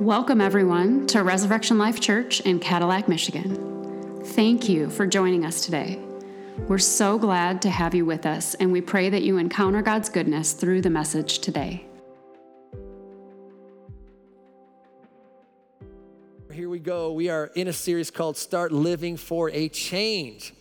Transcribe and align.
Welcome, 0.00 0.42
everyone, 0.42 1.06
to 1.06 1.22
Resurrection 1.22 1.78
Life 1.78 2.00
Church 2.00 2.40
in 2.40 2.58
Cadillac, 2.60 3.08
Michigan. 3.08 4.20
Thank 4.22 4.68
you 4.68 4.90
for 4.90 5.06
joining 5.06 5.46
us 5.46 5.64
today. 5.64 5.98
We're 6.68 6.76
so 6.76 7.18
glad 7.18 7.62
to 7.62 7.70
have 7.70 7.94
you 7.94 8.04
with 8.04 8.26
us, 8.26 8.54
and 8.56 8.70
we 8.70 8.82
pray 8.82 9.08
that 9.08 9.22
you 9.22 9.38
encounter 9.38 9.80
God's 9.80 10.10
goodness 10.10 10.52
through 10.52 10.82
the 10.82 10.90
message 10.90 11.38
today. 11.38 11.86
Here 16.52 16.68
we 16.68 16.78
go. 16.78 17.12
We 17.12 17.30
are 17.30 17.46
in 17.54 17.66
a 17.66 17.72
series 17.72 18.10
called 18.10 18.36
Start 18.36 18.72
Living 18.72 19.16
for 19.16 19.48
a 19.48 19.70
Change. 19.70 20.52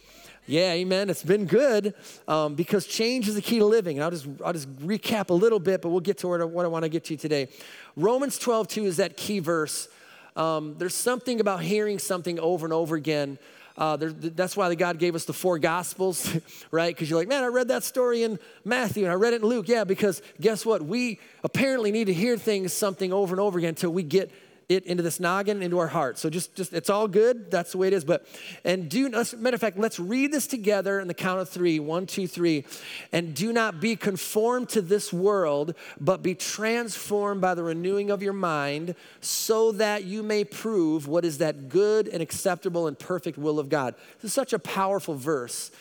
Yeah, 0.47 0.73
amen. 0.73 1.09
It's 1.09 1.23
been 1.23 1.45
good 1.45 1.95
um, 2.27 2.53
because 2.53 2.85
change 2.85 3.27
is 3.27 3.33
the 3.33 3.41
key 3.41 3.57
to 3.57 3.65
living. 3.65 3.97
And 3.97 4.03
I'll 4.03 4.11
just, 4.11 4.27
I'll 4.43 4.53
just 4.53 4.71
recap 4.77 5.29
a 5.29 5.33
little 5.33 5.57
bit, 5.59 5.81
but 5.81 5.89
we'll 5.89 6.01
get 6.01 6.19
to 6.19 6.27
what 6.27 6.65
I 6.65 6.67
want 6.67 6.83
to 6.83 6.89
get 6.89 7.03
to 7.05 7.17
today. 7.17 7.47
Romans 7.95 8.37
12, 8.37 8.67
2 8.67 8.85
is 8.85 8.97
that 8.97 9.17
key 9.17 9.39
verse. 9.39 9.87
Um, 10.35 10.75
there's 10.77 10.93
something 10.93 11.39
about 11.39 11.61
hearing 11.61 11.97
something 11.97 12.39
over 12.39 12.65
and 12.65 12.73
over 12.73 12.95
again. 12.95 13.39
Uh, 13.75 13.97
there, 13.97 14.11
that's 14.11 14.55
why 14.55 14.73
God 14.75 14.99
gave 14.99 15.15
us 15.15 15.25
the 15.25 15.33
four 15.33 15.57
gospels, 15.57 16.31
right? 16.71 16.95
Because 16.95 17.09
you're 17.09 17.19
like, 17.19 17.27
man, 17.27 17.43
I 17.43 17.47
read 17.47 17.69
that 17.69 17.83
story 17.83 18.21
in 18.21 18.37
Matthew 18.63 19.03
and 19.03 19.11
I 19.11 19.15
read 19.15 19.33
it 19.33 19.41
in 19.41 19.47
Luke. 19.47 19.67
Yeah, 19.67 19.83
because 19.83 20.21
guess 20.39 20.63
what? 20.63 20.83
We 20.83 21.19
apparently 21.43 21.91
need 21.91 22.05
to 22.05 22.13
hear 22.13 22.37
things 22.37 22.71
something 22.71 23.11
over 23.11 23.33
and 23.33 23.39
over 23.39 23.57
again 23.57 23.69
until 23.69 23.91
we 23.91 24.03
get 24.03 24.31
it 24.67 24.85
into 24.85 25.03
this 25.03 25.19
noggin, 25.19 25.61
into 25.61 25.77
our 25.77 25.87
heart. 25.87 26.17
So 26.17 26.29
just, 26.29 26.55
just 26.55 26.73
it's 26.73 26.89
all 26.89 27.07
good. 27.07 27.51
That's 27.51 27.71
the 27.71 27.77
way 27.77 27.87
it 27.87 27.93
is. 27.93 28.03
But 28.03 28.25
and 28.63 28.89
do 28.89 29.09
matter 29.09 29.55
of 29.55 29.61
fact, 29.61 29.77
let's 29.77 29.99
read 29.99 30.31
this 30.31 30.47
together 30.47 30.99
in 30.99 31.07
the 31.07 31.13
count 31.13 31.39
of 31.39 31.49
three. 31.49 31.79
One, 31.79 32.05
two, 32.05 32.27
three. 32.27 32.65
And 33.11 33.33
do 33.35 33.53
not 33.53 33.79
be 33.79 33.95
conformed 33.95 34.69
to 34.69 34.81
this 34.81 35.13
world, 35.13 35.75
but 35.99 36.23
be 36.23 36.35
transformed 36.35 37.41
by 37.41 37.53
the 37.53 37.63
renewing 37.63 38.09
of 38.09 38.23
your 38.23 38.33
mind, 38.33 38.95
so 39.21 39.71
that 39.73 40.03
you 40.05 40.23
may 40.23 40.43
prove 40.43 41.07
what 41.07 41.25
is 41.25 41.37
that 41.39 41.69
good 41.69 42.07
and 42.07 42.21
acceptable 42.21 42.87
and 42.87 42.97
perfect 42.97 43.37
will 43.37 43.59
of 43.59 43.69
God. 43.69 43.95
This 44.21 44.31
is 44.31 44.33
such 44.33 44.53
a 44.53 44.59
powerful 44.59 45.15
verse 45.15 45.71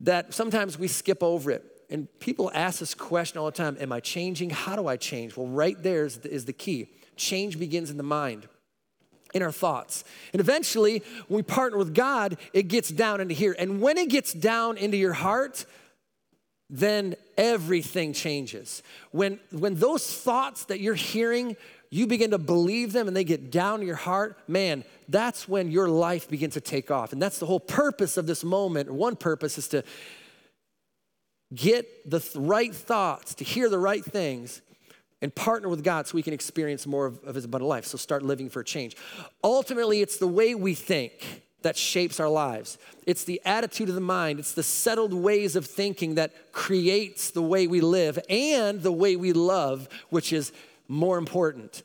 that 0.00 0.34
sometimes 0.34 0.78
we 0.78 0.88
skip 0.88 1.22
over 1.22 1.50
it. 1.50 1.64
And 1.90 2.06
people 2.20 2.52
ask 2.54 2.78
this 2.78 2.94
question 2.94 3.38
all 3.38 3.46
the 3.46 3.52
time 3.52 3.76
Am 3.80 3.92
I 3.92 4.00
changing? 4.00 4.50
How 4.50 4.76
do 4.76 4.86
I 4.86 4.96
change? 4.96 5.36
Well, 5.36 5.48
right 5.48 5.80
there 5.82 6.04
is 6.04 6.18
the, 6.18 6.32
is 6.32 6.44
the 6.44 6.52
key 6.52 6.88
change 7.20 7.58
begins 7.58 7.90
in 7.90 7.96
the 7.96 8.02
mind, 8.02 8.48
in 9.34 9.42
our 9.42 9.52
thoughts. 9.52 10.02
And 10.32 10.40
eventually, 10.40 11.02
when 11.28 11.36
we 11.36 11.42
partner 11.42 11.78
with 11.78 11.94
God, 11.94 12.36
it 12.52 12.64
gets 12.64 12.88
down 12.88 13.20
into 13.20 13.34
here. 13.34 13.54
And 13.58 13.80
when 13.80 13.98
it 13.98 14.08
gets 14.08 14.32
down 14.32 14.76
into 14.76 14.96
your 14.96 15.12
heart, 15.12 15.66
then 16.68 17.14
everything 17.36 18.12
changes. 18.12 18.82
When, 19.10 19.38
when 19.50 19.74
those 19.74 20.06
thoughts 20.06 20.64
that 20.64 20.80
you're 20.80 20.94
hearing, 20.94 21.56
you 21.90 22.06
begin 22.06 22.30
to 22.30 22.38
believe 22.38 22.92
them 22.92 23.08
and 23.08 23.16
they 23.16 23.24
get 23.24 23.50
down 23.50 23.80
to 23.80 23.86
your 23.86 23.96
heart, 23.96 24.38
man, 24.48 24.84
that's 25.08 25.48
when 25.48 25.70
your 25.70 25.88
life 25.88 26.28
begins 26.28 26.54
to 26.54 26.60
take 26.60 26.90
off. 26.90 27.12
And 27.12 27.20
that's 27.20 27.38
the 27.38 27.46
whole 27.46 27.60
purpose 27.60 28.16
of 28.16 28.26
this 28.26 28.44
moment. 28.44 28.90
One 28.90 29.16
purpose 29.16 29.58
is 29.58 29.68
to 29.68 29.82
get 31.52 32.08
the 32.08 32.24
right 32.36 32.74
thoughts, 32.74 33.34
to 33.34 33.44
hear 33.44 33.68
the 33.68 33.78
right 33.78 34.04
things, 34.04 34.62
and 35.22 35.34
partner 35.34 35.68
with 35.68 35.84
God 35.84 36.06
so 36.06 36.14
we 36.14 36.22
can 36.22 36.32
experience 36.32 36.86
more 36.86 37.06
of, 37.06 37.22
of 37.24 37.34
His 37.34 37.44
abundant 37.44 37.68
life. 37.68 37.84
So 37.84 37.98
start 37.98 38.22
living 38.22 38.48
for 38.48 38.62
change. 38.62 38.96
Ultimately, 39.44 40.00
it's 40.00 40.16
the 40.16 40.26
way 40.26 40.54
we 40.54 40.74
think 40.74 41.42
that 41.62 41.76
shapes 41.76 42.18
our 42.18 42.28
lives. 42.28 42.78
It's 43.06 43.24
the 43.24 43.40
attitude 43.44 43.88
of 43.88 43.94
the 43.94 44.00
mind, 44.00 44.38
it's 44.38 44.54
the 44.54 44.62
settled 44.62 45.12
ways 45.12 45.56
of 45.56 45.66
thinking 45.66 46.14
that 46.14 46.52
creates 46.52 47.30
the 47.30 47.42
way 47.42 47.66
we 47.66 47.80
live 47.80 48.18
and 48.28 48.82
the 48.82 48.92
way 48.92 49.16
we 49.16 49.32
love, 49.32 49.88
which 50.08 50.32
is 50.32 50.52
more 50.88 51.18
important. 51.18 51.82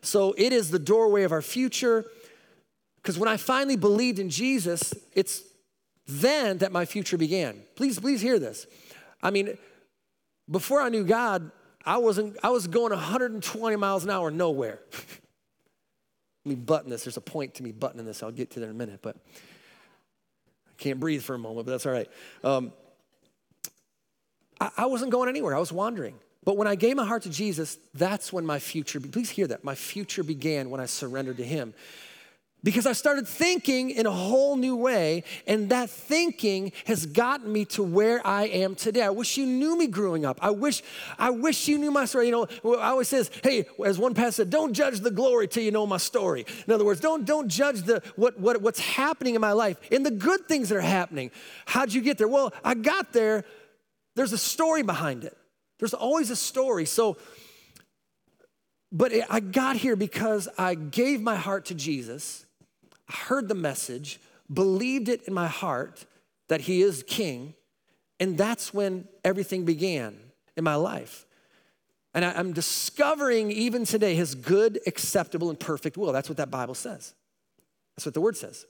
So 0.00 0.34
it 0.38 0.52
is 0.52 0.70
the 0.70 0.78
doorway 0.78 1.24
of 1.24 1.32
our 1.32 1.42
future. 1.42 2.04
Because 2.96 3.18
when 3.18 3.28
I 3.28 3.36
finally 3.36 3.76
believed 3.76 4.18
in 4.18 4.30
Jesus, 4.30 4.94
it's 5.14 5.42
then 6.06 6.58
that 6.58 6.72
my 6.72 6.84
future 6.84 7.16
began. 7.16 7.62
Please, 7.74 7.98
please 7.98 8.20
hear 8.20 8.38
this. 8.38 8.66
I 9.22 9.30
mean, 9.30 9.58
before 10.48 10.80
I 10.80 10.88
knew 10.88 11.04
God, 11.04 11.50
I 11.86 11.98
wasn't, 11.98 12.36
I 12.42 12.50
was 12.50 12.66
going 12.66 12.90
120 12.90 13.76
miles 13.76 14.04
an 14.04 14.10
hour 14.10 14.30
nowhere. 14.30 14.80
Let 16.44 16.50
me 16.50 16.54
button 16.56 16.90
this. 16.90 17.04
There's 17.04 17.16
a 17.16 17.22
point 17.22 17.54
to 17.54 17.62
me 17.62 17.70
buttoning 17.72 18.04
this. 18.04 18.22
I'll 18.22 18.32
get 18.32 18.50
to 18.52 18.60
that 18.60 18.66
in 18.66 18.72
a 18.72 18.74
minute, 18.74 19.00
but 19.02 19.16
I 20.68 20.72
can't 20.78 20.98
breathe 20.98 21.22
for 21.22 21.34
a 21.34 21.38
moment, 21.38 21.66
but 21.66 21.72
that's 21.72 21.86
all 21.86 21.92
right. 21.92 22.08
Um, 22.42 22.72
I, 24.60 24.70
I 24.78 24.86
wasn't 24.86 25.12
going 25.12 25.28
anywhere. 25.28 25.54
I 25.54 25.60
was 25.60 25.72
wandering. 25.72 26.16
But 26.44 26.56
when 26.56 26.68
I 26.68 26.74
gave 26.74 26.96
my 26.96 27.04
heart 27.04 27.22
to 27.24 27.30
Jesus, 27.30 27.78
that's 27.94 28.32
when 28.32 28.44
my 28.44 28.58
future, 28.58 29.00
please 29.00 29.30
hear 29.30 29.46
that, 29.48 29.64
my 29.64 29.74
future 29.74 30.22
began 30.22 30.70
when 30.70 30.80
I 30.80 30.86
surrendered 30.86 31.38
to 31.38 31.44
Him 31.44 31.74
because 32.66 32.84
I 32.84 32.94
started 32.94 33.28
thinking 33.28 33.90
in 33.90 34.06
a 34.06 34.10
whole 34.10 34.56
new 34.56 34.74
way, 34.74 35.22
and 35.46 35.68
that 35.68 35.88
thinking 35.88 36.72
has 36.86 37.06
gotten 37.06 37.52
me 37.52 37.64
to 37.66 37.82
where 37.84 38.26
I 38.26 38.48
am 38.48 38.74
today. 38.74 39.02
I 39.02 39.10
wish 39.10 39.36
you 39.36 39.46
knew 39.46 39.78
me 39.78 39.86
growing 39.86 40.24
up. 40.26 40.40
I 40.42 40.50
wish, 40.50 40.82
I 41.16 41.30
wish 41.30 41.68
you 41.68 41.78
knew 41.78 41.92
my 41.92 42.06
story. 42.06 42.26
You 42.26 42.32
know, 42.32 42.76
I 42.76 42.88
always 42.88 43.06
says, 43.06 43.30
hey, 43.44 43.66
as 43.84 44.00
one 44.00 44.14
pastor 44.14 44.42
said, 44.42 44.50
don't 44.50 44.72
judge 44.72 44.98
the 44.98 45.12
glory 45.12 45.46
till 45.46 45.62
you 45.62 45.70
know 45.70 45.86
my 45.86 45.98
story. 45.98 46.44
In 46.66 46.72
other 46.72 46.84
words, 46.84 46.98
don't, 46.98 47.24
don't 47.24 47.46
judge 47.46 47.82
the 47.82 48.02
what, 48.16 48.40
what 48.40 48.60
what's 48.60 48.80
happening 48.80 49.36
in 49.36 49.40
my 49.40 49.52
life 49.52 49.78
in 49.92 50.02
the 50.02 50.10
good 50.10 50.48
things 50.48 50.70
that 50.70 50.78
are 50.78 50.80
happening. 50.80 51.30
How'd 51.66 51.92
you 51.92 52.00
get 52.00 52.18
there? 52.18 52.26
Well, 52.26 52.52
I 52.64 52.74
got 52.74 53.12
there. 53.12 53.44
There's 54.16 54.32
a 54.32 54.38
story 54.38 54.82
behind 54.82 55.22
it. 55.22 55.36
There's 55.78 55.94
always 55.94 56.30
a 56.30 56.36
story. 56.36 56.84
So, 56.84 57.16
but 58.90 59.12
I 59.30 59.38
got 59.38 59.76
here 59.76 59.94
because 59.94 60.48
I 60.58 60.74
gave 60.74 61.20
my 61.20 61.36
heart 61.36 61.66
to 61.66 61.76
Jesus 61.76 62.42
heard 63.08 63.48
the 63.48 63.54
message, 63.54 64.20
believed 64.52 65.08
it 65.08 65.22
in 65.24 65.34
my 65.34 65.48
heart 65.48 66.06
that 66.48 66.62
He 66.62 66.82
is 66.82 67.04
King, 67.06 67.54
and 68.18 68.38
that's 68.38 68.72
when 68.72 69.06
everything 69.24 69.64
began 69.64 70.16
in 70.56 70.64
my 70.64 70.74
life. 70.74 71.26
And 72.14 72.24
I, 72.24 72.38
am 72.38 72.52
discovering 72.52 73.50
even 73.50 73.84
today 73.84 74.14
His 74.14 74.34
good, 74.34 74.80
acceptable, 74.86 75.50
and 75.50 75.60
perfect 75.60 75.96
will. 75.96 76.12
That's 76.12 76.28
what 76.28 76.38
that 76.38 76.50
Bible 76.50 76.74
says. 76.74 77.14
That's 77.94 78.06
what 78.06 78.14
the 78.14 78.20
Word 78.20 78.36
says. 78.36 78.66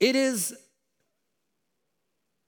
It 0.00 0.14
is 0.14 0.54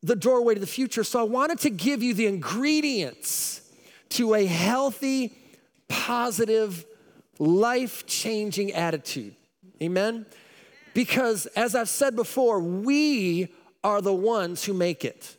the 0.03 0.17
doorway 0.17 0.55
to 0.55 0.61
the 0.61 0.67
future. 0.67 1.05
So 1.05 1.21
I 1.21 1.25
wanted 1.25 1.59
to 1.61 1.71
give 1.71 2.03
you 2.03 2.15
the 2.15 2.27
ingredients 2.27 3.63
to 4.11 4.35
a 4.35 4.47
healthy, 4.47 5.35
positive, 5.89 6.87
life 7.39 8.07
changing 8.07 8.73
attitude. 8.73 9.35
Amen? 9.83 10.27
Because, 10.95 11.47
as 11.47 11.75
I've 11.75 11.89
said 11.89 12.17
before, 12.17 12.61
we 12.61 13.49
are 13.85 14.01
the 14.01 14.15
ones 14.15 14.65
who 14.65 14.75
make 14.75 15.05
it. 15.05 15.37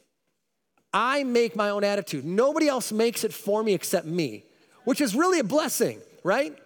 I 0.93 1.23
make 1.23 1.55
my 1.55 1.69
own 1.69 1.83
attitude. 1.83 2.25
Nobody 2.25 2.67
else 2.67 2.91
makes 2.91 3.23
it 3.23 3.33
for 3.33 3.63
me 3.63 3.73
except 3.73 4.05
me, 4.05 4.43
which 4.83 5.01
is 5.01 5.15
really 5.15 5.39
a 5.39 5.43
blessing, 5.43 5.99
right? 6.23 6.57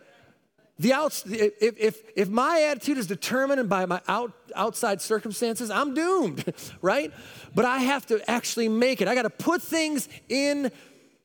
The 0.78 0.94
outs, 0.94 1.24
if, 1.26 1.78
if, 1.80 2.02
if 2.16 2.30
my 2.30 2.62
attitude 2.70 2.98
is 2.98 3.08
determined 3.08 3.70
by 3.70 3.86
my 3.86 4.02
out, 4.08 4.34
outside 4.56 5.02
circumstances, 5.02 5.70
I'm 5.70 5.94
doomed, 5.94 6.54
right? 6.82 7.14
But 7.54 7.66
I 7.66 7.80
have 7.80 8.06
to 8.08 8.30
actually 8.30 8.68
make 8.68 9.02
it. 9.02 9.08
I 9.08 9.16
got 9.16 9.24
to 9.24 9.30
put 9.30 9.62
things 9.62 10.10
in 10.28 10.72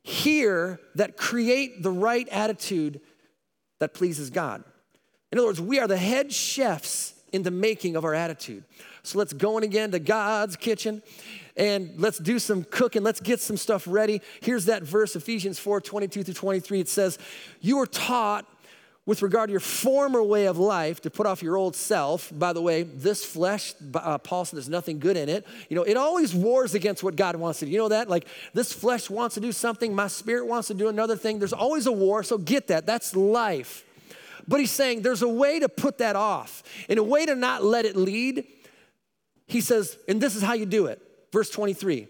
here 0.02 0.80
that 0.94 1.16
create 1.16 1.82
the 1.82 1.90
right 1.90 2.28
attitude 2.28 3.00
that 3.80 3.92
pleases 3.92 4.30
God. 4.30 4.62
In 5.32 5.38
other 5.38 5.48
words, 5.48 5.60
we 5.60 5.78
are 5.78 5.88
the 5.88 5.96
head 5.96 6.32
chefs 6.32 7.14
in 7.32 7.42
the 7.42 7.50
making 7.50 7.96
of 7.96 8.04
our 8.04 8.14
attitude. 8.14 8.64
So 9.02 9.18
let's 9.18 9.32
go 9.32 9.58
in 9.58 9.64
again 9.64 9.90
to 9.92 9.98
God's 9.98 10.56
kitchen 10.56 11.02
and 11.56 11.92
let's 11.96 12.18
do 12.18 12.38
some 12.38 12.64
cooking. 12.64 13.02
Let's 13.02 13.20
get 13.20 13.40
some 13.40 13.56
stuff 13.56 13.84
ready. 13.86 14.20
Here's 14.40 14.66
that 14.66 14.82
verse, 14.82 15.16
Ephesians 15.16 15.58
4 15.58 15.80
22 15.80 16.24
through 16.24 16.34
23. 16.34 16.80
It 16.80 16.88
says, 16.88 17.18
You 17.60 17.78
were 17.78 17.86
taught 17.86 18.46
with 19.06 19.22
regard 19.22 19.48
to 19.48 19.50
your 19.50 19.60
former 19.60 20.22
way 20.22 20.46
of 20.46 20.58
life 20.58 21.00
to 21.00 21.10
put 21.10 21.26
off 21.26 21.42
your 21.42 21.56
old 21.56 21.74
self. 21.74 22.30
By 22.32 22.52
the 22.52 22.62
way, 22.62 22.82
this 22.82 23.24
flesh, 23.24 23.74
uh, 23.94 24.18
Paul 24.18 24.44
said, 24.44 24.56
there's 24.56 24.68
nothing 24.68 24.98
good 24.98 25.16
in 25.16 25.28
it. 25.28 25.46
You 25.68 25.76
know, 25.76 25.82
it 25.82 25.96
always 25.96 26.34
wars 26.34 26.74
against 26.74 27.02
what 27.02 27.16
God 27.16 27.34
wants 27.36 27.58
to 27.60 27.64
do. 27.64 27.72
You 27.72 27.78
know 27.78 27.88
that? 27.88 28.08
Like, 28.08 28.28
this 28.54 28.72
flesh 28.72 29.10
wants 29.10 29.34
to 29.34 29.40
do 29.40 29.52
something, 29.52 29.94
my 29.94 30.06
spirit 30.06 30.46
wants 30.46 30.68
to 30.68 30.74
do 30.74 30.88
another 30.88 31.16
thing. 31.16 31.38
There's 31.38 31.52
always 31.52 31.86
a 31.86 31.92
war, 31.92 32.22
so 32.22 32.38
get 32.38 32.68
that. 32.68 32.86
That's 32.86 33.16
life. 33.16 33.84
But 34.50 34.58
he's 34.58 34.72
saying 34.72 35.02
there's 35.02 35.22
a 35.22 35.28
way 35.28 35.60
to 35.60 35.68
put 35.68 35.98
that 35.98 36.16
off, 36.16 36.64
and 36.88 36.98
a 36.98 37.04
way 37.04 37.24
to 37.24 37.36
not 37.36 37.62
let 37.62 37.84
it 37.84 37.94
lead. 37.94 38.44
He 39.46 39.60
says, 39.60 39.96
and 40.08 40.20
this 40.20 40.34
is 40.34 40.42
how 40.42 40.54
you 40.54 40.66
do 40.66 40.86
it. 40.86 41.00
Verse 41.32 41.50
23 41.50 42.08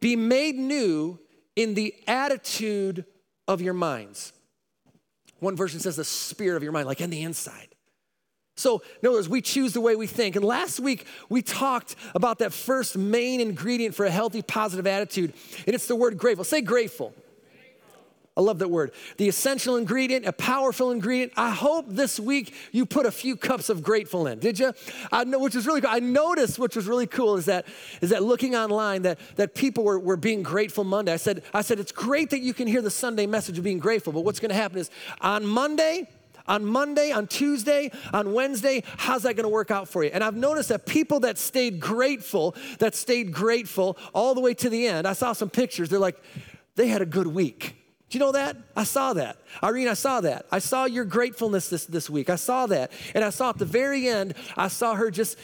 Be 0.00 0.14
made 0.14 0.54
new 0.54 1.18
in 1.56 1.74
the 1.74 1.92
attitude 2.06 3.04
of 3.48 3.60
your 3.60 3.74
minds. 3.74 4.32
One 5.40 5.56
version 5.56 5.80
says 5.80 5.96
the 5.96 6.04
spirit 6.04 6.56
of 6.56 6.62
your 6.62 6.70
mind, 6.70 6.86
like 6.86 7.00
in 7.00 7.10
the 7.10 7.22
inside. 7.22 7.68
So, 8.56 8.84
in 9.02 9.08
other 9.08 9.16
words, 9.16 9.28
we 9.28 9.42
choose 9.42 9.72
the 9.72 9.80
way 9.80 9.96
we 9.96 10.06
think. 10.06 10.36
And 10.36 10.44
last 10.44 10.78
week, 10.78 11.04
we 11.28 11.42
talked 11.42 11.96
about 12.14 12.38
that 12.38 12.52
first 12.52 12.96
main 12.96 13.40
ingredient 13.40 13.96
for 13.96 14.06
a 14.06 14.10
healthy, 14.10 14.40
positive 14.40 14.86
attitude, 14.86 15.32
and 15.66 15.74
it's 15.74 15.88
the 15.88 15.96
word 15.96 16.16
grateful. 16.16 16.44
Say 16.44 16.60
grateful. 16.60 17.12
I 18.36 18.40
love 18.40 18.58
that 18.58 18.68
word. 18.68 18.90
The 19.16 19.28
essential 19.28 19.76
ingredient, 19.76 20.26
a 20.26 20.32
powerful 20.32 20.90
ingredient. 20.90 21.32
I 21.36 21.50
hope 21.50 21.86
this 21.88 22.18
week 22.18 22.52
you 22.72 22.84
put 22.84 23.06
a 23.06 23.12
few 23.12 23.36
cups 23.36 23.68
of 23.68 23.80
grateful 23.80 24.26
in. 24.26 24.40
Did 24.40 24.58
you? 24.58 24.72
I 25.12 25.22
know, 25.22 25.38
which 25.38 25.54
is 25.54 25.68
really 25.68 25.80
cool. 25.80 25.90
I 25.92 26.00
noticed, 26.00 26.58
which 26.58 26.74
was 26.74 26.88
really 26.88 27.06
cool, 27.06 27.36
is 27.36 27.44
that 27.44 27.64
is 28.00 28.10
that 28.10 28.24
looking 28.24 28.56
online 28.56 29.02
that 29.02 29.20
that 29.36 29.54
people 29.54 29.84
were, 29.84 30.00
were 30.00 30.16
being 30.16 30.42
grateful 30.42 30.82
Monday. 30.82 31.12
I 31.12 31.16
said, 31.16 31.44
I 31.52 31.62
said 31.62 31.78
it's 31.78 31.92
great 31.92 32.30
that 32.30 32.40
you 32.40 32.52
can 32.52 32.66
hear 32.66 32.82
the 32.82 32.90
Sunday 32.90 33.26
message 33.26 33.56
of 33.56 33.62
being 33.62 33.78
grateful, 33.78 34.12
but 34.12 34.24
what's 34.24 34.40
going 34.40 34.50
to 34.50 34.56
happen 34.56 34.78
is 34.78 34.90
on 35.20 35.46
Monday. 35.46 36.08
On 36.46 36.62
Monday, 36.62 37.10
on 37.10 37.26
Tuesday, 37.26 37.90
on 38.12 38.34
Wednesday, 38.34 38.82
how's 38.98 39.22
that 39.22 39.34
gonna 39.34 39.48
work 39.48 39.70
out 39.70 39.88
for 39.88 40.04
you? 40.04 40.10
And 40.12 40.22
I've 40.22 40.36
noticed 40.36 40.68
that 40.68 40.84
people 40.84 41.20
that 41.20 41.38
stayed 41.38 41.80
grateful, 41.80 42.54
that 42.80 42.94
stayed 42.94 43.32
grateful 43.32 43.96
all 44.12 44.34
the 44.34 44.42
way 44.42 44.52
to 44.52 44.68
the 44.68 44.86
end, 44.86 45.08
I 45.08 45.14
saw 45.14 45.32
some 45.32 45.48
pictures, 45.48 45.88
they're 45.88 45.98
like, 45.98 46.22
they 46.76 46.88
had 46.88 47.00
a 47.00 47.06
good 47.06 47.28
week. 47.28 47.83
You 48.14 48.20
know 48.20 48.32
that? 48.32 48.56
I 48.76 48.84
saw 48.84 49.12
that. 49.14 49.38
Irene, 49.62 49.88
I 49.88 49.94
saw 49.94 50.20
that. 50.20 50.46
I 50.52 50.60
saw 50.60 50.84
your 50.84 51.04
gratefulness 51.04 51.68
this, 51.68 51.84
this 51.86 52.08
week. 52.08 52.30
I 52.30 52.36
saw 52.36 52.66
that. 52.66 52.92
And 53.14 53.24
I 53.24 53.30
saw 53.30 53.50
at 53.50 53.58
the 53.58 53.64
very 53.64 54.08
end, 54.08 54.34
I 54.56 54.68
saw 54.68 54.94
her 54.94 55.10
just, 55.10 55.36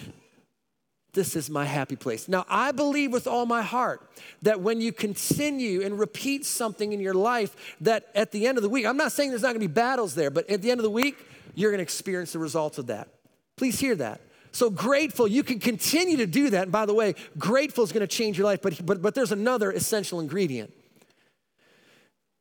this 1.13 1.35
is 1.35 1.51
my 1.51 1.65
happy 1.65 1.97
place. 1.97 2.29
Now, 2.29 2.47
I 2.49 2.73
believe 2.73 3.13
with 3.13 3.27
all 3.27 3.47
my 3.47 3.63
heart 3.63 4.09
that 4.43 4.61
when 4.61 4.81
you 4.81 4.93
continue 4.93 5.83
and 5.83 5.99
repeat 5.99 6.47
something 6.47 6.93
in 6.93 7.01
your 7.01 7.15
life, 7.15 7.77
that 7.81 8.09
at 8.15 8.31
the 8.31 8.47
end 8.47 8.59
of 8.59 8.63
the 8.63 8.69
week, 8.69 8.87
I'm 8.87 8.97
not 8.97 9.13
saying 9.13 9.31
there's 9.31 9.43
not 9.43 9.49
gonna 9.49 9.59
be 9.59 9.67
battles 9.67 10.15
there, 10.15 10.31
but 10.31 10.49
at 10.49 10.63
the 10.63 10.71
end 10.71 10.79
of 10.79 10.85
the 10.85 10.91
week, 10.91 11.17
you're 11.55 11.73
gonna 11.73 11.83
experience 11.83 12.33
the 12.33 12.39
results 12.39 12.79
of 12.79 12.87
that. 12.87 13.09
Please 13.57 13.81
hear 13.81 13.97
that. 13.97 14.21
So 14.53 14.71
grateful, 14.71 15.27
you 15.27 15.43
can 15.43 15.59
continue 15.59 16.17
to 16.19 16.27
do 16.27 16.51
that. 16.51 16.65
And 16.65 16.73
by 16.73 16.87
the 16.87 16.95
way, 16.95 17.15
grateful 17.39 17.85
is 17.85 17.93
gonna 17.93 18.07
change 18.07 18.39
your 18.39 18.45
life, 18.45 18.63
but, 18.63 18.85
but, 18.87 19.03
but 19.03 19.15
there's 19.15 19.33
another 19.33 19.73
essential 19.73 20.21
ingredient 20.21 20.73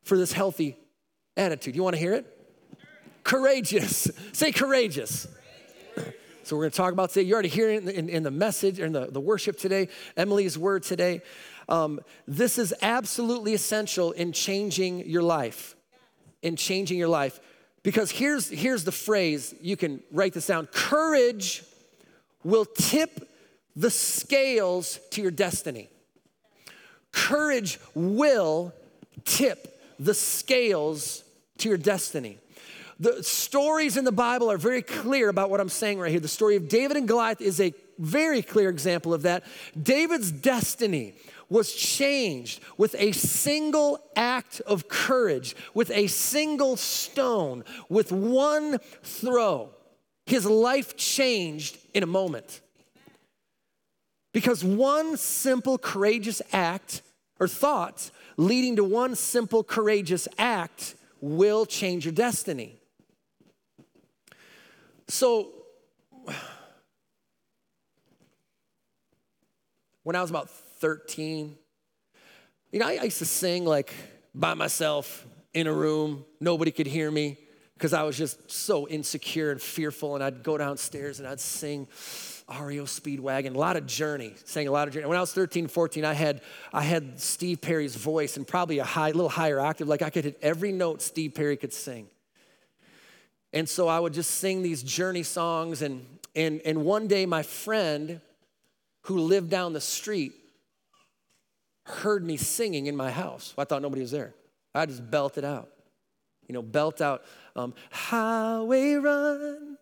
for 0.09 0.17
this 0.17 0.33
healthy 0.33 0.75
attitude. 1.37 1.75
You 1.75 1.83
want 1.83 1.95
to 1.95 1.99
hear 1.99 2.13
it? 2.13 2.25
Courageous. 3.23 4.09
Say 4.33 4.51
courageous. 4.51 5.27
So 6.41 6.55
we're 6.55 6.63
going 6.63 6.71
to 6.71 6.77
talk 6.77 6.93
about 6.93 7.11
today. 7.11 7.27
You 7.27 7.33
already 7.33 7.49
hear 7.49 7.69
it 7.69 7.83
in, 7.83 7.89
in, 7.89 8.09
in 8.09 8.23
the 8.23 8.31
message 8.31 8.79
or 8.79 8.87
in 8.87 8.91
the, 8.91 9.05
the 9.05 9.19
worship 9.19 9.59
today, 9.59 9.87
Emily's 10.17 10.57
word 10.57 10.81
today. 10.81 11.21
Um, 11.69 11.99
this 12.27 12.57
is 12.57 12.73
absolutely 12.81 13.53
essential 13.53 14.11
in 14.13 14.31
changing 14.31 15.07
your 15.07 15.21
life. 15.21 15.75
In 16.41 16.55
changing 16.55 16.97
your 16.97 17.07
life. 17.07 17.39
Because 17.83 18.09
here's, 18.09 18.49
here's 18.49 18.83
the 18.83 18.91
phrase, 18.91 19.53
you 19.61 19.77
can 19.77 20.01
write 20.11 20.33
this 20.33 20.47
down 20.47 20.65
courage 20.73 21.63
will 22.43 22.65
tip 22.65 23.29
the 23.75 23.91
scales 23.91 24.99
to 25.11 25.21
your 25.21 25.29
destiny. 25.31 25.87
Courage 27.11 27.79
will 27.93 28.73
tip 29.23 29.78
the 29.99 30.13
scales 30.13 31.23
to 31.59 31.69
your 31.69 31.77
destiny. 31.77 32.39
The 32.99 33.23
stories 33.23 33.95
in 33.95 34.03
the 34.03 34.11
Bible 34.11 34.51
are 34.51 34.57
very 34.57 34.81
clear 34.81 35.29
about 35.29 35.49
what 35.49 35.61
I'm 35.61 35.69
saying 35.69 35.99
right 35.99 36.11
here. 36.11 36.19
The 36.19 36.27
story 36.27 36.55
of 36.55 36.67
David 36.67 36.97
and 36.97 37.07
Goliath 37.07 37.39
is 37.39 37.61
a 37.61 37.73
very 37.97 38.41
clear 38.41 38.69
example 38.69 39.13
of 39.13 39.21
that. 39.21 39.43
David's 39.81 40.31
destiny 40.31 41.13
was 41.49 41.73
changed 41.73 42.61
with 42.77 42.95
a 42.97 43.11
single 43.11 43.99
act 44.15 44.61
of 44.61 44.87
courage, 44.87 45.55
with 45.73 45.91
a 45.91 46.07
single 46.07 46.77
stone, 46.77 47.63
with 47.89 48.11
one 48.11 48.79
throw. 49.03 49.69
His 50.25 50.45
life 50.45 50.95
changed 50.95 51.77
in 51.93 52.03
a 52.03 52.07
moment. 52.07 52.61
Because 54.31 54.63
one 54.63 55.17
simple 55.17 55.77
courageous 55.77 56.41
act 56.53 57.01
or 57.39 57.47
thought 57.47 58.11
leading 58.37 58.75
to 58.75 58.83
one 58.83 59.15
simple, 59.15 59.63
courageous 59.63 60.27
act 60.37 60.95
will 61.21 61.65
change 61.65 62.05
your 62.05 62.13
destiny. 62.13 62.75
So, 65.07 65.49
when 70.03 70.15
I 70.15 70.21
was 70.21 70.29
about 70.29 70.49
13, 70.49 71.55
you 72.71 72.79
know, 72.79 72.87
I, 72.87 73.03
used 73.03 73.17
to 73.19 73.25
sing 73.25 73.65
like 73.65 73.93
by 74.35 74.53
myself 74.53 75.25
in 75.53 75.67
a 75.67 75.73
room, 75.73 76.25
nobody 76.39 76.71
could 76.71 76.87
hear 76.87 77.09
me 77.09 77.37
because 77.73 77.93
I 77.93 78.03
was 78.03 78.17
just 78.17 78.51
so 78.51 78.87
insecure 78.87 79.51
and 79.51 79.61
fearful. 79.61 80.15
And 80.15 80.23
I'd 80.23 80.43
go 80.43 80.57
downstairs 80.57 81.19
and 81.19 81.27
I'd 81.27 81.39
sing 81.39 81.87
REO 82.49 82.85
Speedwagon, 82.85 83.55
a 83.55 83.57
lot 83.57 83.77
of 83.77 83.85
Journey, 83.85 84.33
sang 84.43 84.67
a 84.67 84.71
lot 84.71 84.87
of 84.87 84.93
Journey. 84.93 85.07
When 85.07 85.17
I 85.17 85.21
was 85.21 85.33
13, 85.33 85.67
14, 85.67 86.05
I 86.05 86.13
had, 86.13 86.41
I 86.73 86.81
had 86.81 87.19
Steve 87.19 87.61
Perry's 87.61 87.95
voice 87.95 88.37
and 88.37 88.47
probably 88.47 88.79
a 88.79 88.83
high, 88.83 89.11
little 89.11 89.29
higher 89.29 89.59
octave, 89.59 89.87
like 89.87 90.01
I 90.01 90.09
could 90.09 90.23
hit 90.23 90.39
every 90.41 90.71
note 90.71 91.01
Steve 91.01 91.33
Perry 91.35 91.57
could 91.57 91.73
sing. 91.73 92.07
And 93.53 93.67
so 93.67 93.87
I 93.87 93.99
would 93.99 94.13
just 94.13 94.31
sing 94.31 94.61
these 94.61 94.83
Journey 94.83 95.23
songs. 95.23 95.81
And, 95.81 96.05
and, 96.35 96.61
and 96.65 96.85
one 96.85 97.07
day, 97.07 97.25
my 97.25 97.43
friend 97.43 98.21
who 99.03 99.19
lived 99.19 99.49
down 99.49 99.73
the 99.73 99.81
street 99.81 100.33
heard 101.83 102.23
me 102.23 102.37
singing 102.37 102.85
in 102.85 102.95
my 102.95 103.11
house. 103.11 103.53
I 103.57 103.63
thought 103.63 103.81
nobody 103.81 104.01
was 104.01 104.11
there. 104.11 104.33
I 104.75 104.85
just 104.85 105.09
belted 105.09 105.43
out. 105.43 105.69
You 106.47 106.53
know, 106.53 106.61
belt 106.61 107.01
out, 107.01 107.23
um, 107.55 107.73
Highway 107.91 108.93
Run 108.95 109.77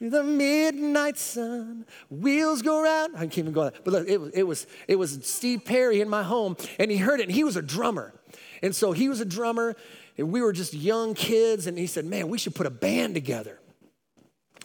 the 0.00 0.22
midnight 0.22 1.18
sun, 1.18 1.86
wheels 2.10 2.62
go 2.62 2.82
round. 2.82 3.16
I 3.16 3.20
can't 3.20 3.38
even 3.38 3.52
go 3.52 3.64
that. 3.64 3.84
But 3.84 3.92
look, 3.92 4.08
it 4.08 4.20
was, 4.20 4.30
it 4.34 4.42
was 4.42 4.66
it 4.88 4.96
was 4.96 5.18
Steve 5.26 5.64
Perry 5.64 6.00
in 6.00 6.08
my 6.08 6.22
home, 6.22 6.56
and 6.78 6.90
he 6.90 6.98
heard 6.98 7.20
it, 7.20 7.24
and 7.24 7.32
he 7.32 7.44
was 7.44 7.56
a 7.56 7.62
drummer. 7.62 8.12
And 8.62 8.74
so 8.74 8.92
he 8.92 9.08
was 9.08 9.20
a 9.20 9.24
drummer, 9.24 9.74
and 10.18 10.30
we 10.30 10.42
were 10.42 10.52
just 10.52 10.74
young 10.74 11.14
kids, 11.14 11.66
and 11.66 11.78
he 11.78 11.86
said, 11.86 12.04
Man, 12.04 12.28
we 12.28 12.38
should 12.38 12.54
put 12.54 12.66
a 12.66 12.70
band 12.70 13.14
together. 13.14 13.58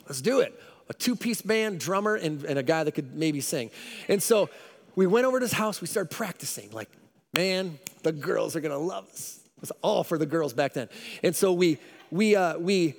Let's 0.08 0.22
do 0.22 0.42
it. 0.42 0.60
A 0.90 0.94
two-piece 0.94 1.42
band, 1.42 1.80
drummer, 1.80 2.16
and, 2.16 2.44
and 2.44 2.60
a 2.60 2.64
guy 2.64 2.84
that 2.84 2.92
could 2.94 3.16
maybe 3.16 3.40
sing. 3.40 3.72
And 4.10 4.22
so 4.22 4.50
we 4.96 5.08
went 5.08 5.26
over 5.26 5.40
to 5.40 5.46
his 5.46 5.54
house, 5.54 5.80
we 5.80 5.88
started 5.88 6.14
practicing, 6.14 6.70
like, 6.72 6.90
man, 7.34 7.80
the 8.04 8.12
girls 8.12 8.56
are 8.56 8.62
gonna 8.62 8.78
love 8.78 9.08
us. 9.10 9.40
It 9.46 9.62
was 9.62 9.72
all 9.82 10.04
for 10.04 10.18
the 10.18 10.26
girls 10.26 10.54
back 10.54 10.74
then. 10.74 10.90
And 11.24 11.36
so 11.36 11.54
we 11.54 11.78
we 12.10 12.36
uh, 12.36 12.58
we 12.58 12.96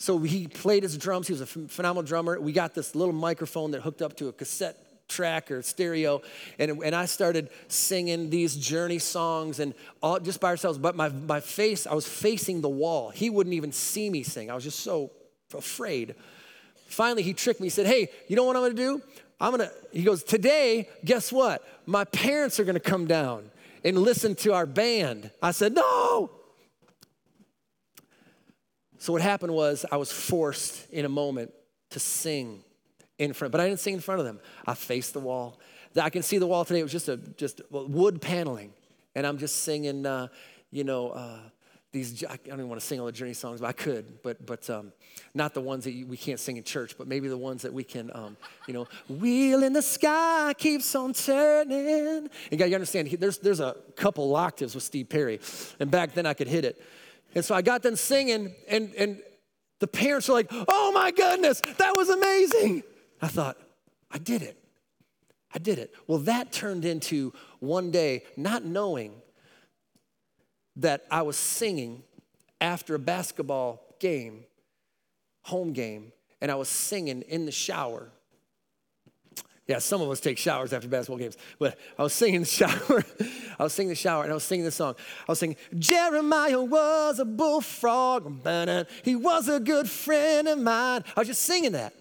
so 0.00 0.16
he 0.16 0.48
played 0.48 0.82
his 0.82 0.96
drums. 0.96 1.26
He 1.26 1.34
was 1.34 1.42
a 1.42 1.46
phenomenal 1.46 2.02
drummer. 2.02 2.40
We 2.40 2.52
got 2.52 2.74
this 2.74 2.94
little 2.94 3.12
microphone 3.12 3.72
that 3.72 3.82
hooked 3.82 4.00
up 4.00 4.16
to 4.16 4.28
a 4.28 4.32
cassette 4.32 4.78
track 5.10 5.50
or 5.50 5.60
stereo, 5.60 6.22
and, 6.58 6.82
and 6.82 6.94
I 6.94 7.04
started 7.04 7.50
singing 7.68 8.30
these 8.30 8.56
journey 8.56 8.98
songs 8.98 9.60
and 9.60 9.74
all 10.02 10.18
just 10.18 10.40
by 10.40 10.48
ourselves. 10.48 10.78
But 10.78 10.96
my, 10.96 11.10
my 11.10 11.40
face, 11.40 11.86
I 11.86 11.92
was 11.92 12.08
facing 12.08 12.62
the 12.62 12.68
wall. 12.70 13.10
He 13.10 13.28
wouldn't 13.28 13.52
even 13.52 13.72
see 13.72 14.08
me 14.08 14.22
sing. 14.22 14.50
I 14.50 14.54
was 14.54 14.64
just 14.64 14.80
so 14.80 15.10
afraid. 15.52 16.14
Finally, 16.86 17.22
he 17.22 17.34
tricked 17.34 17.60
me. 17.60 17.66
He 17.66 17.70
said, 17.70 17.84
Hey, 17.84 18.08
you 18.26 18.36
know 18.36 18.44
what 18.44 18.56
I'm 18.56 18.62
gonna 18.62 18.72
do? 18.72 19.02
I'm 19.38 19.50
gonna, 19.50 19.70
he 19.92 20.02
goes, 20.02 20.24
Today, 20.24 20.88
guess 21.04 21.30
what? 21.30 21.62
My 21.84 22.04
parents 22.04 22.58
are 22.58 22.64
gonna 22.64 22.80
come 22.80 23.06
down 23.06 23.50
and 23.84 23.98
listen 23.98 24.34
to 24.36 24.54
our 24.54 24.64
band. 24.64 25.30
I 25.42 25.50
said, 25.50 25.74
No, 25.74 26.30
so 29.00 29.14
what 29.14 29.22
happened 29.22 29.54
was 29.54 29.86
I 29.90 29.96
was 29.96 30.12
forced 30.12 30.86
in 30.90 31.06
a 31.06 31.08
moment 31.08 31.54
to 31.88 31.98
sing 31.98 32.62
in 33.18 33.32
front, 33.32 33.50
but 33.50 33.58
I 33.58 33.66
didn't 33.66 33.80
sing 33.80 33.94
in 33.94 34.00
front 34.00 34.20
of 34.20 34.26
them. 34.26 34.40
I 34.66 34.74
faced 34.74 35.14
the 35.14 35.20
wall. 35.20 35.58
I 35.98 36.10
can 36.10 36.22
see 36.22 36.36
the 36.36 36.46
wall 36.46 36.66
today. 36.66 36.80
It 36.80 36.82
was 36.82 36.92
just 36.92 37.08
a 37.08 37.16
just 37.16 37.62
wood 37.70 38.20
paneling, 38.20 38.74
and 39.14 39.26
I'm 39.26 39.38
just 39.38 39.62
singing. 39.62 40.04
Uh, 40.04 40.28
you 40.70 40.84
know, 40.84 41.12
uh, 41.12 41.38
these. 41.92 42.22
I 42.24 42.36
don't 42.44 42.58
even 42.58 42.68
want 42.68 42.78
to 42.78 42.86
sing 42.86 43.00
all 43.00 43.06
the 43.06 43.12
Journey 43.12 43.32
songs, 43.32 43.62
but 43.62 43.68
I 43.68 43.72
could. 43.72 44.22
But 44.22 44.44
but 44.44 44.68
um, 44.68 44.92
not 45.32 45.54
the 45.54 45.62
ones 45.62 45.84
that 45.84 45.92
you, 45.92 46.06
we 46.06 46.18
can't 46.18 46.38
sing 46.38 46.58
in 46.58 46.62
church, 46.62 46.98
but 46.98 47.08
maybe 47.08 47.26
the 47.26 47.38
ones 47.38 47.62
that 47.62 47.72
we 47.72 47.84
can. 47.84 48.10
Um, 48.14 48.36
you 48.68 48.74
know, 48.74 48.86
wheel 49.08 49.62
in 49.62 49.72
the 49.72 49.82
sky 49.82 50.52
keeps 50.58 50.94
on 50.94 51.14
turning. 51.14 52.28
And 52.50 52.60
you 52.60 52.74
understand? 52.74 53.08
There's 53.12 53.38
there's 53.38 53.60
a 53.60 53.76
couple 53.96 54.36
octaves 54.36 54.74
with 54.74 54.84
Steve 54.84 55.08
Perry, 55.08 55.40
and 55.80 55.90
back 55.90 56.12
then 56.12 56.26
I 56.26 56.34
could 56.34 56.48
hit 56.48 56.66
it. 56.66 56.82
And 57.34 57.44
so 57.44 57.54
I 57.54 57.62
got 57.62 57.82
them 57.82 57.96
singing, 57.96 58.54
and, 58.68 58.92
and 58.96 59.20
the 59.78 59.86
parents 59.86 60.28
were 60.28 60.34
like, 60.34 60.48
oh 60.50 60.92
my 60.92 61.10
goodness, 61.10 61.60
that 61.78 61.96
was 61.96 62.08
amazing. 62.08 62.82
I 63.22 63.28
thought, 63.28 63.56
I 64.10 64.18
did 64.18 64.42
it. 64.42 64.56
I 65.54 65.58
did 65.58 65.78
it. 65.78 65.92
Well, 66.06 66.18
that 66.20 66.52
turned 66.52 66.84
into 66.84 67.32
one 67.58 67.90
day 67.90 68.24
not 68.36 68.64
knowing 68.64 69.12
that 70.76 71.04
I 71.10 71.22
was 71.22 71.36
singing 71.36 72.02
after 72.60 72.94
a 72.94 72.98
basketball 72.98 73.96
game, 73.98 74.44
home 75.42 75.72
game, 75.72 76.12
and 76.40 76.50
I 76.50 76.54
was 76.54 76.68
singing 76.68 77.22
in 77.22 77.46
the 77.46 77.52
shower 77.52 78.10
yeah, 79.70 79.78
some 79.78 80.02
of 80.02 80.10
us 80.10 80.18
take 80.18 80.36
showers 80.36 80.72
after 80.72 80.88
basketball 80.88 81.18
games, 81.18 81.36
but 81.58 81.78
I 81.96 82.02
was 82.02 82.12
singing 82.12 82.40
the 82.40 82.46
shower. 82.46 83.04
I 83.58 83.62
was 83.62 83.72
singing 83.72 83.90
the 83.90 83.94
shower 83.94 84.24
and 84.24 84.32
I 84.32 84.34
was 84.34 84.42
singing 84.42 84.64
the 84.64 84.72
song. 84.72 84.96
I 85.28 85.32
was 85.32 85.38
singing, 85.38 85.56
Jeremiah 85.78 86.60
was 86.60 87.20
a 87.20 87.24
bullfrog. 87.24 88.44
He 89.04 89.14
was 89.14 89.48
a 89.48 89.60
good 89.60 89.88
friend 89.88 90.48
of 90.48 90.58
mine. 90.58 91.04
I 91.16 91.20
was 91.20 91.28
just 91.28 91.42
singing 91.42 91.72
that, 91.72 91.94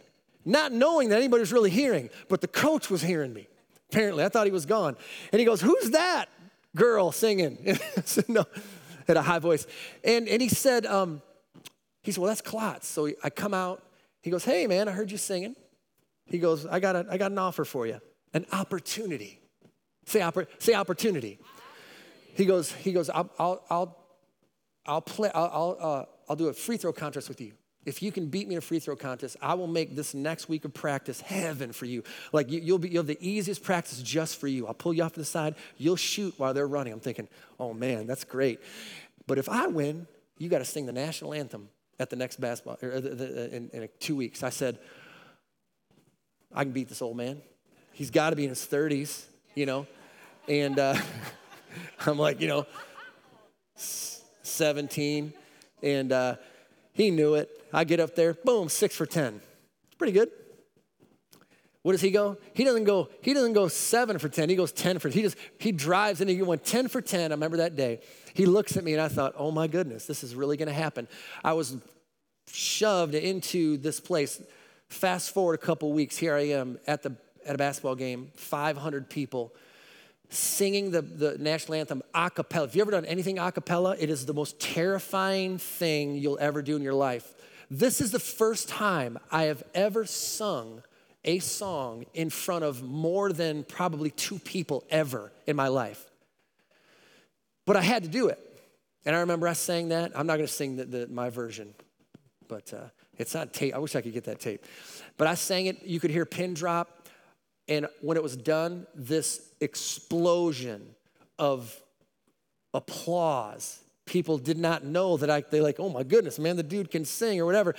not 0.46 0.72
knowing 0.72 1.10
that 1.10 1.18
anybody 1.18 1.42
was 1.42 1.54
really 1.54 1.70
hearing, 1.70 2.10
but 2.28 2.42
the 2.42 2.48
coach 2.48 2.90
was 2.90 3.04
hearing 3.04 3.34
me. 3.34 3.48
Apparently, 3.92 4.24
I 4.24 4.30
thought 4.30 4.48
he 4.48 4.52
was 4.52 4.66
gone. 4.66 4.96
And 5.32 5.40
he 5.40 5.46
goes, 5.46 5.62
Who's 5.62 5.92
that 5.92 6.26
girl 6.76 7.12
singing? 7.12 7.58
I 7.68 8.02
said, 8.04 8.28
No, 8.30 8.46
had 9.08 9.18
a 9.18 9.22
high 9.22 9.40
voice. 9.40 9.68
And, 10.04 10.28
and 10.28 10.42
he 10.42 10.50
said, 10.50 10.86
um, 10.86 11.22
he 12.02 12.12
said, 12.12 12.22
well, 12.22 12.30
that's 12.30 12.42
Klotz. 12.42 12.88
So 12.88 13.10
I 13.24 13.30
come 13.30 13.54
out. 13.54 13.84
He 14.22 14.32
goes, 14.32 14.46
hey, 14.46 14.68
man, 14.68 14.88
I 14.88 14.92
heard 14.92 15.12
you 15.12 15.18
singing. 15.18 15.56
He 16.30 16.40
goes, 16.40 16.66
I 16.66 16.80
got, 16.80 16.96
a, 16.96 17.06
I 17.10 17.18
got 17.18 17.32
an 17.32 17.38
offer 17.38 17.66
for 17.66 17.88
you, 17.88 18.00
an 18.34 18.46
opportunity. 18.52 19.40
Say, 20.06 20.20
oppor- 20.20 20.48
say 20.60 20.74
opportunity. 20.74 21.40
He 22.36 22.46
goes, 22.46 22.72
he 22.72 22.92
goes, 22.94 23.10
I'll, 23.10 23.30
I'll, 23.38 23.98
I'll, 24.86 25.02
play, 25.02 25.30
I'll, 25.34 25.52
I'll, 25.54 25.78
uh, 25.80 26.06
I'll 26.30 26.36
do 26.36 26.48
a 26.48 26.54
free 26.54 26.78
throw 26.78 26.94
contest 26.94 27.30
with 27.30 27.42
you. 27.42 27.54
If 27.86 28.04
you 28.04 28.12
can 28.12 28.28
beat 28.28 28.48
me 28.48 28.56
in 28.56 28.60
a 28.60 28.62
free 28.62 28.80
throw 28.80 28.96
contest, 28.96 29.38
I 29.42 29.54
will 29.54 29.68
make 29.68 29.96
this 29.96 30.14
next 30.14 30.50
week 30.50 30.66
of 30.66 30.74
practice 30.74 31.22
heaven 31.22 31.72
for 31.72 31.86
you. 31.86 32.04
Like 32.32 32.52
you, 32.52 32.74
will 32.74 32.80
be, 32.80 32.90
you'll 32.90 33.00
have 33.00 33.08
the 33.08 33.18
easiest 33.20 33.64
practice 33.64 34.02
just 34.02 34.40
for 34.40 34.48
you. 34.48 34.68
I'll 34.68 34.74
pull 34.74 34.94
you 34.94 35.02
off 35.04 35.14
to 35.14 35.20
the 35.20 35.26
side. 35.26 35.56
You'll 35.78 35.96
shoot 35.96 36.34
while 36.38 36.54
they're 36.54 36.68
running. 36.68 36.94
I'm 36.94 37.00
thinking, 37.00 37.28
oh 37.60 37.74
man, 37.74 38.06
that's 38.06 38.24
great. 38.24 38.60
But 39.28 39.38
if 39.38 39.48
I 39.50 39.68
win, 39.68 40.08
you 40.38 40.50
got 40.50 40.60
to 40.60 40.66
sing 40.66 40.86
the 40.86 40.92
national 40.92 41.34
anthem 41.34 41.70
at 42.00 42.10
the 42.10 42.16
next 42.16 42.40
basketball 42.40 42.78
in, 42.82 43.70
in 43.74 43.90
two 44.00 44.16
weeks. 44.16 44.44
I 44.44 44.50
said, 44.50 44.80
I 46.54 46.64
can 46.64 46.72
beat 46.72 46.90
this 46.90 47.02
old 47.02 47.18
man. 47.18 47.42
He's 47.94 48.12
got 48.12 48.32
to 48.32 48.36
be 48.36 48.44
in 48.44 48.50
his 48.50 48.66
30s, 48.66 49.26
you 49.56 49.66
know. 49.66 49.86
And 50.48 50.80
uh, 50.80 50.96
I'm 52.06 52.18
like, 52.18 52.42
you 52.42 52.48
know, 52.48 52.66
17. 53.76 55.34
And 55.84 56.12
uh, 56.12 56.36
he 56.94 57.12
knew 57.12 57.36
it. 57.36 57.50
I 57.72 57.84
get 57.84 58.00
up 58.00 58.16
there, 58.16 58.34
boom, 58.34 58.70
six 58.70 58.96
for 58.96 59.06
10. 59.06 59.42
It's 59.88 59.96
pretty 59.96 60.14
good. 60.14 60.30
What 61.82 61.94
does 61.94 62.02
he 62.02 62.12
go? 62.12 62.38
He 62.54 62.66
doesn't 62.66 62.84
go, 62.84 63.10
he 63.22 63.34
doesn't 63.34 63.54
go 63.54 63.68
seven 63.68 64.20
for 64.20 64.28
10. 64.28 64.50
He 64.50 64.56
goes 64.56 64.72
10 64.72 65.00
for, 65.00 65.08
he 65.10 65.22
just, 65.22 65.38
he 65.60 65.72
drives 65.72 66.20
and 66.20 66.30
he 66.30 66.42
went 66.42 66.66
10 66.66 66.90
for 66.90 67.02
10. 67.02 67.32
I 67.32 67.36
remember 67.36 67.58
that 67.58 67.76
day. 67.76 68.02
He 68.34 68.46
looks 68.46 68.76
at 68.76 68.84
me 68.84 68.94
and 68.94 69.02
I 69.02 69.08
thought, 69.08 69.34
oh 69.38 69.52
my 69.52 69.68
goodness, 69.68 70.06
this 70.06 70.24
is 70.24 70.36
really 70.36 70.58
going 70.58 70.68
to 70.68 70.74
happen. 70.74 71.08
I 71.44 71.54
was 71.54 71.78
shoved 72.52 73.16
into 73.16 73.78
this 73.78 74.00
place. 74.00 74.42
Fast 74.90 75.32
forward 75.34 75.54
a 75.54 75.58
couple 75.58 75.92
weeks, 75.94 76.18
here 76.18 76.36
I 76.36 76.50
am 76.50 76.80
at 76.88 77.04
the 77.04 77.16
at 77.46 77.56
a 77.56 77.58
basketball 77.58 77.96
game, 77.96 78.32
500 78.36 79.10
people 79.10 79.54
singing 80.30 80.92
the, 80.92 81.02
the 81.02 81.38
national 81.40 81.76
anthem 81.76 82.04
a 82.14 82.30
cappella. 82.30 82.68
If 82.68 82.76
you 82.76 82.82
ever 82.82 82.92
done 82.92 83.06
anything 83.06 83.40
a 83.40 83.52
cappella, 83.52 83.96
it 84.00 84.10
is 84.10 84.26
the 84.26 84.34
most 84.34 84.60
terrifying 84.60 85.58
thing 85.58 86.16
you'll 86.16 86.38
ever 86.40 86.62
do 86.62 86.76
in 86.76 86.84
your 86.84 86.94
life. 86.94 87.34
This 87.72 88.02
is 88.02 88.12
the 88.12 88.20
first 88.20 88.70
time 88.70 89.18
I 89.32 89.44
have 89.44 89.64
ever 89.74 90.06
sung 90.06 90.84
a 91.26 91.40
song 91.40 92.06
in 92.14 92.30
front 92.30 92.64
of 92.64 92.84
more 92.84 93.34
than 93.34 93.64
probably 93.64 94.12
two 94.12 94.40
people 94.40 94.84
ever 94.90 95.32
in 95.48 95.56
my 95.56 95.68
life. 95.68 96.06
But 97.66 97.76
I 97.76 97.82
had 97.82 98.04
to 98.04 98.10
do 98.10 98.28
it. 98.28 98.40
And 99.06 99.16
I 99.16 99.20
remember 99.20 99.48
I 99.48 99.54
sang 99.54 99.90
that. 99.90 100.12
I'm 100.16 100.28
not 100.28 100.36
going 100.36 100.48
to 100.48 100.54
sing 100.54 100.76
the, 100.76 100.86
the, 100.86 101.08
my 101.08 101.30
version, 101.30 101.74
but 102.48 102.74
uh, 102.74 102.90
it's 103.20 103.34
not 103.34 103.54
tape. 103.54 103.76
I 103.76 103.78
wish 103.78 103.96
I 103.96 104.02
could 104.02 104.14
get 104.14 104.24
that 104.24 104.40
tape. 104.40 104.66
But 105.18 105.28
I 105.28 105.36
sang 105.36 105.68
it. 105.68 105.84
You 105.84 106.00
could 106.00 106.10
hear 106.10 106.26
pin 106.26 106.54
drop. 106.54 107.08
And 107.68 107.88
when 108.02 108.18
it 108.18 108.24
was 108.24 108.36
done, 108.36 108.88
this 108.96 109.52
explosion 109.62 110.96
of 111.38 111.80
applause. 112.74 113.80
People 114.06 114.38
did 114.38 114.58
not 114.58 114.84
know 114.84 115.18
that 115.18 115.30
I, 115.30 115.42
they 115.42 115.62
like, 115.62 115.80
oh 115.80 115.90
my 115.90 116.04
goodness, 116.04 116.40
man, 116.40 116.56
the 116.56 116.64
dude 116.64 116.90
can 116.90 117.06
sing 117.06 117.40
or 117.40 117.46
whatever. 117.46 117.76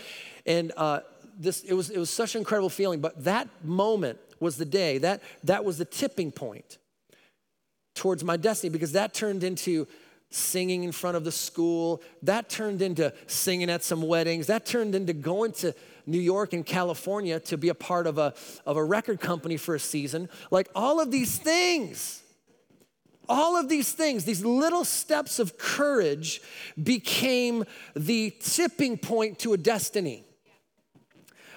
And 0.47 0.71
uh, 0.77 1.01
this, 1.37 1.63
it 1.63 1.73
was, 1.75 1.91
it 1.91 1.99
was 1.99 2.11
such 2.11 2.35
an 2.35 2.41
incredible 2.41 2.69
feeling. 2.69 3.01
But 3.01 3.25
that 3.25 3.49
moment 3.65 4.21
was 4.39 4.57
the 4.57 4.65
day, 4.65 4.99
that, 4.99 5.23
that 5.45 5.65
was 5.65 5.79
the 5.79 5.85
tipping 5.85 6.31
point 6.31 6.79
towards 7.95 8.23
my 8.23 8.37
destiny 8.37 8.71
because 8.71 8.93
that 8.93 9.13
turned 9.13 9.43
into 9.43 9.87
singing 10.31 10.85
in 10.85 10.93
front 10.93 11.17
of 11.17 11.25
the 11.25 11.33
school. 11.33 12.03
That 12.23 12.49
turned 12.49 12.81
into 12.83 13.13
singing 13.27 13.69
at 13.69 13.83
some 13.83 14.03
weddings. 14.03 14.47
That 14.47 14.65
turned 14.65 14.95
into 14.95 15.13
going 15.13 15.53
to 15.55 15.75
New 16.07 16.21
York 16.21 16.53
and 16.53 16.65
California 16.65 17.41
to 17.41 17.57
be 17.57 17.69
a 17.69 17.75
part 17.75 18.07
of 18.07 18.19
a, 18.19 18.35
of 18.65 18.77
a 18.77 18.85
record 18.85 19.21
company 19.21 19.57
for 19.57 19.75
a 19.75 19.81
season. 19.81 20.29
Like 20.51 20.69
all 20.75 21.01
of 21.01 21.11
these 21.11 21.37
things, 21.37 22.23
all 23.29 23.57
of 23.57 23.69
these 23.69 23.93
things, 23.93 24.25
these 24.25 24.45
little 24.45 24.85
steps 24.85 25.39
of 25.39 25.59
courage 25.59 26.41
became 26.81 27.65
the 27.95 28.33
tipping 28.41 28.99
point 28.99 29.39
to 29.41 29.53
a 29.53 29.57
destiny. 29.57 30.25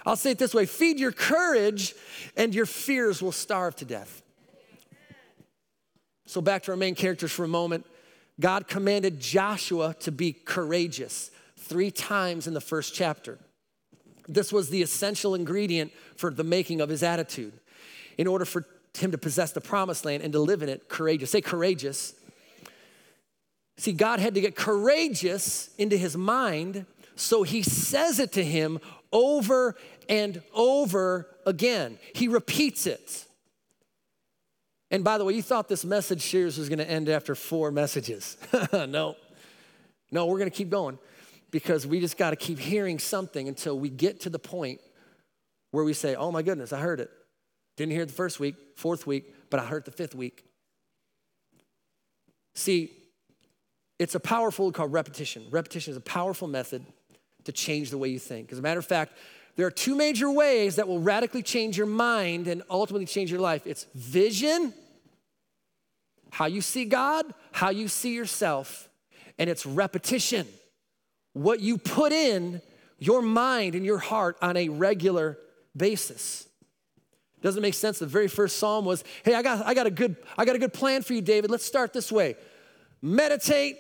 I'll 0.06 0.16
say 0.16 0.32
it 0.32 0.38
this 0.38 0.54
way 0.54 0.66
feed 0.66 1.00
your 1.00 1.12
courage, 1.12 1.96
and 2.36 2.54
your 2.54 2.66
fears 2.66 3.22
will 3.22 3.32
starve 3.32 3.76
to 3.78 3.86
death. 3.86 4.22
So, 6.26 6.42
back 6.42 6.64
to 6.64 6.72
our 6.72 6.78
main 6.78 6.96
characters 6.96 7.32
for 7.32 7.44
a 7.44 7.48
moment. 7.48 7.86
God 8.40 8.68
commanded 8.68 9.20
Joshua 9.20 9.96
to 10.02 10.12
be 10.12 10.34
courageous 10.34 11.32
three 11.58 11.92
times 11.92 12.48
in 12.48 12.54
the 12.54 12.62
first 12.62 12.94
chapter. 12.94 13.38
This 14.28 14.52
was 14.52 14.70
the 14.70 14.82
essential 14.82 15.36
ingredient 15.36 15.92
for 16.16 16.32
the 16.32 16.44
making 16.44 16.82
of 16.82 16.90
his 16.90 17.04
attitude. 17.04 17.54
In 18.18 18.28
order 18.28 18.46
for 18.46 18.66
him 18.98 19.12
to 19.12 19.18
possess 19.18 19.52
the 19.52 19.62
promised 19.62 20.06
land 20.06 20.24
and 20.24 20.32
to 20.34 20.40
live 20.40 20.62
in 20.62 20.70
it, 20.70 20.88
courageous. 20.88 21.32
Say 21.32 21.42
courageous. 21.42 22.14
See, 23.78 23.92
God 23.92 24.20
had 24.20 24.36
to 24.36 24.42
get 24.42 24.56
courageous 24.56 25.70
into 25.78 25.98
his 25.98 26.16
mind, 26.16 26.86
so 27.16 27.44
he 27.44 27.64
says 27.64 28.20
it 28.20 28.32
to 28.34 28.44
him 28.44 28.80
over 29.12 29.76
and 30.08 30.42
over 30.54 31.28
again. 31.46 31.98
He 32.14 32.28
repeats 32.28 32.86
it. 32.86 33.26
And 34.94 35.04
by 35.04 35.18
the 35.18 35.26
way, 35.26 35.34
you 35.34 35.42
thought 35.42 35.68
this 35.68 35.84
message 35.84 36.22
series 36.22 36.60
was 36.60 36.70
going 36.70 36.78
to 36.78 36.88
end 36.88 37.10
after 37.10 37.34
four 37.34 37.72
messages. 37.72 38.38
no. 38.72 39.16
No, 40.12 40.28
we're 40.28 40.38
going 40.38 40.52
to 40.52 40.56
keep 40.56 40.70
going 40.70 41.00
because 41.50 41.88
we 41.88 42.00
just 42.00 42.16
got 42.16 42.30
to 42.30 42.36
keep 42.36 42.60
hearing 42.60 43.00
something 43.00 43.48
until 43.48 43.80
we 43.80 43.90
get 43.90 44.20
to 44.22 44.30
the 44.30 44.38
point 44.38 44.82
where 45.72 45.84
we 45.84 45.94
say, 45.94 46.14
oh 46.14 46.32
my 46.32 46.44
goodness, 46.44 46.72
I 46.72 46.80
heard 46.80 47.00
it. 47.00 47.10
Didn't 47.76 47.94
hear 47.94 48.04
it 48.04 48.10
the 48.10 48.14
first 48.14 48.40
week, 48.40 48.54
fourth 48.76 49.08
week, 49.08 49.34
but 49.50 49.60
I 49.60 49.66
heard 49.66 49.84
the 49.84 49.92
fifth 49.92 50.14
week. 50.14 50.46
See, 52.54 52.92
it's 53.98 54.14
a 54.14 54.20
powerful 54.20 54.72
called 54.72 54.94
repetition. 54.94 55.48
Repetition 55.50 55.90
is 55.90 55.98
a 55.98 56.02
powerful 56.02 56.48
method 56.48 56.86
to 57.46 57.52
change 57.52 57.90
the 57.90 57.98
way 57.98 58.10
you 58.10 58.20
think. 58.20 58.52
As 58.52 58.60
a 58.60 58.62
matter 58.62 58.80
of 58.80 58.86
fact, 58.86 59.14
there 59.56 59.66
are 59.66 59.72
two 59.72 59.96
major 59.96 60.30
ways 60.30 60.76
that 60.76 60.88
will 60.88 61.00
radically 61.00 61.42
change 61.42 61.78
your 61.78 61.88
mind 61.88 62.48
and 62.48 62.62
ultimately 62.70 63.08
change 63.08 63.32
your 63.32 63.42
life 63.42 63.66
it's 63.66 63.86
vision, 63.96 64.74
how 66.34 66.48
you 66.48 66.62
see 66.62 66.84
God, 66.84 67.32
how 67.52 67.70
you 67.70 67.88
see 67.88 68.16
yourself, 68.16 68.90
and 69.38 69.50
it's 69.52 69.68
repetition 69.68 70.48
what 71.34 71.60
you 71.60 71.78
put 71.78 72.12
in 72.12 72.60
your 72.98 73.22
mind 73.22 73.76
and 73.76 73.86
your 73.86 74.00
heart 74.00 74.36
on 74.42 74.58
a 74.58 74.70
regular 74.70 75.38
basis. 75.78 76.48
Doesn't 77.42 77.62
make 77.62 77.76
sense. 77.76 78.00
The 78.00 78.08
very 78.08 78.28
first 78.28 78.58
psalm 78.58 78.84
was, 78.84 79.04
hey, 79.24 79.36
I 79.36 79.44
got, 79.44 79.64
I 79.64 79.76
got 79.76 79.86
a 79.86 79.92
good, 79.92 80.16
I 80.36 80.46
got 80.46 80.56
a 80.56 80.60
good 80.60 80.74
plan 80.74 81.04
for 81.04 81.14
you, 81.14 81.22
David. 81.22 81.52
Let's 81.52 81.66
start 81.66 81.94
this 81.94 82.12
way. 82.12 82.36
Meditate 83.02 83.78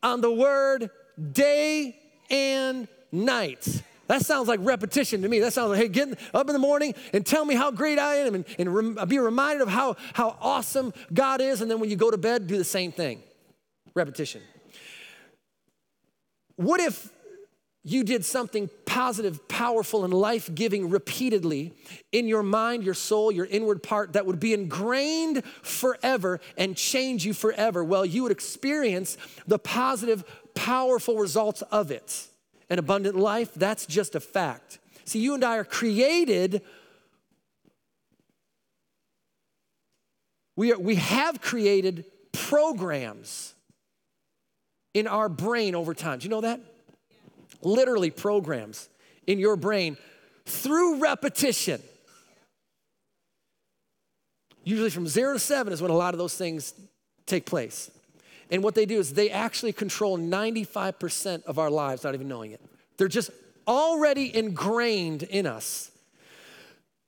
on 0.00 0.20
the 0.20 0.30
word 0.30 0.90
day 1.32 1.96
and 2.30 2.86
night. 3.10 3.82
That 4.08 4.24
sounds 4.24 4.48
like 4.48 4.60
repetition 4.62 5.22
to 5.22 5.28
me. 5.28 5.40
That 5.40 5.52
sounds 5.52 5.70
like, 5.70 5.80
hey, 5.80 5.88
get 5.88 6.18
up 6.32 6.48
in 6.48 6.52
the 6.52 6.58
morning 6.58 6.94
and 7.12 7.26
tell 7.26 7.44
me 7.44 7.54
how 7.54 7.70
great 7.70 7.98
I 7.98 8.16
am 8.16 8.34
and, 8.34 8.44
and 8.58 9.08
be 9.08 9.18
reminded 9.18 9.62
of 9.62 9.68
how, 9.68 9.96
how 10.12 10.36
awesome 10.40 10.92
God 11.12 11.40
is. 11.40 11.60
And 11.60 11.70
then 11.70 11.80
when 11.80 11.90
you 11.90 11.96
go 11.96 12.10
to 12.10 12.18
bed, 12.18 12.46
do 12.46 12.56
the 12.56 12.64
same 12.64 12.92
thing. 12.92 13.22
Repetition. 13.94 14.42
What 16.56 16.80
if 16.80 17.10
you 17.82 18.02
did 18.02 18.24
something 18.24 18.68
positive, 18.84 19.46
powerful, 19.46 20.04
and 20.04 20.12
life 20.12 20.52
giving 20.54 20.90
repeatedly 20.90 21.72
in 22.10 22.26
your 22.26 22.42
mind, 22.42 22.82
your 22.82 22.94
soul, 22.94 23.30
your 23.30 23.46
inward 23.46 23.82
part 23.82 24.14
that 24.14 24.26
would 24.26 24.40
be 24.40 24.52
ingrained 24.52 25.44
forever 25.62 26.40
and 26.56 26.76
change 26.76 27.24
you 27.24 27.32
forever? 27.32 27.84
Well, 27.84 28.04
you 28.04 28.22
would 28.24 28.32
experience 28.32 29.16
the 29.46 29.58
positive, 29.58 30.24
powerful 30.54 31.16
results 31.16 31.62
of 31.62 31.90
it. 31.90 32.26
An 32.68 32.78
abundant 32.78 33.16
life, 33.16 33.52
that's 33.54 33.86
just 33.86 34.14
a 34.14 34.20
fact. 34.20 34.78
See, 35.04 35.20
you 35.20 35.34
and 35.34 35.44
I 35.44 35.56
are 35.56 35.64
created. 35.64 36.62
We, 40.56 40.72
are, 40.72 40.78
we 40.78 40.96
have 40.96 41.40
created 41.40 42.04
programs 42.32 43.54
in 44.94 45.06
our 45.06 45.28
brain 45.28 45.74
over 45.74 45.94
time. 45.94 46.18
Do 46.18 46.24
you 46.24 46.30
know 46.30 46.40
that? 46.40 46.60
Literally, 47.62 48.10
programs 48.10 48.88
in 49.26 49.38
your 49.38 49.56
brain 49.56 49.96
through 50.44 50.98
repetition. 50.98 51.80
Usually, 54.64 54.90
from 54.90 55.06
zero 55.06 55.34
to 55.34 55.38
seven 55.38 55.72
is 55.72 55.80
when 55.80 55.92
a 55.92 55.96
lot 55.96 56.14
of 56.14 56.18
those 56.18 56.34
things 56.34 56.74
take 57.26 57.46
place. 57.46 57.90
And 58.50 58.62
what 58.62 58.74
they 58.74 58.86
do 58.86 58.98
is 58.98 59.14
they 59.14 59.30
actually 59.30 59.72
control 59.72 60.18
95% 60.18 61.44
of 61.44 61.58
our 61.58 61.70
lives, 61.70 62.04
not 62.04 62.14
even 62.14 62.28
knowing 62.28 62.52
it. 62.52 62.60
They're 62.96 63.08
just 63.08 63.30
already 63.66 64.34
ingrained 64.34 65.24
in 65.24 65.46
us. 65.46 65.90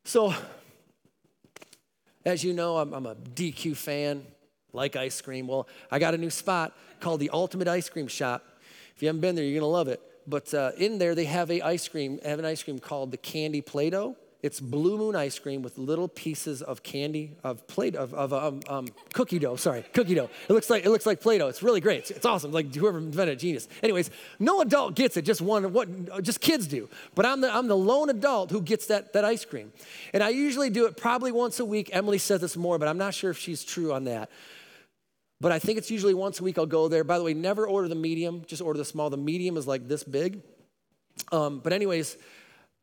So, 0.04 0.35
as 2.25 2.42
you 2.42 2.52
know, 2.52 2.78
I'm, 2.78 2.92
I'm 2.92 3.07
a 3.07 3.14
DQ 3.14 3.76
fan, 3.76 4.25
like 4.73 4.97
ice 4.97 5.21
cream. 5.21 5.47
Well, 5.47 5.68
I 5.90 5.99
got 5.99 6.14
a 6.14 6.18
new 6.18 6.30
spot 6.30 6.76
called 7.00 7.21
the 7.21 7.30
Ultimate 7.30 7.68
Ice 7.68 7.88
Cream 7.88 8.09
Shop. 8.09 8.45
If 8.97 9.02
you 9.02 9.09
haven't 9.09 9.21
been 9.21 9.35
there, 9.35 9.45
you're 9.45 9.61
gonna 9.61 9.71
love 9.71 9.88
it. 9.88 10.00
But 10.26 10.52
uh, 10.52 10.73
in 10.76 10.99
there, 10.99 11.14
they 11.14 11.25
have 11.25 11.50
a 11.50 11.62
ice 11.62 11.88
cream, 11.88 12.18
have 12.25 12.38
an 12.38 12.45
ice 12.45 12.62
cream 12.62 12.78
called 12.78 13.12
the 13.12 13.16
Candy 13.16 13.61
Play-Doh. 13.61 14.16
It's 14.40 14.61
Blue 14.61 14.97
Moon 14.97 15.16
ice 15.16 15.37
cream 15.37 15.62
with 15.62 15.78
little 15.78 16.07
pieces 16.07 16.62
of 16.62 16.85
candy 16.85 17.37
of 17.42 17.66
play 17.66 17.90
of, 17.90 18.14
of 18.14 18.33
um, 18.33 18.61
um, 18.68 18.88
cookie 19.12 19.40
dough. 19.40 19.57
Sorry, 19.57 19.85
cookie 19.92 20.14
dough. 20.14 20.30
It 20.49 20.52
looks 20.52 20.71
like 20.71 20.85
it 20.85 20.90
looks 20.90 21.07
like 21.07 21.21
Play-Doh. 21.21 21.49
It's 21.49 21.61
really 21.61 21.80
great. 21.80 22.00
It's, 22.00 22.11
it's 22.12 22.25
awesome. 22.25 22.52
Like 22.52 22.73
whoever 22.73 22.99
invented 22.99 23.37
it, 23.37 23.40
genius. 23.40 23.66
Anyways, 23.83 24.12
no 24.38 24.61
adult 24.61 24.95
gets 24.95 25.16
it. 25.16 25.23
Just 25.23 25.40
one. 25.40 25.73
What? 25.73 26.23
Just 26.23 26.40
kids 26.40 26.68
do. 26.68 26.88
But 27.16 27.26
I'm 27.26 27.40
the 27.40 27.52
I'm 27.52 27.66
the 27.66 27.76
lone 27.76 28.11
adult 28.11 28.52
who 28.52 28.62
gets 28.62 28.87
that 28.87 29.12
that 29.14 29.25
ice 29.25 29.45
cream, 29.45 29.73
and 30.14 30.23
I 30.23 30.28
usually 30.28 30.71
do 30.71 30.87
it 30.87 30.97
probably 30.97 31.33
once 31.33 31.59
a 31.59 31.64
week. 31.64 31.90
Emily 31.92 32.18
says 32.18 32.40
this 32.40 32.57
more, 32.57 32.78
but 32.78 32.87
I'm 32.87 32.99
not 32.99 33.14
sure 33.14 33.33
if 33.33 33.38
she's 33.38 33.64
true 33.64 33.92
on 33.92 34.04
that. 34.04 34.30
But 35.40 35.50
I 35.50 35.59
think 35.59 35.78
it's 35.78 35.90
usually 35.90 36.14
once 36.14 36.38
a 36.38 36.45
week 36.45 36.59
I'll 36.59 36.66
go 36.66 36.87
there. 36.87 37.02
By 37.02 37.18
the 37.18 37.25
way, 37.25 37.35
never 37.35 37.66
order 37.66 37.88
the 37.88 37.97
medium. 37.97 38.45
Just 38.47 38.62
order 38.62 38.78
the 38.78 38.85
small. 38.85 39.11
The 39.11 39.16
medium 39.16 39.57
is 39.57 39.66
like 39.66 39.88
this 39.88 40.04
big. 40.04 40.42
Um, 41.33 41.59
but 41.59 41.73
anyways 41.73 42.16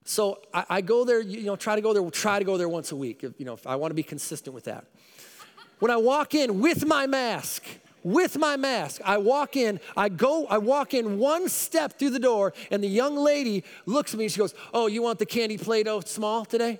so 0.05 0.39
I, 0.53 0.65
I, 0.69 0.81
go 0.81 1.03
there, 1.03 1.19
you 1.19 1.45
know, 1.45 1.55
try 1.55 1.75
to 1.75 1.81
go 1.81 1.91
there, 1.91 2.07
try 2.11 2.37
to 2.37 2.45
go 2.45 2.57
there 2.57 2.69
once 2.69 2.91
a 2.91 2.95
week. 2.95 3.23
If, 3.23 3.33
you 3.39 3.45
know, 3.45 3.53
if 3.53 3.65
I 3.65 3.75
want 3.75 3.89
to 3.89 3.95
be 3.95 4.03
consistent 4.03 4.53
with 4.53 4.65
that. 4.65 4.85
When 5.79 5.91
I 5.91 5.97
walk 5.97 6.35
in 6.35 6.61
with 6.61 6.85
my 6.85 7.07
mask, 7.07 7.63
with 8.03 8.37
my 8.37 8.55
mask, 8.55 9.01
I 9.03 9.17
walk 9.17 9.57
in, 9.57 9.79
I 9.97 10.09
go, 10.09 10.45
I 10.45 10.59
walk 10.59 10.93
in 10.93 11.17
one 11.17 11.49
step 11.49 11.97
through 11.97 12.11
the 12.11 12.19
door, 12.19 12.53
and 12.69 12.83
the 12.83 12.87
young 12.87 13.17
lady 13.17 13.63
looks 13.87 14.13
at 14.13 14.19
me 14.19 14.25
and 14.25 14.31
she 14.31 14.37
goes, 14.37 14.53
Oh, 14.73 14.85
you 14.85 15.01
want 15.01 15.17
the 15.17 15.25
candy 15.25 15.57
Play 15.57 15.81
Doh 15.81 16.01
small 16.01 16.45
today? 16.45 16.79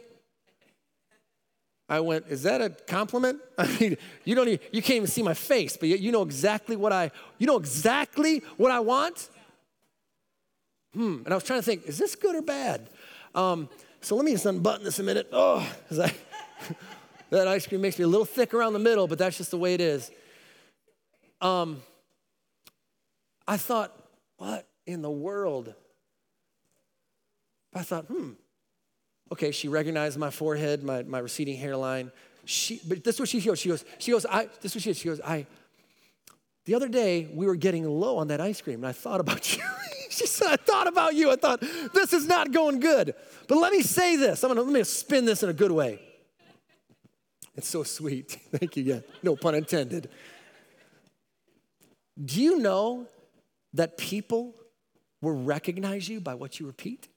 I 1.90 2.00
went, 2.02 2.28
Is 2.30 2.44
that 2.44 2.62
a 2.62 2.70
compliment? 2.70 3.42
I 3.58 3.68
mean, 3.80 3.98
you 4.24 4.36
don't 4.36 4.48
even, 4.50 4.60
you 4.72 4.84
can't 4.84 4.98
even 4.98 5.08
see 5.08 5.24
my 5.24 5.34
face, 5.34 5.78
but 5.78 5.90
you 5.90 6.12
know 6.12 6.22
exactly 6.22 6.76
what 6.76 6.94
I, 6.94 7.10
you 7.40 7.48
know 7.48 7.58
exactly 7.58 8.44
what 8.58 8.72
I 8.72 8.82
want? 8.82 9.30
Hmm. 10.94 11.24
And 11.26 11.30
I 11.30 11.34
was 11.34 11.44
trying 11.44 11.60
to 11.60 11.66
think, 11.66 11.86
is 11.86 11.98
this 11.98 12.16
good 12.16 12.36
or 12.36 12.42
bad? 12.44 12.88
Um, 13.36 13.70
so 14.00 14.16
let 14.16 14.24
me 14.24 14.32
just 14.32 14.46
unbutton 14.46 14.86
this 14.86 14.98
a 15.00 15.04
minute. 15.04 15.28
Oh, 15.32 15.68
I, 15.92 16.14
that 17.30 17.48
ice 17.48 17.68
cream 17.68 17.82
makes 17.82 18.00
me 18.00 18.06
a 18.06 18.08
little 18.08 18.26
thick 18.26 18.54
around 18.54 18.74
the 18.74 18.80
middle, 18.80 19.08
but 19.08 19.18
that's 19.18 19.38
just 19.38 19.52
the 19.52 19.58
way 19.58 19.74
it 19.74 19.82
is. 19.82 20.10
Um, 21.42 21.84
I 23.48 23.58
thought, 23.58 23.94
what 24.38 24.68
in 24.88 25.02
the 25.02 25.12
world? 25.12 25.74
I 27.74 27.82
thought, 27.82 28.06
hmm, 28.06 28.32
okay, 29.34 29.52
she 29.52 29.68
recognized 29.68 30.18
my 30.18 30.30
forehead, 30.30 30.82
my, 30.82 31.04
my 31.04 31.20
receding 31.20 31.58
hairline. 31.58 32.12
She, 32.46 32.80
but 32.88 33.04
this 33.04 33.16
is 33.16 33.20
what 33.20 33.30
she 33.30 33.42
goes. 33.42 33.60
She 33.60 33.70
goes, 33.70 33.84
she 33.98 34.12
goes, 34.12 34.26
I, 34.26 34.48
this 34.62 34.72
is 34.72 34.76
what 34.76 34.84
she. 34.84 34.94
She 34.94 35.10
goes, 35.10 35.20
I, 35.22 35.46
the 36.66 36.76
other 36.76 36.88
day 36.88 37.28
we 37.34 37.46
were 37.46 37.56
getting 37.56 37.88
low 37.88 38.18
on 38.18 38.30
that 38.30 38.40
ice 38.40 38.62
cream 38.62 38.78
and 38.78 38.88
I 38.88 38.92
thought 38.92 39.20
about 39.20 39.58
you. 39.58 39.64
she 40.18 40.28
said, 40.28 40.48
I 40.48 40.56
thought 40.56 40.88
about 40.88 41.14
you. 41.16 41.32
I 41.32 41.36
thought, 41.36 41.62
this 41.94 42.14
is 42.14 42.26
not 42.26 42.52
going 42.52 42.80
good. 42.80 43.14
But 43.48 43.58
let 43.58 43.74
me 43.74 43.82
say 43.82 44.16
this. 44.16 44.44
I'm 44.44 44.50
gonna 44.50 44.62
let 44.62 44.72
me 44.74 44.84
spin 44.84 45.26
this 45.26 45.44
in 45.44 45.50
a 45.50 45.54
good 45.54 45.72
way. 45.72 46.00
It's 47.56 47.68
so 47.68 47.84
sweet. 47.84 48.38
Thank 48.52 48.78
you. 48.78 48.84
Yeah, 48.84 49.00
no 49.24 49.36
pun 49.36 49.56
intended. 49.56 50.10
Do 52.24 52.42
you 52.42 52.60
know 52.60 53.08
that 53.74 53.98
people 53.98 54.56
will 55.22 55.44
recognize 55.44 56.08
you 56.08 56.22
by 56.22 56.34
what 56.34 56.60
you 56.60 56.66
repeat? 56.66 57.10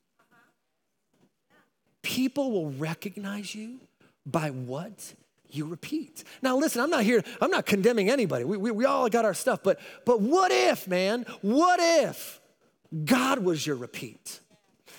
People 2.02 2.50
will 2.50 2.70
recognize 2.70 3.54
you 3.54 3.78
by 4.26 4.50
what 4.50 5.14
you 5.50 5.66
repeat. 5.66 6.24
Now, 6.42 6.56
listen, 6.56 6.82
I'm 6.82 6.90
not 6.90 7.04
here, 7.04 7.22
I'm 7.40 7.50
not 7.50 7.64
condemning 7.64 8.10
anybody. 8.10 8.44
We, 8.44 8.56
we, 8.56 8.70
we 8.70 8.84
all 8.84 9.08
got 9.08 9.24
our 9.24 9.34
stuff, 9.34 9.60
but, 9.62 9.78
but 10.04 10.20
what 10.20 10.50
if, 10.50 10.88
man, 10.88 11.26
what 11.42 11.78
if 11.80 12.40
God 13.04 13.40
was 13.40 13.66
your 13.66 13.76
repeat? 13.76 14.40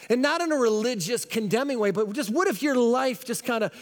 And 0.09 0.21
not 0.21 0.41
in 0.41 0.51
a 0.51 0.55
religious, 0.55 1.25
condemning 1.25 1.79
way, 1.79 1.91
but 1.91 2.11
just 2.13 2.29
what 2.29 2.47
if 2.47 2.63
your 2.63 2.75
life 2.75 3.25
just 3.25 3.43
kind 3.43 3.63
of, 3.63 3.73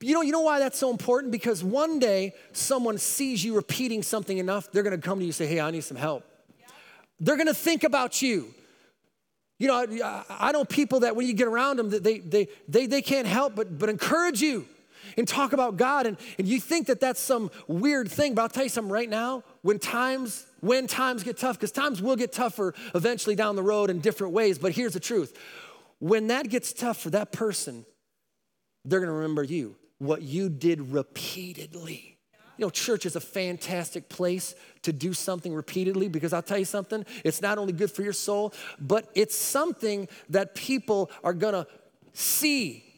you 0.00 0.14
know, 0.14 0.22
you 0.22 0.32
know 0.32 0.40
why 0.40 0.58
that's 0.58 0.78
so 0.78 0.90
important? 0.90 1.32
Because 1.32 1.62
one 1.62 1.98
day 1.98 2.34
someone 2.52 2.98
sees 2.98 3.44
you 3.44 3.54
repeating 3.54 4.02
something 4.02 4.38
enough, 4.38 4.70
they're 4.72 4.82
gonna 4.82 4.98
come 4.98 5.18
to 5.18 5.24
you 5.24 5.28
and 5.28 5.34
say, 5.34 5.46
hey, 5.46 5.60
I 5.60 5.70
need 5.70 5.84
some 5.84 5.96
help. 5.96 6.24
They're 7.18 7.36
gonna 7.36 7.54
think 7.54 7.84
about 7.84 8.22
you. 8.22 8.54
You 9.58 9.68
know, 9.68 9.74
I, 9.74 10.24
I 10.30 10.52
know 10.52 10.64
people 10.64 11.00
that 11.00 11.16
when 11.16 11.26
you 11.26 11.34
get 11.34 11.46
around 11.46 11.78
them, 11.78 11.90
they, 11.90 12.18
they, 12.18 12.48
they, 12.66 12.86
they 12.86 13.02
can't 13.02 13.26
help 13.26 13.54
but, 13.54 13.78
but 13.78 13.90
encourage 13.90 14.40
you 14.40 14.66
and 15.18 15.28
talk 15.28 15.52
about 15.52 15.76
God. 15.76 16.06
And, 16.06 16.16
and 16.38 16.48
you 16.48 16.60
think 16.60 16.86
that 16.86 16.98
that's 16.98 17.20
some 17.20 17.50
weird 17.66 18.10
thing, 18.10 18.34
but 18.34 18.42
I'll 18.42 18.48
tell 18.48 18.62
you 18.62 18.70
something 18.70 18.92
right 18.92 19.08
now. 19.08 19.44
When 19.62 19.78
times, 19.78 20.46
when 20.60 20.86
times 20.86 21.22
get 21.22 21.36
tough, 21.36 21.56
because 21.56 21.72
times 21.72 22.00
will 22.00 22.16
get 22.16 22.32
tougher 22.32 22.74
eventually 22.94 23.36
down 23.36 23.56
the 23.56 23.62
road 23.62 23.90
in 23.90 24.00
different 24.00 24.32
ways, 24.32 24.58
but 24.58 24.72
here's 24.72 24.94
the 24.94 25.00
truth. 25.00 25.38
When 25.98 26.28
that 26.28 26.48
gets 26.48 26.72
tough 26.72 26.98
for 26.98 27.10
that 27.10 27.30
person, 27.30 27.84
they're 28.84 29.00
gonna 29.00 29.12
remember 29.12 29.42
you, 29.42 29.76
what 29.98 30.22
you 30.22 30.48
did 30.48 30.92
repeatedly. 30.92 32.16
You 32.56 32.66
know, 32.66 32.70
church 32.70 33.06
is 33.06 33.16
a 33.16 33.20
fantastic 33.20 34.08
place 34.08 34.54
to 34.82 34.92
do 34.92 35.12
something 35.12 35.54
repeatedly 35.54 36.08
because 36.08 36.32
I'll 36.32 36.42
tell 36.42 36.58
you 36.58 36.64
something, 36.64 37.04
it's 37.24 37.40
not 37.40 37.58
only 37.58 37.72
good 37.72 37.90
for 37.90 38.02
your 38.02 38.12
soul, 38.12 38.54
but 38.78 39.10
it's 39.14 39.34
something 39.34 40.08
that 40.30 40.54
people 40.54 41.10
are 41.22 41.32
gonna 41.32 41.66
see 42.12 42.89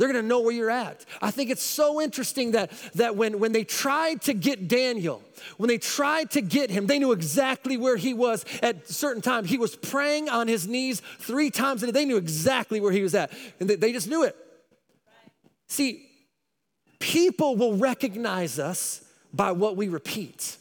they're 0.00 0.08
gonna 0.08 0.22
know 0.22 0.40
where 0.40 0.54
you're 0.54 0.70
at. 0.70 1.04
I 1.20 1.30
think 1.30 1.50
it's 1.50 1.62
so 1.62 2.00
interesting 2.00 2.52
that, 2.52 2.72
that 2.94 3.16
when, 3.16 3.38
when 3.38 3.52
they 3.52 3.64
tried 3.64 4.22
to 4.22 4.32
get 4.32 4.66
Daniel, 4.66 5.22
when 5.58 5.68
they 5.68 5.76
tried 5.76 6.30
to 6.30 6.40
get 6.40 6.70
him, 6.70 6.86
they 6.86 6.98
knew 6.98 7.12
exactly 7.12 7.76
where 7.76 7.98
he 7.98 8.14
was 8.14 8.46
at 8.62 8.88
certain 8.88 9.20
time. 9.20 9.44
He 9.44 9.58
was 9.58 9.76
praying 9.76 10.30
on 10.30 10.48
his 10.48 10.66
knees 10.66 11.02
three 11.18 11.50
times 11.50 11.82
a 11.82 11.86
day. 11.86 11.92
They 11.92 12.04
knew 12.06 12.16
exactly 12.16 12.80
where 12.80 12.92
he 12.92 13.02
was 13.02 13.14
at, 13.14 13.30
and 13.60 13.68
they, 13.68 13.76
they 13.76 13.92
just 13.92 14.08
knew 14.08 14.24
it. 14.24 14.34
See, 15.66 16.08
people 16.98 17.56
will 17.56 17.76
recognize 17.76 18.58
us 18.58 19.04
by 19.34 19.52
what 19.52 19.76
we 19.76 19.88
repeat. 19.88 20.56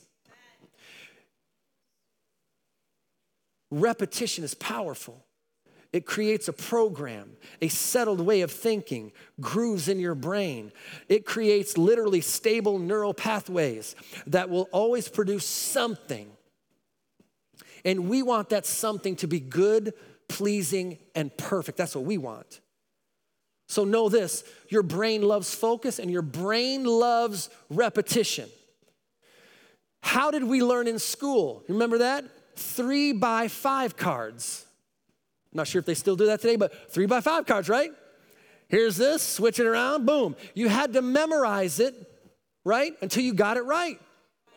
Repetition 3.71 4.43
is 4.43 4.54
powerful. 4.54 5.23
It 5.91 6.06
creates 6.06 6.47
a 6.47 6.54
program, 6.54 7.32
a 7.62 7.67
settled 7.67 8.21
way 8.21 8.41
of 8.41 8.52
thinking, 8.52 9.12
grooves 9.41 9.88
in 9.88 9.99
your 9.99 10.13
brain. 10.13 10.71
It 11.08 11.25
creates 11.25 11.78
literally 11.78 12.21
stable 12.21 12.78
neural 12.78 13.13
pathways 13.13 13.95
that 14.28 14.49
will 14.49 14.69
always 14.71 15.08
produce 15.08 15.45
something. 15.45 16.30
And 17.84 18.08
we 18.08 18.21
want 18.21 18.49
that 18.49 18.67
something 18.67 19.15
to 19.17 19.28
be 19.28 19.39
good, 19.39 19.93
pleasing, 20.28 20.99
and 21.15 21.36
perfect. 21.38 21.78
That's 21.78 21.95
what 21.95 22.06
we 22.06 22.19
want. 22.19 22.62
So 23.67 23.84
know 23.84 24.10
this 24.10 24.43
your 24.67 24.84
brain 24.84 25.23
loves 25.23 25.54
focus 25.56 25.97
and 25.97 26.12
your 26.12 26.21
brain 26.21 26.86
loves 26.86 27.49
repetition. 27.69 28.49
How 30.02 30.30
did 30.30 30.43
we 30.43 30.62
learn 30.62 30.88
in 30.88 30.99
school? 30.99 31.63
Remember 31.67 31.99
that? 31.99 32.25
Three 32.56 33.12
by 33.12 33.47
five 33.47 33.97
cards. 33.97 34.65
Not 35.53 35.67
sure 35.67 35.79
if 35.79 35.85
they 35.85 35.93
still 35.93 36.15
do 36.15 36.27
that 36.27 36.41
today, 36.41 36.55
but 36.55 36.91
three 36.91 37.05
by 37.05 37.21
five 37.21 37.45
cards, 37.45 37.69
right? 37.69 37.91
Here's 38.67 38.97
this, 38.97 39.23
switch 39.23 39.59
it 39.59 39.65
around, 39.65 40.05
boom. 40.05 40.35
You 40.53 40.69
had 40.69 40.93
to 40.93 41.01
memorize 41.01 41.79
it, 41.79 41.95
right? 42.63 42.93
Until 43.01 43.23
you 43.23 43.33
got 43.33 43.57
it 43.57 43.63
right. 43.63 43.99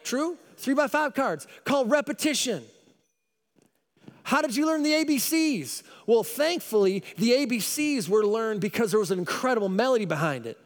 True? 0.05 0.37
Three 0.59 0.75
by 0.75 0.87
five 0.87 1.15
cards 1.15 1.47
called 1.65 1.91
repetition. 1.91 2.63
How 4.25 4.43
did 4.43 4.55
you 4.55 4.67
learn 4.67 4.83
the 4.83 4.93
ABCs? 4.93 5.83
Well, 6.07 6.23
thankfully, 6.23 7.03
the 7.17 7.31
ABCs 7.31 8.09
were 8.09 8.25
learned 8.25 8.61
because 8.61 8.91
there 8.91 9.01
was 9.01 9.11
an 9.11 9.19
incredible 9.19 9.69
melody 9.69 10.05
behind 10.05 10.47
it. 10.47 10.59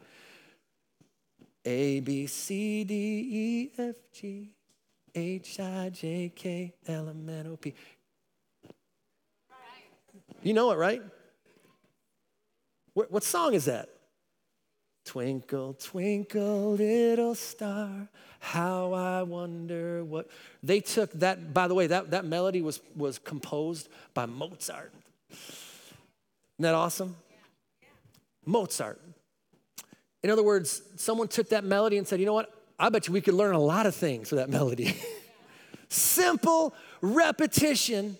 A, 1.64 2.00
B, 2.00 2.26
C, 2.26 2.84
D, 2.84 2.94
E, 2.94 3.70
F, 3.78 3.94
G, 4.12 4.50
H, 5.14 5.58
I, 5.58 5.88
J, 5.90 6.32
K, 6.34 6.74
L, 6.86 7.08
M, 7.08 7.28
N, 7.28 7.46
O, 7.48 7.56
P. 7.56 7.74
You 10.46 10.54
know 10.54 10.70
it, 10.70 10.76
right? 10.76 11.02
What, 12.94 13.24
song 13.24 13.54
is 13.54 13.64
that? 13.64 13.88
Twinkle, 15.04 15.74
twinkle, 15.74 16.74
little 16.74 17.35
star, 17.35 18.09
how 18.38 18.92
I 18.92 19.24
wonder 19.24 20.04
what. 20.04 20.30
They 20.62 20.78
took 20.78 21.11
that, 21.14 21.52
by 21.52 21.66
the 21.66 21.74
way, 21.74 21.88
that, 21.88 22.12
that 22.12 22.26
melody 22.26 22.62
was, 22.62 22.80
was 22.94 23.18
composed 23.18 23.88
by 24.14 24.26
Mozart. 24.26 24.92
Isn't 25.32 26.61
that 26.61 26.74
awesome? 26.74 27.16
Mozart. 28.44 29.00
In 30.22 30.30
other 30.30 30.44
words, 30.44 30.80
someone 30.94 31.26
took 31.26 31.48
that 31.48 31.64
melody 31.64 31.98
and 31.98 32.06
said, 32.06 32.20
you 32.20 32.26
know 32.26 32.35
what? 32.35 32.54
I 32.78 32.88
bet 32.88 33.09
you 33.09 33.12
we 33.12 33.20
could 33.20 33.35
learn 33.35 33.56
a 33.56 33.61
lot 33.61 33.87
of 33.87 33.96
things 33.96 34.30
with 34.30 34.38
that 34.38 34.48
melody. 34.48 34.96
Simple 35.88 36.72
repetition 37.00 38.16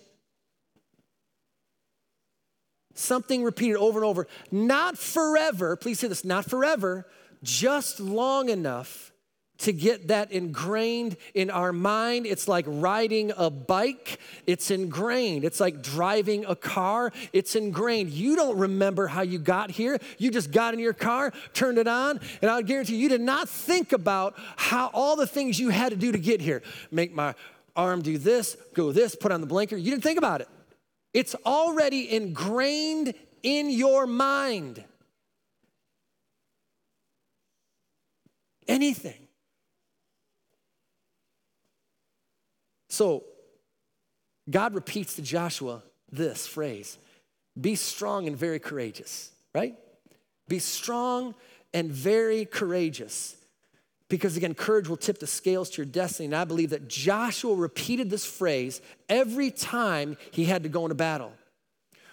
something 2.97 3.43
repeated 3.43 3.77
over 3.77 3.99
and 3.99 4.05
over, 4.05 4.27
not 4.51 4.97
forever, 4.97 5.75
please 5.75 5.99
say 5.99 6.07
this, 6.07 6.25
not 6.25 6.45
forever, 6.45 7.07
just 7.43 7.99
long 7.99 8.49
enough 8.49 9.11
to 9.59 9.73
get 9.73 10.09
that 10.09 10.31
ingrained 10.31 11.17
in 11.33 11.49
our 11.49 11.73
mind. 11.73 12.25
It's 12.25 12.47
like 12.47 12.65
riding 12.67 13.31
a 13.35 13.49
bike, 13.49 14.19
it's 14.45 14.69
ingrained. 14.71 15.43
It's 15.43 15.59
like 15.59 15.81
driving 15.81 16.45
a 16.45 16.55
car, 16.55 17.11
it's 17.33 17.55
ingrained. 17.55 18.11
You 18.11 18.35
don't 18.35 18.57
remember 18.57 19.07
how 19.07 19.21
you 19.21 19.39
got 19.39 19.71
here. 19.71 19.97
You 20.17 20.29
just 20.29 20.51
got 20.51 20.73
in 20.73 20.79
your 20.79 20.93
car, 20.93 21.33
turned 21.53 21.77
it 21.77 21.87
on, 21.87 22.19
and 22.41 22.51
I 22.51 22.61
guarantee 22.61 22.95
you, 22.95 23.03
you 23.03 23.09
did 23.09 23.21
not 23.21 23.49
think 23.49 23.93
about 23.93 24.35
how 24.57 24.91
all 24.93 25.15
the 25.15 25.27
things 25.27 25.59
you 25.59 25.69
had 25.69 25.89
to 25.89 25.95
do 25.95 26.11
to 26.11 26.19
get 26.19 26.41
here. 26.41 26.61
Make 26.91 27.13
my 27.13 27.33
arm 27.75 28.01
do 28.01 28.17
this, 28.17 28.57
go 28.73 28.91
this, 28.91 29.15
put 29.15 29.31
on 29.31 29.41
the 29.41 29.47
blinker. 29.47 29.75
You 29.75 29.91
didn't 29.91 30.03
think 30.03 30.17
about 30.17 30.41
it. 30.41 30.49
It's 31.13 31.35
already 31.45 32.11
ingrained 32.13 33.13
in 33.43 33.69
your 33.69 34.05
mind. 34.05 34.83
Anything 38.67 39.27
So 42.97 43.25
God 44.49 44.73
repeats 44.73 45.17
to 45.17 45.21
Joshua 45.21 45.83
this 46.11 46.47
phrase 46.47 46.97
be 47.61 47.75
strong 47.75 48.25
and 48.25 48.35
very 48.35 48.57
courageous, 48.57 49.31
right? 49.53 49.75
Be 50.47 50.57
strong 50.57 51.35
and 51.75 51.91
very 51.91 52.45
courageous. 52.45 53.36
Because 54.09 54.37
again, 54.37 54.53
courage 54.53 54.87
will 54.87 54.97
tip 54.97 55.19
the 55.19 55.27
scales 55.27 55.69
to 55.71 55.77
your 55.77 55.85
destiny. 55.85 56.27
And 56.27 56.35
I 56.35 56.45
believe 56.45 56.69
that 56.69 56.87
Joshua 56.87 57.55
repeated 57.55 58.09
this 58.09 58.25
phrase 58.25 58.81
every 59.09 59.51
time 59.51 60.17
he 60.31 60.45
had 60.45 60.63
to 60.63 60.69
go 60.69 60.85
into 60.85 60.95
battle. 60.95 61.33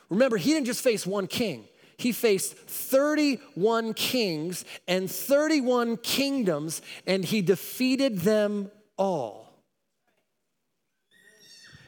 Remember, 0.09 0.37
he 0.37 0.50
didn't 0.50 0.66
just 0.66 0.83
face 0.83 1.07
one 1.07 1.26
king, 1.26 1.66
he 1.96 2.12
faced 2.12 2.54
31 2.54 3.94
kings 3.94 4.64
and 4.88 5.11
31 5.11 5.98
kingdoms, 5.98 6.83
and 7.07 7.24
he 7.24 7.40
defeated 7.40 8.18
them 8.18 8.70
all 8.96 9.44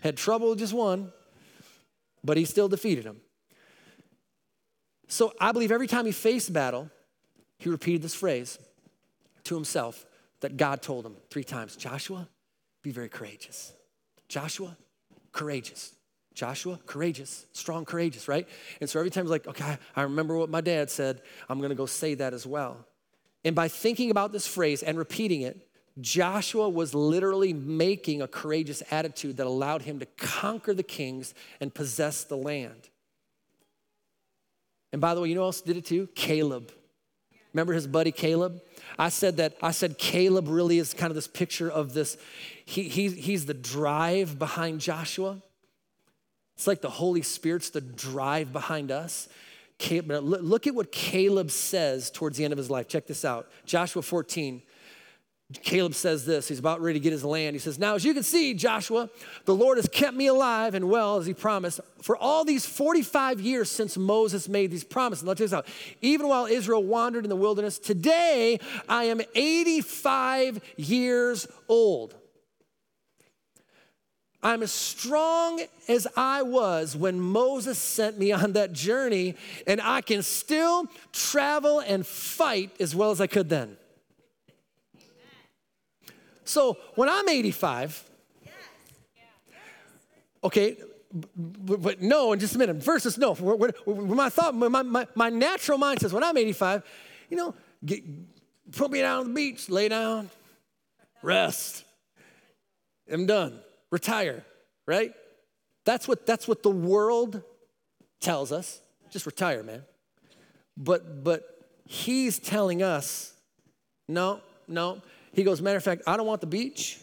had 0.07 0.17
trouble 0.17 0.51
with 0.51 0.59
just 0.59 0.73
one, 0.73 1.13
but 2.25 2.37
he 2.37 2.45
still 2.45 2.69
defeated 2.69 3.05
him. 3.05 3.21
So 5.09 5.33
I 5.41 5.53
believe 5.53 5.71
every 5.71 5.87
time 5.87 6.07
he 6.07 6.13
faced 6.13 6.53
battle, 6.53 6.91
he 7.59 7.69
repeated 7.69 8.03
this 8.03 8.15
phrase 8.15 8.59
to 9.47 9.55
himself 9.55 10.07
that 10.41 10.57
God 10.57 10.83
told 10.83 11.05
him 11.05 11.17
three 11.31 11.45
times 11.45 11.77
Joshua, 11.77 12.29
be 12.83 12.91
very 12.91 13.09
courageous. 13.09 13.73
Joshua, 14.29 14.77
courageous. 15.33 15.93
Joshua, 16.35 16.79
courageous, 16.85 17.47
strong, 17.53 17.87
courageous, 17.87 18.29
right? 18.29 18.47
And 18.81 18.91
so 18.91 18.99
every 18.99 19.11
time 19.11 19.25
he's 19.25 19.31
like, 19.31 19.47
okay, 19.47 19.79
I 19.97 20.03
remember 20.03 20.37
what 20.37 20.51
my 20.51 20.61
dad 20.61 20.91
said, 20.91 21.23
I'm 21.49 21.63
gonna 21.63 21.75
go 21.75 21.87
say 21.87 22.15
that 22.15 22.35
as 22.35 22.47
well. 22.47 22.87
And 23.43 23.57
by 23.57 23.69
thinking 23.69 24.11
about 24.11 24.33
this 24.33 24.47
phrase 24.47 24.83
and 24.83 24.99
repeating 24.99 25.41
it, 25.41 25.67
Joshua 25.99 26.69
was 26.69 26.95
literally 26.95 27.55
making 27.55 28.21
a 28.21 28.29
courageous 28.29 28.83
attitude 28.91 29.39
that 29.39 29.47
allowed 29.47 29.83
him 29.83 29.99
to 30.01 30.07
conquer 30.19 30.75
the 30.75 30.83
kings 30.83 31.33
and 31.59 31.73
possess 31.73 32.25
the 32.25 32.37
land. 32.37 32.91
And 34.93 35.01
by 35.01 35.15
the 35.15 35.23
way, 35.23 35.29
you 35.31 35.35
know 35.35 35.43
who 35.43 35.47
else 35.47 35.63
did 35.63 35.79
it 35.79 35.87
too? 35.87 36.09
Caleb. 36.15 36.71
Remember 37.57 37.73
his 37.73 37.87
buddy 37.87 38.13
Caleb? 38.13 38.61
I 38.99 39.09
said 39.09 39.39
that, 39.39 39.57
I 39.63 39.71
said 39.71 39.97
Caleb 39.97 40.47
really 40.47 40.79
is 40.79 40.93
kind 40.93 41.11
of 41.11 41.15
this 41.15 41.27
picture 41.27 41.71
of 41.71 41.95
this. 41.95 42.19
He, 42.67 42.83
he, 42.83 43.09
he's 43.09 43.47
the 43.47 43.55
drive 43.55 44.39
behind 44.39 44.83
Joshua. 44.83 45.41
It's 46.55 46.67
like 46.67 46.83
the 46.83 46.91
Holy 46.91 47.23
Spirit's 47.23 47.71
the 47.71 47.81
drive 47.81 48.53
behind 48.53 48.91
us. 48.91 49.31
Caleb, 49.79 50.23
look 50.23 50.67
at 50.67 50.75
what 50.75 50.93
Caleb 50.93 51.51
says 51.51 52.11
towards 52.11 52.37
the 52.37 52.45
end 52.45 52.53
of 52.53 52.59
his 52.59 52.69
life. 52.69 52.89
Check 52.89 53.07
this 53.07 53.25
out 53.25 53.49
Joshua 53.65 54.03
14. 54.03 54.61
Caleb 55.63 55.95
says 55.95 56.27
this. 56.27 56.49
He's 56.49 56.59
about 56.59 56.81
ready 56.81 56.99
to 56.99 57.03
get 57.03 57.13
his 57.13 57.25
land. 57.25 57.55
He 57.55 57.61
says, 57.61 57.79
Now, 57.79 57.95
as 57.95 58.05
you 58.05 58.13
can 58.13 58.25
see, 58.25 58.53
Joshua, 58.53 59.09
the 59.45 59.55
Lord 59.55 59.79
has 59.79 59.89
kept 59.89 60.17
me 60.17 60.27
alive 60.27 60.75
and 60.75 60.91
well, 60.91 61.19
as 61.19 61.27
he 61.27 61.35
promised, 61.35 61.81
for 62.03 62.17
all 62.17 62.45
these 62.45 62.67
45 62.67 63.41
years 63.41 63.71
since 63.71 63.97
Moses 63.97 64.49
made 64.49 64.73
these 64.73 64.83
promises. 64.83 65.25
Let's 65.25 65.39
check 65.39 65.45
this 65.45 65.53
out. 65.53 65.67
Even 66.03 66.27
while 66.27 66.47
Israel 66.47 66.83
wandered 66.83 67.25
in 67.25 67.29
the 67.29 67.37
wilderness, 67.37 67.79
today 67.79 68.59
I 68.89 69.05
am 69.05 69.21
85 69.37 70.61
years 70.77 71.47
old. 71.69 72.17
I'm 74.43 74.65
as 74.65 74.73
strong 74.73 75.63
as 75.89 76.09
I 76.17 76.43
was 76.43 76.97
when 76.97 77.21
Moses 77.21 77.79
sent 77.79 78.19
me 78.19 78.33
on 78.33 78.53
that 78.55 78.73
journey, 78.73 79.37
and 79.67 79.81
I 79.81 80.01
can 80.01 80.23
still 80.23 80.87
travel 81.13 81.79
and 81.79 82.05
fight 82.05 82.73
as 82.81 82.97
well 82.97 83.13
as 83.13 83.21
I 83.21 83.29
could 83.29 83.49
then. 83.49 83.77
So 86.47 86.77
when 86.95 87.09
I'm 87.09 87.29
85, 87.29 88.05
okay, 90.45 90.77
but, 91.13 91.83
but 91.83 92.03
no, 92.03 92.33
in 92.33 92.41
just 92.41 92.55
a 92.55 92.59
minute, 92.59 92.77
versus 92.77 93.19
no. 93.19 93.35
My 93.87 94.29
thought, 94.29 94.55
my, 94.55 94.69
my, 94.83 95.07
my 95.15 95.29
natural 95.29 95.79
mind 95.79 96.01
says, 96.01 96.13
when 96.13 96.23
I'm 96.23 96.37
85, 96.37 96.83
you 97.31 97.37
know, 97.37 97.55
get, 97.85 98.03
put 98.73 98.91
me 98.91 99.01
down 99.01 99.21
on 99.21 99.29
the 99.29 99.35
beach, 99.35 99.69
lay 99.69 99.89
down, 99.89 100.31
rest. 101.23 101.85
I'm 103.11 103.27
done. 103.27 103.61
Retire, 103.91 104.45
right? 104.87 105.13
That's 105.85 106.09
what 106.09 106.27
that's 106.27 106.49
what 106.49 106.63
the 106.63 106.71
world 106.71 107.43
tells 108.21 108.51
us. 108.51 108.81
Just 109.11 109.27
retire, 109.27 109.63
man. 109.63 109.83
But 110.77 111.23
but 111.23 111.61
he's 111.85 112.39
telling 112.39 112.83
us, 112.83 113.33
no, 114.09 114.41
no. 114.67 115.01
He 115.33 115.43
goes, 115.43 115.61
matter 115.61 115.77
of 115.77 115.85
fact, 115.85 116.03
I 116.07 116.17
don't 116.17 116.27
want 116.27 116.41
the 116.41 116.47
beach. 116.47 116.99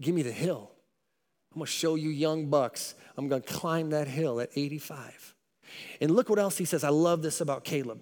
Give 0.00 0.14
me 0.14 0.22
the 0.22 0.32
hill. 0.32 0.70
I'm 1.52 1.60
gonna 1.60 1.66
show 1.66 1.96
you 1.96 2.10
young 2.10 2.46
bucks. 2.46 2.94
I'm 3.16 3.28
gonna 3.28 3.42
climb 3.42 3.90
that 3.90 4.08
hill 4.08 4.40
at 4.40 4.50
85. 4.54 5.34
And 6.00 6.10
look 6.10 6.28
what 6.28 6.38
else 6.38 6.58
he 6.58 6.64
says. 6.64 6.84
I 6.84 6.88
love 6.88 7.22
this 7.22 7.40
about 7.40 7.64
Caleb. 7.64 8.00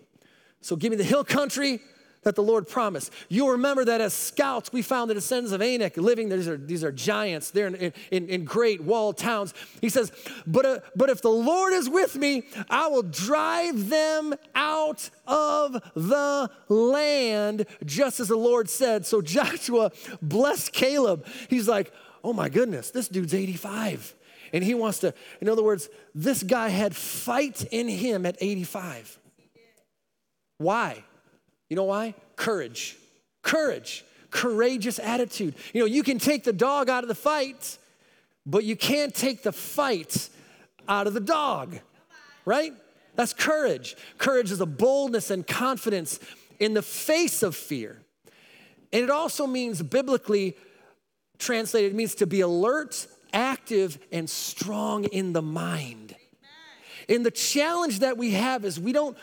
So 0.60 0.76
give 0.76 0.90
me 0.90 0.96
the 0.96 1.04
hill 1.04 1.24
country 1.24 1.80
that 2.22 2.36
the 2.36 2.42
Lord 2.42 2.68
promised. 2.68 3.12
You'll 3.28 3.50
remember 3.50 3.84
that 3.86 4.00
as 4.00 4.12
scouts, 4.12 4.72
we 4.72 4.82
found 4.82 5.08
the 5.08 5.14
descendants 5.14 5.52
of 5.52 5.62
Anak 5.62 5.96
living. 5.96 6.28
These 6.28 6.48
are, 6.48 6.56
these 6.56 6.84
are 6.84 6.92
giants. 6.92 7.50
They're 7.50 7.68
in, 7.68 7.92
in, 8.10 8.28
in 8.28 8.44
great 8.44 8.82
walled 8.82 9.16
towns. 9.16 9.54
He 9.80 9.88
says, 9.88 10.12
but, 10.46 10.66
uh, 10.66 10.80
but 10.94 11.08
if 11.08 11.22
the 11.22 11.30
Lord 11.30 11.72
is 11.72 11.88
with 11.88 12.16
me, 12.16 12.42
I 12.68 12.88
will 12.88 13.02
drive 13.02 13.88
them 13.88 14.34
out 14.54 15.08
of 15.26 15.72
the 15.94 16.50
land, 16.68 17.66
just 17.84 18.20
as 18.20 18.28
the 18.28 18.36
Lord 18.36 18.68
said. 18.68 19.06
So 19.06 19.22
Joshua 19.22 19.90
blessed 20.20 20.72
Caleb. 20.72 21.26
He's 21.48 21.68
like, 21.68 21.92
oh 22.22 22.34
my 22.34 22.48
goodness, 22.48 22.90
this 22.90 23.08
dude's 23.08 23.32
85. 23.32 24.14
And 24.52 24.64
he 24.64 24.74
wants 24.74 24.98
to, 24.98 25.14
in 25.40 25.48
other 25.48 25.62
words, 25.62 25.88
this 26.14 26.42
guy 26.42 26.68
had 26.68 26.94
fight 26.94 27.64
in 27.70 27.88
him 27.88 28.26
at 28.26 28.36
85. 28.40 29.18
Why? 30.58 31.04
You 31.70 31.76
know 31.76 31.84
why? 31.84 32.14
Courage. 32.36 32.98
Courage. 33.42 34.04
Courageous 34.30 34.98
attitude. 34.98 35.54
You 35.72 35.80
know, 35.80 35.86
you 35.86 36.02
can 36.02 36.18
take 36.18 36.44
the 36.44 36.52
dog 36.52 36.90
out 36.90 37.02
of 37.02 37.08
the 37.08 37.14
fight, 37.14 37.78
but 38.44 38.64
you 38.64 38.76
can't 38.76 39.14
take 39.14 39.42
the 39.42 39.52
fight 39.52 40.28
out 40.88 41.06
of 41.06 41.14
the 41.14 41.20
dog, 41.20 41.78
right? 42.44 42.72
That's 43.14 43.32
courage. 43.32 43.96
Courage 44.18 44.50
is 44.50 44.60
a 44.60 44.66
boldness 44.66 45.30
and 45.30 45.46
confidence 45.46 46.20
in 46.58 46.74
the 46.74 46.82
face 46.82 47.42
of 47.42 47.56
fear. 47.56 48.02
And 48.92 49.02
it 49.02 49.10
also 49.10 49.46
means, 49.46 49.82
biblically 49.82 50.56
translated, 51.38 51.94
means 51.94 52.16
to 52.16 52.26
be 52.26 52.40
alert, 52.40 53.06
active, 53.32 53.98
and 54.10 54.28
strong 54.28 55.04
in 55.04 55.32
the 55.32 55.42
mind. 55.42 56.16
And 57.08 57.24
the 57.24 57.30
challenge 57.30 58.00
that 58.00 58.16
we 58.16 58.32
have 58.32 58.64
is 58.64 58.78
we 58.78 58.92
don't 58.92 59.16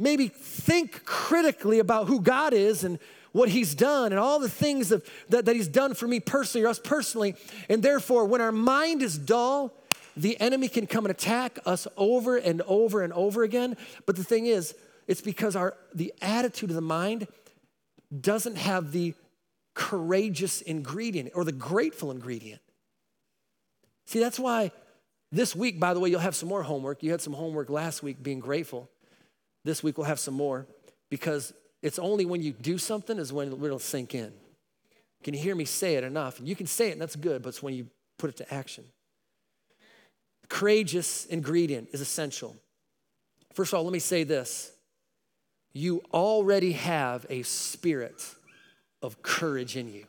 maybe 0.00 0.28
think 0.28 1.04
critically 1.04 1.78
about 1.78 2.08
who 2.08 2.20
God 2.20 2.52
is 2.52 2.82
and 2.82 2.98
what 3.32 3.48
He's 3.48 3.74
done 3.74 4.12
and 4.12 4.18
all 4.18 4.40
the 4.40 4.48
things 4.48 4.90
of, 4.90 5.08
that, 5.28 5.44
that 5.44 5.54
He's 5.54 5.68
done 5.68 5.94
for 5.94 6.08
me 6.08 6.18
personally 6.18 6.64
or 6.64 6.68
us 6.68 6.80
personally. 6.80 7.36
And 7.68 7.82
therefore, 7.82 8.24
when 8.24 8.40
our 8.40 8.50
mind 8.50 9.02
is 9.02 9.16
dull, 9.18 9.72
the 10.16 10.40
enemy 10.40 10.68
can 10.68 10.86
come 10.86 11.04
and 11.04 11.12
attack 11.12 11.58
us 11.66 11.86
over 11.96 12.36
and 12.36 12.62
over 12.62 13.02
and 13.02 13.12
over 13.12 13.42
again. 13.42 13.76
But 14.06 14.16
the 14.16 14.24
thing 14.24 14.46
is, 14.46 14.74
it's 15.06 15.20
because 15.20 15.54
our 15.54 15.76
the 15.94 16.12
attitude 16.20 16.70
of 16.70 16.76
the 16.76 16.82
mind 16.82 17.28
doesn't 18.20 18.56
have 18.56 18.92
the 18.92 19.14
courageous 19.74 20.62
ingredient 20.62 21.30
or 21.34 21.44
the 21.44 21.52
grateful 21.52 22.10
ingredient. 22.10 22.60
See, 24.06 24.18
that's 24.18 24.38
why 24.38 24.72
this 25.30 25.54
week, 25.54 25.78
by 25.78 25.94
the 25.94 26.00
way, 26.00 26.10
you'll 26.10 26.20
have 26.20 26.34
some 26.34 26.48
more 26.48 26.62
homework. 26.64 27.02
You 27.02 27.12
had 27.12 27.20
some 27.20 27.32
homework 27.32 27.70
last 27.70 28.02
week 28.02 28.22
being 28.22 28.40
grateful. 28.40 28.90
This 29.64 29.82
week 29.82 29.98
we'll 29.98 30.06
have 30.06 30.20
some 30.20 30.34
more 30.34 30.66
because 31.10 31.52
it's 31.82 31.98
only 31.98 32.24
when 32.24 32.42
you 32.42 32.52
do 32.52 32.78
something 32.78 33.18
is 33.18 33.32
when 33.32 33.52
it'll 33.52 33.78
sink 33.78 34.14
in. 34.14 34.32
Can 35.22 35.34
you 35.34 35.40
hear 35.40 35.54
me 35.54 35.64
say 35.64 35.96
it 35.96 36.04
enough? 36.04 36.38
And 36.38 36.48
you 36.48 36.56
can 36.56 36.66
say 36.66 36.88
it, 36.88 36.92
and 36.92 37.00
that's 37.00 37.16
good, 37.16 37.42
but 37.42 37.50
it's 37.50 37.62
when 37.62 37.74
you 37.74 37.86
put 38.18 38.30
it 38.30 38.36
to 38.38 38.54
action. 38.54 38.84
Courageous 40.48 41.26
ingredient 41.26 41.88
is 41.92 42.00
essential. 42.00 42.56
First 43.54 43.72
of 43.72 43.78
all, 43.78 43.84
let 43.84 43.92
me 43.92 43.98
say 43.98 44.24
this 44.24 44.72
you 45.72 46.02
already 46.12 46.72
have 46.72 47.26
a 47.30 47.42
spirit 47.42 48.34
of 49.02 49.22
courage 49.22 49.76
in 49.76 49.92
you. 49.92 50.06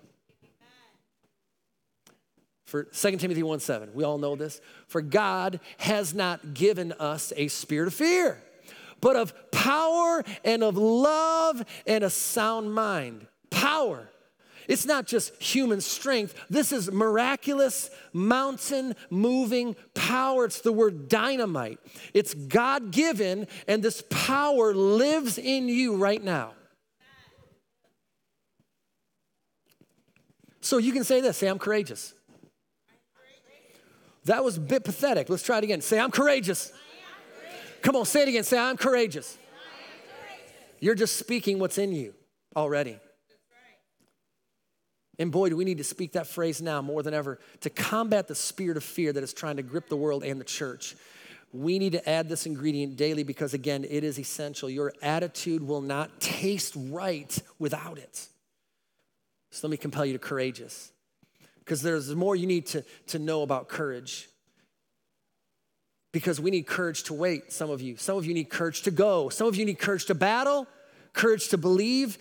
For 2.66 2.84
2 2.84 3.18
Timothy 3.18 3.44
1 3.44 3.60
7, 3.60 3.92
we 3.94 4.04
all 4.04 4.18
know 4.18 4.36
this. 4.36 4.62
For 4.88 5.02
God 5.02 5.60
has 5.78 6.14
not 6.14 6.54
given 6.54 6.94
us 6.94 7.34
a 7.36 7.50
spirit 7.50 7.88
of 7.88 7.94
fear, 7.94 8.42
but 9.02 9.16
of 9.16 9.52
power 9.52 10.24
and 10.46 10.64
of 10.64 10.78
love 10.78 11.64
and 11.86 12.04
a 12.04 12.10
sound 12.10 12.74
mind. 12.74 13.28
Power. 13.50 14.08
It's 14.68 14.86
not 14.86 15.06
just 15.08 15.42
human 15.42 15.82
strength. 15.82 16.36
This 16.50 16.72
is 16.72 16.92
miraculous, 16.92 17.90
mountain 18.14 18.96
moving 19.10 19.76
power. 19.94 20.46
It's 20.46 20.62
the 20.62 20.72
word 20.72 21.10
dynamite. 21.10 21.80
It's 22.14 22.34
God 22.34 22.92
given, 22.92 23.48
and 23.68 23.84
this 23.84 24.04
power 24.10 24.74
lives 24.74 25.38
in 25.38 25.68
you 25.68 25.98
right 25.98 26.24
now. 26.24 26.54
So 30.62 30.78
you 30.78 30.94
can 30.94 31.04
say 31.04 31.22
this 31.22 31.38
say, 31.38 31.48
I'm 31.48 31.60
courageous. 31.60 32.14
That 34.26 34.44
was 34.44 34.58
a 34.58 34.62
bit 34.62 34.84
pathetic. 34.84 35.30
Let's 35.30 35.44
try 35.44 35.58
it 35.58 35.64
again. 35.64 35.82
Say, 35.82 36.00
I'm 36.00 36.12
courageous. 36.12 36.72
Come 37.82 37.96
on, 37.96 38.06
say 38.06 38.24
it 38.24 38.28
again. 38.30 38.44
Say, 38.44 38.58
I'm 38.58 38.78
courageous. 38.78 39.38
You're 40.80 40.96
just 40.96 41.18
speaking 41.18 41.60
what's 41.60 41.78
in 41.78 41.92
you 41.92 42.14
already. 42.56 42.98
And 45.20 45.32
boy, 45.32 45.50
do 45.50 45.56
we 45.56 45.66
need 45.66 45.78
to 45.78 45.84
speak 45.84 46.14
that 46.14 46.26
phrase 46.26 46.62
now 46.62 46.82
more 46.82 47.04
than 47.04 47.14
ever 47.14 47.40
to 47.60 47.70
combat 47.70 48.28
the 48.28 48.34
spirit 48.34 48.78
of 48.78 48.84
fear 48.84 49.14
that 49.14 49.24
is 49.24 49.34
trying 49.34 49.58
to 49.58 49.64
grip 49.64 49.88
the 49.88 49.96
world 49.96 50.24
and 50.24 50.40
the 50.40 50.46
church. 50.46 50.96
We 51.54 51.78
need 51.78 51.92
to 51.92 52.10
add 52.10 52.28
this 52.28 52.48
ingredient 52.48 52.96
daily 52.96 53.22
because, 53.24 53.54
again, 53.54 53.86
it 53.88 54.04
is 54.04 54.18
essential. 54.18 54.70
Your 54.70 54.94
attitude 55.04 55.62
will 55.62 55.82
not 55.82 56.20
taste 56.20 56.74
right 56.76 57.38
without 57.60 58.00
it. 58.00 58.28
So 59.52 59.68
let 59.68 59.72
me 59.72 59.78
compel 59.78 60.06
you 60.06 60.14
to 60.14 60.20
courageous 60.20 60.92
because 61.60 61.84
there's 61.84 62.16
more 62.16 62.36
you 62.36 62.48
need 62.48 62.66
to, 62.68 62.84
to 63.08 63.20
know 63.20 63.44
about 63.44 63.68
courage. 63.68 64.28
Because 66.12 66.42
we 66.42 66.52
need 66.52 66.68
courage 66.68 67.04
to 67.04 67.14
wait, 67.14 67.54
some 67.54 67.70
of 67.70 67.82
you. 67.82 67.96
Some 67.98 68.18
of 68.18 68.26
you 68.26 68.34
need 68.34 68.50
courage 68.50 68.82
to 68.84 68.92
go. 68.92 69.30
Some 69.30 69.48
of 69.48 69.56
you 69.56 69.66
need 69.66 69.80
courage 69.80 70.06
to 70.06 70.16
battle, 70.16 70.68
courage 71.14 71.48
to 71.50 71.58
believe, 71.58 72.18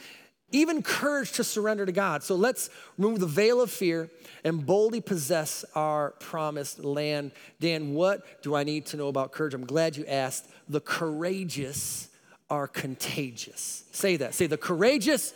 even 0.53 0.83
courage 0.83 1.33
to 1.33 1.45
surrender 1.45 1.87
to 1.87 1.93
God. 1.93 2.23
So 2.23 2.35
let's 2.35 2.71
remove 2.99 3.21
the 3.21 3.27
veil 3.27 3.61
of 3.61 3.71
fear 3.71 4.09
and 4.45 4.65
boldly 4.65 5.01
possess 5.01 5.65
our 5.75 6.11
promised 6.21 6.85
land. 6.85 7.33
Dan, 7.61 7.95
what 7.95 8.43
do 8.43 8.55
I 8.55 8.65
need 8.65 8.87
to 8.87 8.97
know 8.97 9.09
about 9.09 9.33
courage? 9.33 9.55
I'm 9.55 9.67
glad 9.67 9.97
you 9.97 10.05
asked. 10.07 10.49
The 10.69 10.81
courageous 10.81 12.09
are 12.49 12.67
contagious. 12.67 13.85
Say 13.93 14.17
that. 14.17 14.35
Say, 14.35 14.47
the 14.47 14.57
courageous 14.57 15.35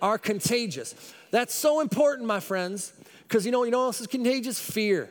are 0.00 0.18
contagious. 0.18 0.94
That's 1.30 1.54
so 1.54 1.80
important, 1.80 2.28
my 2.28 2.40
friends, 2.40 2.92
because 3.26 3.44
you 3.44 3.50
know, 3.50 3.64
you 3.64 3.72
know 3.72 3.78
what 3.78 3.86
else 3.86 4.00
is 4.00 4.06
contagious? 4.06 4.60
Fear. 4.60 5.10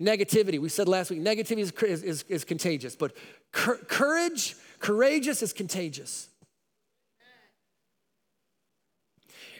Negativity. 0.00 0.60
We 0.60 0.68
said 0.68 0.88
last 0.88 1.10
week, 1.10 1.20
negativity 1.20 1.58
is, 1.58 1.72
is, 1.72 2.02
is, 2.02 2.24
is 2.28 2.44
contagious, 2.44 2.96
but 2.96 3.16
cur- 3.52 3.78
courage, 3.88 4.56
courageous 4.78 5.42
is 5.42 5.52
contagious. 5.52 6.28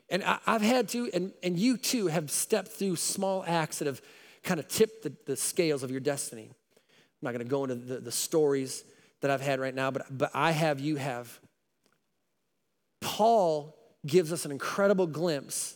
And 0.09 0.23
I, 0.23 0.39
have 0.47 0.63
had 0.63 0.89
to, 0.91 1.11
and, 1.13 1.33
and 1.43 1.59
you 1.59 1.77
too 1.77 2.07
have 2.07 2.31
stepped 2.31 2.69
through 2.69 2.97
small 2.97 3.45
acts 3.47 3.81
that 3.81 3.87
have 3.87 4.01
kind 4.45 4.61
of 4.61 4.69
tipped 4.69 5.03
the, 5.03 5.13
the 5.27 5.37
scales 5.37 5.83
of 5.83 5.91
your 5.91 6.01
destiny. 6.01 6.49
I'm 6.49 7.23
not 7.23 7.33
going 7.33 7.45
to 7.45 7.51
go 7.51 7.65
into 7.65 7.75
the, 7.75 7.99
the 7.99 8.13
stories 8.13 8.85
that 9.21 9.31
I've 9.31 9.41
had 9.41 9.59
right 9.59 9.75
now, 9.75 9.91
but, 9.91 10.07
but 10.17 10.31
I 10.33 10.53
have, 10.53 10.79
you 10.79 10.97
have. 10.97 11.41
Paul 13.01 13.77
gives 14.07 14.33
us 14.33 14.45
an 14.45 14.53
incredible 14.53 15.07
glimpse 15.07 15.75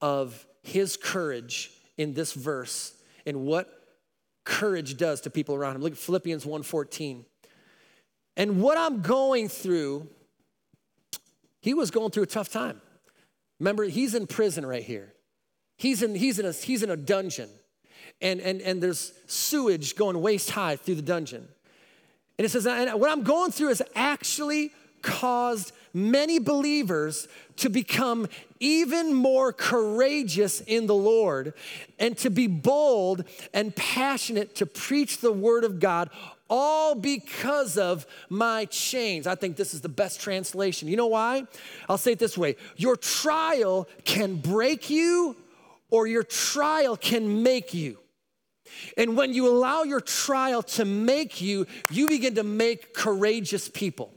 of 0.00 0.46
his 0.62 0.96
courage 0.96 1.72
in 1.96 2.14
this 2.14 2.32
verse 2.32 2.94
and 3.26 3.44
what 3.44 3.83
courage 4.44 4.96
does 4.96 5.20
to 5.22 5.30
people 5.30 5.54
around 5.54 5.76
him. 5.76 5.82
Look 5.82 5.92
at 5.92 5.98
Philippians 5.98 6.44
1:14. 6.44 7.24
And 8.36 8.60
what 8.60 8.76
I'm 8.76 9.00
going 9.00 9.48
through, 9.48 10.08
he 11.60 11.74
was 11.74 11.90
going 11.90 12.10
through 12.10 12.24
a 12.24 12.26
tough 12.26 12.50
time. 12.50 12.80
Remember, 13.60 13.84
he's 13.84 14.14
in 14.14 14.26
prison 14.26 14.66
right 14.66 14.82
here. 14.82 15.14
He's 15.76 16.02
in, 16.02 16.14
he's 16.14 16.38
in, 16.38 16.46
a, 16.46 16.52
he's 16.52 16.82
in 16.82 16.90
a 16.90 16.96
dungeon. 16.96 17.48
And, 18.20 18.40
and, 18.40 18.60
and 18.60 18.82
there's 18.82 19.12
sewage 19.26 19.96
going 19.96 20.20
waist 20.20 20.50
high 20.50 20.76
through 20.76 20.96
the 20.96 21.02
dungeon. 21.02 21.48
And 22.38 22.44
it 22.44 22.48
says, 22.48 22.66
and 22.66 22.92
what 23.00 23.10
I'm 23.10 23.22
going 23.22 23.52
through 23.52 23.70
is 23.70 23.82
actually 23.94 24.72
caused 25.02 25.72
many 25.92 26.38
believers 26.38 27.28
to 27.56 27.68
become 27.68 28.26
even 28.64 29.12
more 29.12 29.52
courageous 29.52 30.62
in 30.62 30.86
the 30.86 30.94
Lord 30.94 31.52
and 31.98 32.16
to 32.18 32.30
be 32.30 32.46
bold 32.46 33.24
and 33.52 33.76
passionate 33.76 34.54
to 34.56 34.64
preach 34.64 35.20
the 35.20 35.32
word 35.32 35.64
of 35.64 35.78
God 35.80 36.08
all 36.48 36.94
because 36.94 37.76
of 37.76 38.06
my 38.30 38.64
chains. 38.64 39.26
I 39.26 39.34
think 39.34 39.56
this 39.56 39.74
is 39.74 39.82
the 39.82 39.90
best 39.90 40.18
translation. 40.18 40.88
You 40.88 40.96
know 40.96 41.08
why? 41.08 41.46
I'll 41.90 41.98
say 41.98 42.12
it 42.12 42.18
this 42.18 42.38
way 42.38 42.56
Your 42.76 42.96
trial 42.96 43.86
can 44.04 44.36
break 44.36 44.88
you, 44.88 45.36
or 45.90 46.06
your 46.06 46.24
trial 46.24 46.96
can 46.96 47.42
make 47.42 47.74
you. 47.74 47.98
And 48.96 49.14
when 49.14 49.34
you 49.34 49.46
allow 49.46 49.82
your 49.82 50.00
trial 50.00 50.62
to 50.62 50.86
make 50.86 51.42
you, 51.42 51.66
you 51.90 52.08
begin 52.08 52.34
to 52.36 52.42
make 52.42 52.94
courageous 52.94 53.68
people. 53.68 54.10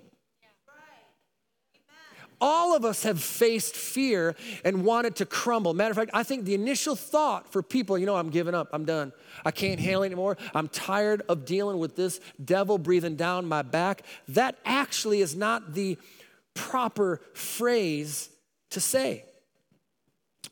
All 2.40 2.76
of 2.76 2.86
us 2.86 3.04
have 3.04 3.22
faced 3.22 3.76
fear 3.76 4.36
and 4.64 4.86
wanted 4.86 5.16
to 5.18 5.26
crumble. 5.26 5.74
Matter 5.74 5.92
of 5.92 5.98
fact, 5.98 6.12
I 6.14 6.24
think 6.24 6.46
the 6.46 6.54
initial 6.54 6.96
thought 6.96 7.52
for 7.52 7.64
people, 7.64 7.98
you 7.98 8.06
know, 8.06 8.16
I'm 8.16 8.30
giving 8.30 8.54
up, 8.54 8.70
I'm 8.74 8.86
done. 8.86 9.12
I 9.44 9.52
can't 9.52 9.80
handle 9.80 10.04
anymore. 10.04 10.38
I'm 10.54 10.68
tired 10.68 11.24
of 11.30 11.46
dealing 11.46 11.80
with 11.80 11.96
this 11.96 12.20
devil 12.44 12.78
breathing 12.78 13.16
down 13.16 13.48
my 13.48 13.64
back. 13.64 14.04
That 14.30 14.58
actually 14.66 15.22
is 15.22 15.36
not 15.36 15.74
the 15.74 15.98
proper 16.54 17.22
phrase 17.34 18.30
to 18.72 18.80
say. 18.80 19.26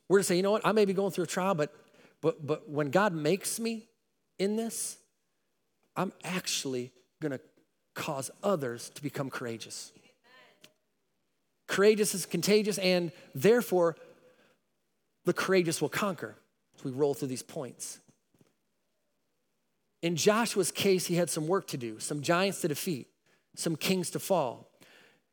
We're 0.10 0.20
to 0.20 0.24
say, 0.24 0.38
you 0.38 0.44
know 0.44 0.52
what, 0.52 0.66
I 0.66 0.72
may 0.72 0.86
be 0.86 0.94
going 0.94 1.12
through 1.12 1.26
a 1.26 1.28
trial, 1.28 1.56
but 1.56 1.74
but 2.22 2.46
but 2.46 2.70
when 2.70 2.90
God 2.90 3.14
makes 3.14 3.60
me 3.60 3.88
in 4.40 4.56
this, 4.56 4.98
I'm 5.96 6.12
actually 6.24 6.92
gonna 7.22 7.40
cause 7.94 8.32
others 8.44 8.90
to 8.96 9.02
become 9.02 9.30
courageous. 9.30 9.92
Courageous 11.68 12.14
is 12.14 12.26
contagious, 12.26 12.78
and 12.78 13.12
therefore, 13.34 13.96
the 15.26 15.34
courageous 15.34 15.82
will 15.82 15.90
conquer. 15.90 16.36
As 16.78 16.84
we 16.84 16.92
roll 16.92 17.14
through 17.14 17.30
these 17.30 17.44
points. 17.44 18.00
In 20.02 20.16
Joshua's 20.16 20.72
case, 20.72 21.08
he 21.08 21.16
had 21.16 21.30
some 21.30 21.48
work 21.48 21.68
to 21.68 21.78
do, 21.78 22.00
some 22.00 22.22
giants 22.22 22.62
to 22.62 22.68
defeat, 22.68 23.08
some 23.56 23.76
kings 23.76 24.12
to 24.12 24.20
fall. 24.20 24.70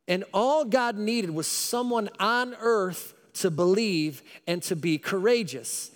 And 0.08 0.24
all 0.32 0.64
God 0.64 0.96
needed 0.96 1.30
was 1.30 1.46
someone 1.46 2.08
on 2.18 2.54
earth 2.60 3.14
to 3.34 3.50
believe 3.50 4.22
and 4.46 4.62
to 4.64 4.76
be 4.76 4.98
courageous 4.98 5.90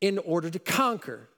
in 0.00 0.18
order 0.18 0.50
to 0.50 0.58
conquer. 0.58 1.28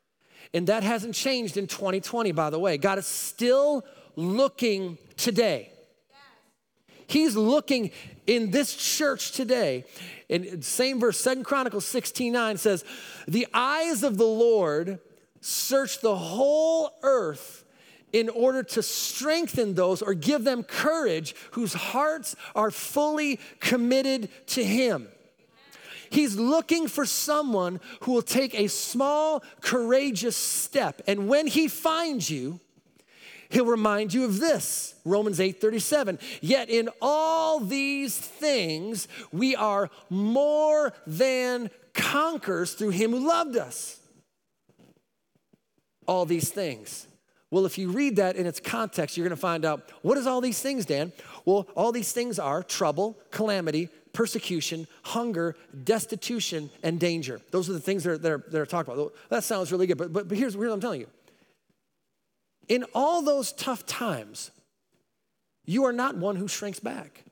And 0.52 0.66
that 0.66 0.82
hasn't 0.82 1.14
changed 1.14 1.56
in 1.56 1.66
2020, 1.66 2.32
by 2.32 2.50
the 2.50 2.58
way. 2.58 2.78
God 2.78 2.98
is 2.98 3.06
still 3.06 3.84
looking 4.16 4.98
today. 5.16 5.70
He's 7.06 7.36
looking 7.36 7.90
in 8.26 8.50
this 8.50 8.74
church 8.74 9.32
today. 9.32 9.84
In 10.28 10.60
the 10.60 10.62
same 10.62 11.00
verse, 11.00 11.18
Second 11.18 11.44
Chronicles 11.44 11.86
16 11.86 12.32
9 12.32 12.56
says, 12.56 12.84
The 13.28 13.46
eyes 13.52 14.02
of 14.02 14.16
the 14.16 14.26
Lord 14.26 15.00
search 15.40 16.00
the 16.00 16.16
whole 16.16 16.90
earth 17.02 17.64
in 18.12 18.28
order 18.28 18.62
to 18.62 18.82
strengthen 18.82 19.74
those 19.74 20.00
or 20.00 20.14
give 20.14 20.44
them 20.44 20.62
courage 20.62 21.34
whose 21.50 21.72
hearts 21.72 22.36
are 22.54 22.70
fully 22.70 23.40
committed 23.58 24.28
to 24.46 24.64
Him. 24.64 25.08
He's 26.10 26.36
looking 26.36 26.86
for 26.86 27.04
someone 27.04 27.80
who 28.02 28.12
will 28.12 28.22
take 28.22 28.54
a 28.54 28.68
small, 28.68 29.42
courageous 29.60 30.36
step. 30.36 31.02
And 31.08 31.28
when 31.28 31.48
He 31.48 31.66
finds 31.66 32.30
you, 32.30 32.60
He'll 33.54 33.66
remind 33.66 34.12
you 34.12 34.24
of 34.24 34.40
this, 34.40 34.96
Romans 35.04 35.38
8:37. 35.38 36.18
Yet 36.40 36.68
in 36.68 36.88
all 37.00 37.60
these 37.60 38.18
things 38.18 39.06
we 39.30 39.54
are 39.54 39.90
more 40.10 40.92
than 41.06 41.70
conquerors 41.92 42.74
through 42.74 42.90
him 42.90 43.12
who 43.12 43.28
loved 43.28 43.56
us. 43.56 44.00
All 46.08 46.26
these 46.26 46.50
things. 46.50 47.06
Well, 47.52 47.64
if 47.64 47.78
you 47.78 47.90
read 47.90 48.16
that 48.16 48.34
in 48.34 48.44
its 48.44 48.58
context, 48.58 49.16
you're 49.16 49.24
going 49.24 49.36
to 49.36 49.40
find 49.40 49.64
out 49.64 49.88
what 50.02 50.18
is 50.18 50.26
all 50.26 50.40
these 50.40 50.60
things, 50.60 50.84
Dan? 50.84 51.12
Well, 51.44 51.68
all 51.76 51.92
these 51.92 52.10
things 52.10 52.40
are 52.40 52.64
trouble, 52.64 53.16
calamity, 53.30 53.88
persecution, 54.12 54.88
hunger, 55.04 55.54
destitution, 55.84 56.70
and 56.82 56.98
danger. 56.98 57.40
Those 57.52 57.70
are 57.70 57.72
the 57.74 57.78
things 57.78 58.02
that 58.02 58.10
are, 58.10 58.18
that 58.18 58.32
are, 58.32 58.44
that 58.50 58.60
are 58.60 58.66
talked 58.66 58.88
about. 58.88 59.14
That 59.28 59.44
sounds 59.44 59.70
really 59.70 59.86
good, 59.86 59.98
but, 59.98 60.12
but, 60.12 60.26
but 60.26 60.36
here's, 60.36 60.54
here's 60.54 60.66
what 60.68 60.74
I'm 60.74 60.80
telling 60.80 61.02
you 61.02 61.08
in 62.68 62.84
all 62.94 63.22
those 63.22 63.52
tough 63.52 63.86
times, 63.86 64.50
you 65.64 65.84
are 65.84 65.92
not 65.92 66.16
one 66.16 66.36
who 66.36 66.48
shrinks 66.48 66.80
back. 66.80 67.24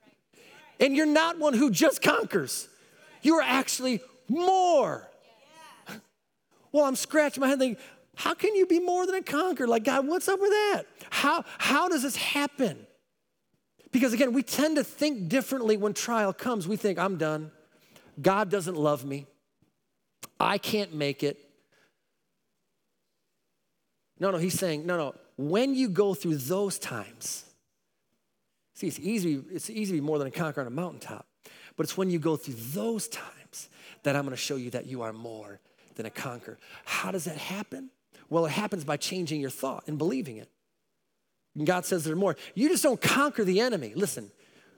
And 0.80 0.96
you're 0.96 1.06
not 1.06 1.38
one 1.38 1.54
who 1.54 1.70
just 1.70 2.02
conquers. 2.02 2.68
You 3.22 3.36
are 3.36 3.42
actually 3.42 4.00
more. 4.28 5.08
Well, 6.72 6.84
I'm 6.84 6.96
scratching 6.96 7.40
my 7.40 7.48
head 7.48 7.58
thinking, 7.58 7.82
how 8.16 8.34
can 8.34 8.54
you 8.54 8.66
be 8.66 8.80
more 8.80 9.06
than 9.06 9.14
a 9.14 9.22
conqueror? 9.22 9.66
Like, 9.66 9.84
God, 9.84 10.06
what's 10.06 10.28
up 10.28 10.40
with 10.40 10.50
that? 10.50 10.84
How, 11.10 11.44
how 11.58 11.88
does 11.88 12.02
this 12.02 12.16
happen? 12.16 12.86
Because 13.92 14.12
again, 14.12 14.32
we 14.32 14.42
tend 14.42 14.76
to 14.76 14.84
think 14.84 15.28
differently 15.28 15.76
when 15.76 15.92
trial 15.92 16.32
comes. 16.32 16.66
We 16.66 16.76
think, 16.76 16.98
I'm 16.98 17.16
done. 17.16 17.52
God 18.20 18.50
doesn't 18.50 18.76
love 18.76 19.04
me. 19.04 19.26
I 20.40 20.58
can't 20.58 20.94
make 20.94 21.22
it. 21.22 21.38
No, 24.18 24.30
no, 24.30 24.38
he's 24.38 24.58
saying, 24.58 24.86
no, 24.86 24.96
no. 24.96 25.14
When 25.42 25.74
you 25.74 25.88
go 25.88 26.14
through 26.14 26.36
those 26.36 26.78
times, 26.78 27.44
see, 28.74 28.86
it's 28.86 29.00
easy, 29.00 29.42
it's 29.50 29.68
easy 29.68 29.96
to 29.96 30.00
be 30.00 30.06
more 30.06 30.18
than 30.18 30.28
a 30.28 30.30
conqueror 30.30 30.62
on 30.62 30.66
a 30.68 30.70
mountaintop. 30.70 31.26
But 31.76 31.84
it's 31.84 31.96
when 31.96 32.10
you 32.10 32.18
go 32.18 32.36
through 32.36 32.54
those 32.54 33.08
times 33.08 33.68
that 34.04 34.14
I'm 34.14 34.24
gonna 34.24 34.36
show 34.36 34.56
you 34.56 34.70
that 34.70 34.86
you 34.86 35.02
are 35.02 35.12
more 35.12 35.58
than 35.96 36.06
a 36.06 36.10
conqueror. 36.10 36.58
How 36.84 37.10
does 37.10 37.24
that 37.24 37.36
happen? 37.36 37.90
Well, 38.30 38.46
it 38.46 38.52
happens 38.52 38.84
by 38.84 38.96
changing 38.96 39.40
your 39.40 39.50
thought 39.50 39.84
and 39.88 39.98
believing 39.98 40.36
it. 40.36 40.48
And 41.56 41.66
God 41.66 41.84
says 41.84 42.04
there's 42.04 42.16
more. 42.16 42.36
You 42.54 42.68
just 42.68 42.82
don't 42.82 43.00
conquer 43.00 43.44
the 43.44 43.60
enemy. 43.60 43.92
Listen, 43.96 44.30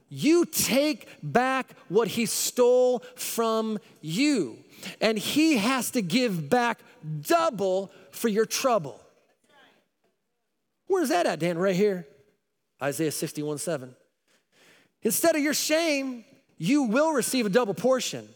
you 0.09 0.45
take 0.47 1.09
back 1.23 1.71
what 1.89 2.09
he 2.09 2.27
stole 2.27 3.01
from 3.17 3.79
you, 4.01 4.59
and 5.01 5.19
he 5.19 5.59
has 5.59 5.91
to 5.93 6.03
give 6.03 6.49
back 6.49 6.81
double 7.21 7.93
for 8.11 8.29
your 8.29 8.47
trouble. 8.47 9.04
Where's 10.87 11.09
that 11.09 11.27
at, 11.27 11.39
Dan? 11.39 11.59
Right 11.59 11.77
here. 11.77 12.07
Isaiah 12.83 13.13
61 13.13 13.59
7. 13.59 13.95
Instead 15.03 15.37
of 15.37 15.43
your 15.43 15.55
shame, 15.55 16.25
you 16.59 16.85
will 16.85 17.13
receive 17.13 17.47
a 17.47 17.51
double 17.51 17.75
portion. 17.75 18.29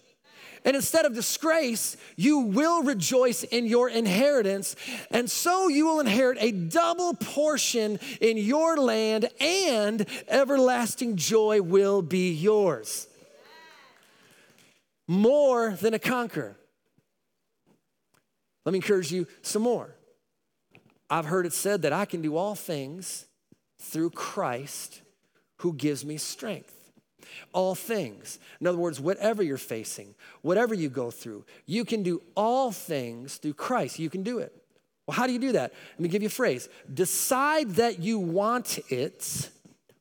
And 0.64 0.74
instead 0.74 1.04
of 1.04 1.14
disgrace, 1.14 1.96
you 2.16 2.40
will 2.40 2.82
rejoice 2.82 3.44
in 3.44 3.66
your 3.66 3.88
inheritance. 3.88 4.76
And 5.10 5.30
so 5.30 5.68
you 5.68 5.86
will 5.86 6.00
inherit 6.00 6.36
a 6.40 6.50
double 6.50 7.14
portion 7.14 7.98
in 8.20 8.36
your 8.36 8.76
land, 8.76 9.30
and 9.40 10.04
everlasting 10.26 11.16
joy 11.16 11.62
will 11.62 12.02
be 12.02 12.32
yours. 12.32 13.06
More 15.06 15.70
than 15.80 15.94
a 15.94 15.98
conqueror. 15.98 16.56
Let 18.64 18.72
me 18.72 18.78
encourage 18.78 19.10
you 19.10 19.26
some 19.40 19.62
more. 19.62 19.94
I've 21.10 21.26
heard 21.26 21.46
it 21.46 21.52
said 21.52 21.82
that 21.82 21.92
I 21.92 22.04
can 22.04 22.22
do 22.22 22.36
all 22.36 22.54
things 22.54 23.26
through 23.80 24.10
Christ 24.10 25.02
who 25.58 25.72
gives 25.72 26.04
me 26.04 26.16
strength 26.16 26.78
all 27.52 27.74
things. 27.74 28.38
In 28.60 28.66
other 28.66 28.78
words, 28.78 29.00
whatever 29.00 29.42
you're 29.42 29.56
facing, 29.56 30.14
whatever 30.42 30.74
you 30.74 30.88
go 30.88 31.10
through, 31.10 31.44
you 31.66 31.84
can 31.84 32.02
do 32.02 32.22
all 32.34 32.72
things 32.72 33.36
through 33.36 33.54
Christ. 33.54 33.98
You 33.98 34.10
can 34.10 34.22
do 34.22 34.38
it. 34.38 34.52
Well, 35.06 35.16
how 35.16 35.26
do 35.26 35.32
you 35.32 35.38
do 35.38 35.52
that? 35.52 35.72
Let 35.92 36.00
me 36.00 36.08
give 36.08 36.22
you 36.22 36.28
a 36.28 36.30
phrase 36.30 36.68
decide 36.92 37.70
that 37.76 37.98
you 37.98 38.18
want 38.18 38.78
it 38.90 39.50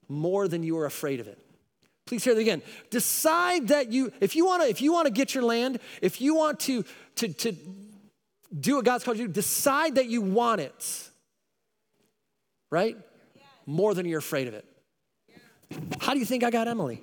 more 0.10 0.48
than 0.48 0.64
you 0.64 0.78
are 0.78 0.86
afraid 0.86 1.20
of 1.20 1.28
it. 1.28 1.40
Please 2.06 2.24
hear 2.24 2.36
that 2.36 2.42
again. 2.42 2.62
Decide 2.90 3.68
that 3.68 3.92
you, 3.92 4.14
if 4.22 4.36
you 4.36 4.46
want 4.46 4.64
to, 4.64 4.70
if 4.70 4.82
you 4.82 4.94
want 4.94 5.08
to 5.08 5.12
get 5.12 5.34
your 5.34 5.44
land, 5.44 5.80
if 6.02 6.22
you 6.22 6.36
want 6.36 6.60
to, 6.62 6.86
to, 7.16 7.28
to 7.34 7.56
do 8.58 8.76
what 8.76 8.86
God's 8.86 9.04
called 9.04 9.18
you 9.18 9.28
to, 9.28 9.34
decide 9.34 9.96
that 9.96 10.08
you 10.08 10.22
want 10.22 10.62
it. 10.62 11.10
Right? 12.70 12.98
More 13.66 13.94
than 13.94 14.06
you're 14.06 14.20
afraid 14.20 14.48
of 14.48 14.54
it. 14.54 14.66
How 16.00 16.14
do 16.14 16.20
you 16.20 16.26
think 16.26 16.44
I 16.44 16.50
got 16.50 16.68
Emily? 16.68 17.02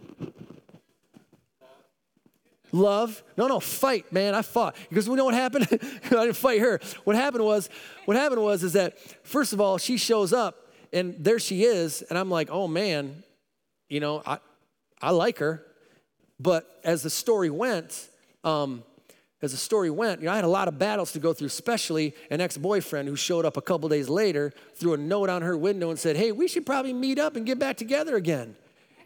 Love. 2.73 3.23
No, 3.37 3.47
no, 3.47 3.61
fight, 3.61 4.13
man. 4.13 4.35
I 4.35 4.43
fought. 4.43 4.75
Because 4.89 5.09
we 5.09 5.15
know 5.17 5.25
what 5.25 5.35
happened? 5.35 5.69
I 6.07 6.09
didn't 6.09 6.35
fight 6.35 6.61
her. 6.61 6.81
What 7.05 7.15
happened 7.15 7.45
was, 7.45 7.69
what 8.05 8.17
happened 8.17 8.43
was 8.43 8.65
is 8.65 8.73
that 8.73 8.99
first 9.23 9.53
of 9.53 9.61
all, 9.61 9.79
she 9.79 9.97
shows 9.97 10.33
up 10.33 10.65
and 10.93 11.15
there 11.19 11.39
she 11.39 11.65
is, 11.65 12.03
and 12.03 12.19
I'm 12.19 12.31
like, 12.31 12.49
oh 12.51 12.67
man, 12.69 13.23
you 13.89 14.01
know, 14.01 14.23
I 14.27 14.39
I 15.01 15.11
like 15.11 15.39
her. 15.39 15.65
But 16.41 16.81
as 16.83 17.03
the 17.03 17.11
story 17.11 17.51
went, 17.51 18.09
um, 18.43 18.83
as 19.45 19.53
the 19.53 19.59
story 19.59 19.91
went, 19.91 20.21
you 20.21 20.27
know, 20.27 20.33
I 20.33 20.37
had 20.37 20.45
a 20.45 20.49
lot 20.49 20.69
of 20.69 20.79
battles 20.79 21.13
to 21.13 21.19
go 21.19 21.33
through, 21.33 21.47
especially 21.47 22.15
an 22.31 22.41
ex 22.41 22.57
boyfriend 22.57 23.09
who 23.09 23.17
showed 23.17 23.45
up 23.45 23.57
a 23.57 23.63
couple 23.63 23.89
days 23.89 24.09
later, 24.09 24.53
threw 24.75 24.95
a 24.95 24.97
note 24.97 25.29
on 25.29 25.43
her 25.43 25.57
window 25.57 25.91
and 25.91 25.99
said, 25.99 26.17
Hey, 26.17 26.33
we 26.33 26.49
should 26.49 26.67
probably 26.67 26.93
meet 26.93 27.19
up 27.19 27.37
and 27.37 27.45
get 27.47 27.59
back 27.59 27.77
together 27.77 28.17
again. 28.17 28.57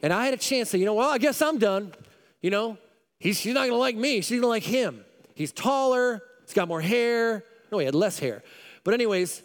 And 0.03 0.13
I 0.13 0.25
had 0.25 0.35
a 0.35 0.39
chance 0.39 0.69
to, 0.69 0.73
say, 0.73 0.79
you 0.79 0.85
know, 0.85 0.95
well, 0.95 1.11
I 1.11 1.19
guess 1.19 1.43
I'm 1.43 1.59
done. 1.59 1.93
You 2.41 2.51
know, 2.51 2.79
he's, 3.19 3.39
she's 3.41 3.55
not 3.55 3.67
gonna 3.67 3.79
like 3.79 3.97
me, 3.97 4.21
she's 4.21 4.41
gonna 4.41 4.49
like 4.49 4.63
him. 4.63 5.05
He's 5.35 5.53
taller, 5.53 6.23
he's 6.45 6.55
got 6.55 6.69
more 6.69 6.81
hair. 6.81 7.45
No, 7.71 7.79
he 7.79 7.85
had 7.85 7.95
less 7.95 8.19
hair. 8.19 8.43
But, 8.85 8.95
anyways, 8.95 9.43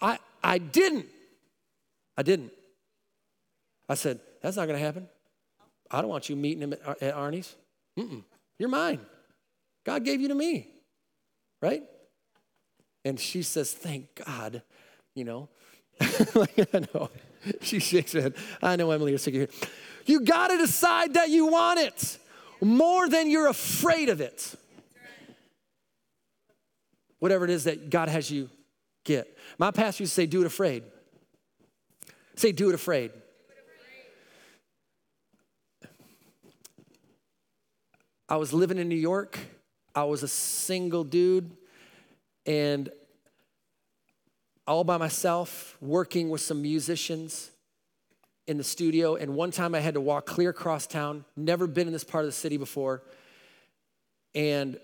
I, 0.00 0.18
I 0.42 0.58
didn't. 0.58 1.06
I 2.16 2.22
didn't. 2.22 2.52
I 3.88 3.94
said, 3.94 4.20
That's 4.42 4.56
not 4.56 4.66
gonna 4.66 4.78
happen. 4.78 5.08
I 5.90 6.00
don't 6.00 6.10
want 6.10 6.28
you 6.28 6.36
meeting 6.36 6.62
him 6.62 6.72
at, 6.72 7.02
at 7.02 7.14
Arnie's. 7.14 7.54
Mm-mm. 7.98 8.24
You're 8.58 8.70
mine. 8.70 9.00
God 9.84 10.04
gave 10.04 10.20
you 10.20 10.28
to 10.28 10.34
me, 10.34 10.68
right? 11.60 11.82
And 13.04 13.18
she 13.18 13.42
says, 13.42 13.72
Thank 13.72 14.22
God, 14.24 14.62
you 15.14 15.24
know. 15.24 15.48
like, 16.34 16.74
I 16.74 16.86
know. 16.94 17.10
She 17.60 17.80
shakes 17.80 18.12
her 18.12 18.20
head. 18.20 18.34
I 18.62 18.76
know, 18.76 18.90
Emily, 18.90 19.12
you're 19.12 19.18
sick 19.18 19.34
of 19.34 19.40
here. 19.40 19.68
You 20.06 20.20
got 20.20 20.48
to 20.48 20.58
decide 20.58 21.14
that 21.14 21.28
you 21.28 21.46
want 21.46 21.80
it 21.80 22.18
more 22.60 23.08
than 23.08 23.30
you're 23.30 23.48
afraid 23.48 24.08
of 24.08 24.20
it. 24.20 24.54
Whatever 27.18 27.44
it 27.44 27.50
is 27.50 27.64
that 27.64 27.90
God 27.90 28.08
has 28.08 28.30
you 28.30 28.48
get. 29.04 29.36
My 29.58 29.70
pastor 29.70 30.04
used 30.04 30.12
to 30.12 30.22
say, 30.22 30.26
Do 30.26 30.40
it 30.40 30.46
afraid. 30.46 30.84
Say, 32.36 32.52
Do 32.52 32.68
it 32.68 32.74
afraid. 32.74 33.12
I 38.28 38.36
was 38.36 38.52
living 38.52 38.78
in 38.78 38.88
New 38.88 38.96
York 38.96 39.38
I 39.94 40.04
was 40.04 40.22
a 40.22 40.28
single 40.28 41.04
dude 41.04 41.50
and 42.46 42.90
all 44.66 44.84
by 44.84 44.96
myself, 44.96 45.76
working 45.80 46.30
with 46.30 46.40
some 46.40 46.62
musicians 46.62 47.50
in 48.46 48.58
the 48.58 48.64
studio. 48.64 49.16
And 49.16 49.34
one 49.34 49.50
time 49.50 49.74
I 49.74 49.80
had 49.80 49.94
to 49.94 50.00
walk 50.00 50.26
clear 50.26 50.50
across 50.50 50.86
town, 50.86 51.24
never 51.36 51.66
been 51.66 51.86
in 51.86 51.92
this 51.92 52.04
part 52.04 52.24
of 52.24 52.28
the 52.28 52.32
city 52.32 52.56
before. 52.56 53.02
And 54.34 54.78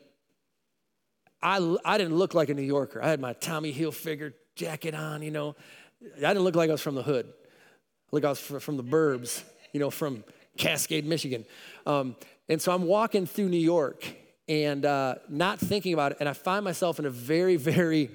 I, 1.41 1.77
I 1.85 1.97
didn't 1.99 2.17
look 2.17 2.35
like 2.35 2.49
a 2.49 2.55
New 2.55 2.63
Yorker. 2.63 3.03
I 3.03 3.09
had 3.09 3.21
my 3.21 3.33
Tommy 3.35 3.73
Hilfiger 3.73 4.35
jacket 4.57 4.95
on, 4.95 5.23
you 5.23 5.31
know. 5.31 5.55
I 6.17 6.21
didn't 6.21 6.43
look 6.43 6.57
like 6.57 6.69
I 6.69 6.73
was 6.73 6.83
from 6.83 6.97
the 6.97 7.03
hood. 7.03 7.33
Like 8.11 8.25
I 8.25 8.31
was 8.31 8.41
from 8.41 8.77
the 8.77 8.85
burbs, 8.85 9.43
you 9.73 9.81
know, 9.81 9.91
from 9.91 10.25
Cascade, 10.57 11.07
Michigan. 11.07 11.45
Um, 11.87 12.17
and 12.49 12.61
so 12.61 12.75
I'm 12.75 12.85
walking 12.85 13.27
through 13.27 13.49
New 13.49 13.57
York 13.57 14.05
and 14.49 14.87
uh, 14.87 15.17
not 15.29 15.59
thinking 15.59 15.93
about 15.93 16.13
it. 16.13 16.19
And 16.21 16.29
I 16.29 16.33
find 16.33 16.65
myself 16.65 16.99
in 16.99 17.05
a 17.05 17.11
very, 17.11 17.57
very 17.57 18.11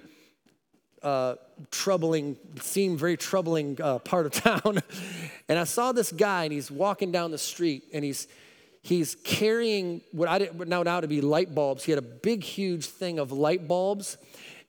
uh, 1.04 1.36
troubling, 1.70 2.38
seemed 2.62 2.98
very 2.98 3.18
troubling 3.18 3.80
uh, 3.82 4.00
part 4.00 4.26
of 4.26 4.32
town. 4.32 4.82
and 5.50 5.60
I 5.60 5.66
saw 5.66 5.92
this 5.92 6.12
guy, 6.12 6.46
and 6.46 6.54
he's 6.54 6.72
walking 6.72 7.12
down 7.12 7.32
the 7.32 7.38
street, 7.38 7.84
and 7.94 8.04
he's 8.04 8.28
he's 8.82 9.16
carrying 9.24 10.02
what 10.12 10.28
I 10.28 10.40
didn't 10.40 10.68
know 10.68 10.84
now 10.84 11.02
to 11.02 11.08
be 11.08 11.22
light 11.22 11.54
bulbs. 11.54 11.84
He 11.84 11.92
had 11.92 12.00
a 12.00 12.02
big, 12.02 12.44
huge 12.44 12.86
thing 12.86 13.20
of 13.20 13.32
light 13.32 13.68
bulbs, 13.68 14.18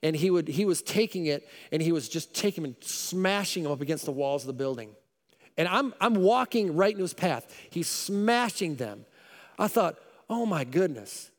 and 0.03 0.15
he 0.15 0.29
would 0.29 0.47
he 0.47 0.65
was 0.65 0.81
taking 0.81 1.25
it, 1.25 1.47
and 1.71 1.81
he 1.81 1.91
was 1.91 2.07
just 2.09 2.35
taking 2.35 2.63
them 2.63 2.75
and 2.79 2.83
smashing 2.83 3.63
them 3.63 3.71
up 3.71 3.81
against 3.81 4.05
the 4.05 4.11
walls 4.11 4.43
of 4.43 4.47
the 4.47 4.53
building. 4.53 4.91
And 5.57 5.67
I'm 5.67 5.93
I'm 6.01 6.15
walking 6.15 6.75
right 6.75 6.91
into 6.91 7.03
his 7.03 7.13
path. 7.13 7.51
He's 7.69 7.87
smashing 7.87 8.75
them. 8.75 9.05
I 9.57 9.67
thought, 9.67 9.95
oh 10.29 10.45
my 10.45 10.65
goodness. 10.65 11.31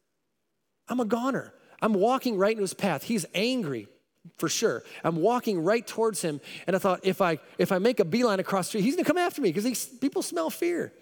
I'm 0.88 1.00
a 1.00 1.04
goner. 1.04 1.52
I'm 1.80 1.92
walking 1.94 2.36
right 2.36 2.52
into 2.52 2.62
his 2.62 2.74
path. 2.74 3.02
He's 3.02 3.26
angry 3.34 3.88
for 4.36 4.48
sure. 4.48 4.82
I'm 5.04 5.16
walking 5.16 5.62
right 5.62 5.86
towards 5.86 6.22
him, 6.22 6.40
and 6.66 6.74
I 6.74 6.78
thought 6.78 7.00
if 7.02 7.20
I 7.20 7.38
if 7.58 7.72
I 7.72 7.78
make 7.78 8.00
a 8.00 8.04
beeline 8.04 8.40
across 8.40 8.66
the 8.66 8.70
street, 8.70 8.82
he's 8.82 8.96
gonna 8.96 9.06
come 9.06 9.18
after 9.18 9.40
me 9.40 9.52
because 9.52 9.86
people 9.86 10.22
smell 10.22 10.50
fear. 10.50 10.92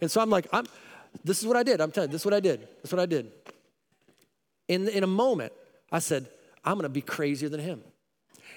And 0.00 0.10
so 0.10 0.20
I'm 0.20 0.30
like, 0.30 0.46
I'm. 0.52 0.66
This 1.24 1.40
is 1.40 1.46
what 1.46 1.56
I 1.56 1.62
did. 1.62 1.80
I'm 1.80 1.90
telling 1.90 2.08
you, 2.08 2.12
this 2.12 2.22
is 2.22 2.24
what 2.24 2.34
I 2.34 2.40
did. 2.40 2.60
This 2.60 2.86
is 2.86 2.92
what 2.92 3.00
I 3.00 3.06
did. 3.06 3.30
In 4.68 4.88
in 4.88 5.04
a 5.04 5.08
moment, 5.08 5.52
I 5.90 5.98
said, 5.98 6.26
I'm 6.64 6.76
gonna 6.76 6.88
be 6.88 7.02
crazier 7.02 7.48
than 7.48 7.60
him. 7.60 7.82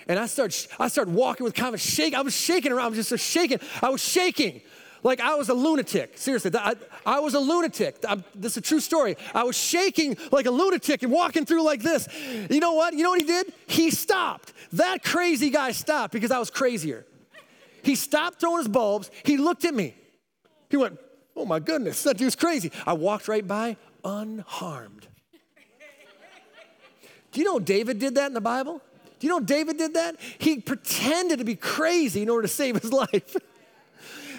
And 0.08 0.20
I 0.20 0.28
started 0.28 0.56
I 0.80 0.88
started 0.88 1.14
walking 1.14 1.44
with 1.44 1.54
kind 1.54 1.74
of 1.74 1.82
shake. 1.82 2.14
I 2.14 2.22
was 2.22 2.36
shaking 2.36 2.72
around. 2.72 2.86
I 2.86 2.90
was 2.90 3.10
just 3.10 3.24
shaking. 3.24 3.60
I 3.82 3.90
was 3.90 4.02
shaking 4.02 4.62
like 5.06 5.22
I 5.22 5.36
was 5.36 5.50
a 5.50 5.54
lunatic. 5.54 6.18
Seriously, 6.18 6.50
I, 6.56 6.74
I 7.06 7.20
was 7.20 7.36
a 7.36 7.40
lunatic. 7.40 7.98
I'm, 8.10 8.24
this 8.34 8.54
is 8.54 8.58
a 8.58 8.62
true 8.62 8.80
story. 8.80 9.16
I 9.36 9.44
was 9.44 9.56
shaking 9.56 10.18
like 10.32 10.48
a 10.48 10.52
lunatic 10.52 11.04
and 11.04 11.12
walking 11.12 11.46
through 11.46 11.62
like 11.62 11.84
this. 11.84 12.08
You 12.50 12.60
know 12.60 12.74
what? 12.74 12.96
You 12.96 13.04
know 13.04 13.12
what 13.12 13.20
he 13.20 13.28
did? 13.28 13.54
He 13.68 13.92
stopped. 13.92 14.52
That 14.74 15.04
crazy 15.04 15.52
guy 15.52 15.74
stopped 15.74 16.12
because 16.12 16.32
I 16.32 16.40
was 16.40 16.50
crazier. 16.50 17.06
He 17.84 17.94
stopped 17.94 18.40
throwing 18.40 18.58
his 18.58 18.68
bulbs. 18.68 19.12
He 19.24 19.38
looked 19.38 19.64
at 19.64 19.76
me. 19.76 19.94
He 20.72 20.78
went, 20.78 20.98
Oh 21.36 21.46
my 21.46 21.60
goodness, 21.60 22.02
that 22.04 22.18
dude's 22.18 22.36
crazy. 22.36 22.72
I 22.88 22.94
walked 22.94 23.28
right 23.28 23.46
by, 23.46 23.78
unharmed. 24.04 25.08
Do 27.32 27.42
you 27.42 27.46
know 27.46 27.60
David 27.60 28.00
did 28.00 28.16
that 28.16 28.28
in 28.28 28.34
the 28.34 28.42
Bible? 28.42 28.82
Do 29.20 29.28
you 29.28 29.34
know 29.34 29.40
David 29.40 29.78
did 29.78 29.94
that? 29.94 30.16
He 30.40 30.62
pretended 30.62 31.40
to 31.40 31.46
be 31.46 31.56
crazy 31.56 32.24
in 32.24 32.30
order 32.30 32.48
to 32.48 32.54
save 32.54 32.82
his 32.82 32.92
life. 33.04 33.36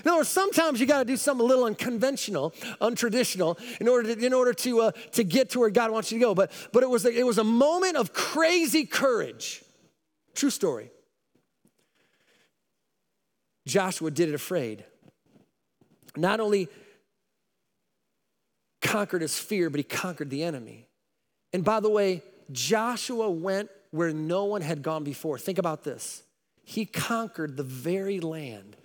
In 0.06 0.10
other 0.10 0.18
words, 0.20 0.28
sometimes 0.28 0.78
you 0.78 0.86
got 0.86 1.00
to 1.00 1.04
do 1.04 1.16
something 1.16 1.44
a 1.44 1.48
little 1.48 1.64
unconventional, 1.64 2.52
untraditional, 2.80 3.58
in 3.80 3.88
order 3.88 4.14
to, 4.14 4.24
in 4.24 4.32
order 4.32 4.52
to, 4.52 4.82
uh, 4.82 4.90
to 5.10 5.24
get 5.24 5.50
to 5.50 5.58
where 5.58 5.68
God 5.68 5.90
wants 5.90 6.12
you 6.12 6.20
to 6.20 6.24
go. 6.24 6.32
But, 6.32 6.52
but 6.72 6.84
it, 6.84 6.88
was 6.88 7.04
a, 7.04 7.10
it 7.10 7.26
was 7.26 7.38
a 7.38 7.44
moment 7.44 7.96
of 7.96 8.12
crazy 8.12 8.86
courage. 8.86 9.64
True 10.36 10.50
story. 10.50 10.92
Joshua 13.66 14.12
did 14.12 14.28
it 14.28 14.36
afraid. 14.36 14.84
Not 16.16 16.38
only 16.38 16.68
conquered 18.80 19.22
his 19.22 19.36
fear, 19.36 19.70
but 19.70 19.80
he 19.80 19.82
conquered 19.82 20.30
the 20.30 20.44
enemy. 20.44 20.86
And 21.52 21.64
by 21.64 21.80
the 21.80 21.90
way, 21.90 22.22
Joshua 22.52 23.28
went 23.28 23.70
where 23.90 24.12
no 24.12 24.44
one 24.44 24.60
had 24.60 24.82
gone 24.82 25.02
before. 25.02 25.36
Think 25.36 25.58
about 25.58 25.82
this. 25.82 26.22
He 26.62 26.86
conquered 26.86 27.56
the 27.56 27.64
very 27.64 28.20
land 28.20 28.76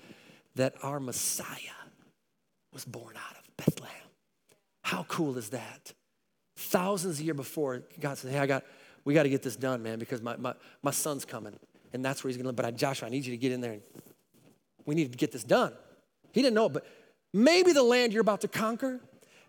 that 0.55 0.75
our 0.83 0.99
Messiah 0.99 1.57
was 2.73 2.85
born 2.85 3.15
out 3.15 3.37
of, 3.37 3.57
Bethlehem. 3.57 3.95
How 4.83 5.03
cool 5.03 5.37
is 5.37 5.49
that? 5.49 5.93
Thousands 6.57 7.19
a 7.19 7.23
year 7.23 7.33
before, 7.33 7.83
God 7.99 8.17
said, 8.17 8.31
Hey, 8.31 8.39
I 8.39 8.45
got, 8.45 8.63
we 9.05 9.13
got 9.13 9.23
to 9.23 9.29
get 9.29 9.43
this 9.43 9.55
done, 9.55 9.81
man, 9.81 9.99
because 9.99 10.21
my, 10.21 10.35
my, 10.37 10.53
my 10.83 10.91
son's 10.91 11.25
coming. 11.25 11.57
And 11.93 12.03
that's 12.03 12.23
where 12.23 12.29
he's 12.29 12.37
gonna 12.37 12.49
live. 12.49 12.55
But 12.55 12.65
I, 12.65 12.71
Joshua, 12.71 13.07
I 13.07 13.11
need 13.11 13.25
you 13.25 13.31
to 13.31 13.37
get 13.37 13.51
in 13.51 13.61
there 13.61 13.73
and 13.73 13.81
we 14.85 14.95
need 14.95 15.11
to 15.11 15.17
get 15.17 15.31
this 15.31 15.43
done. 15.43 15.73
He 16.31 16.41
didn't 16.41 16.55
know 16.55 16.67
it, 16.67 16.73
but 16.73 16.85
maybe 17.33 17.73
the 17.73 17.83
land 17.83 18.13
you're 18.13 18.21
about 18.21 18.41
to 18.41 18.47
conquer 18.47 18.99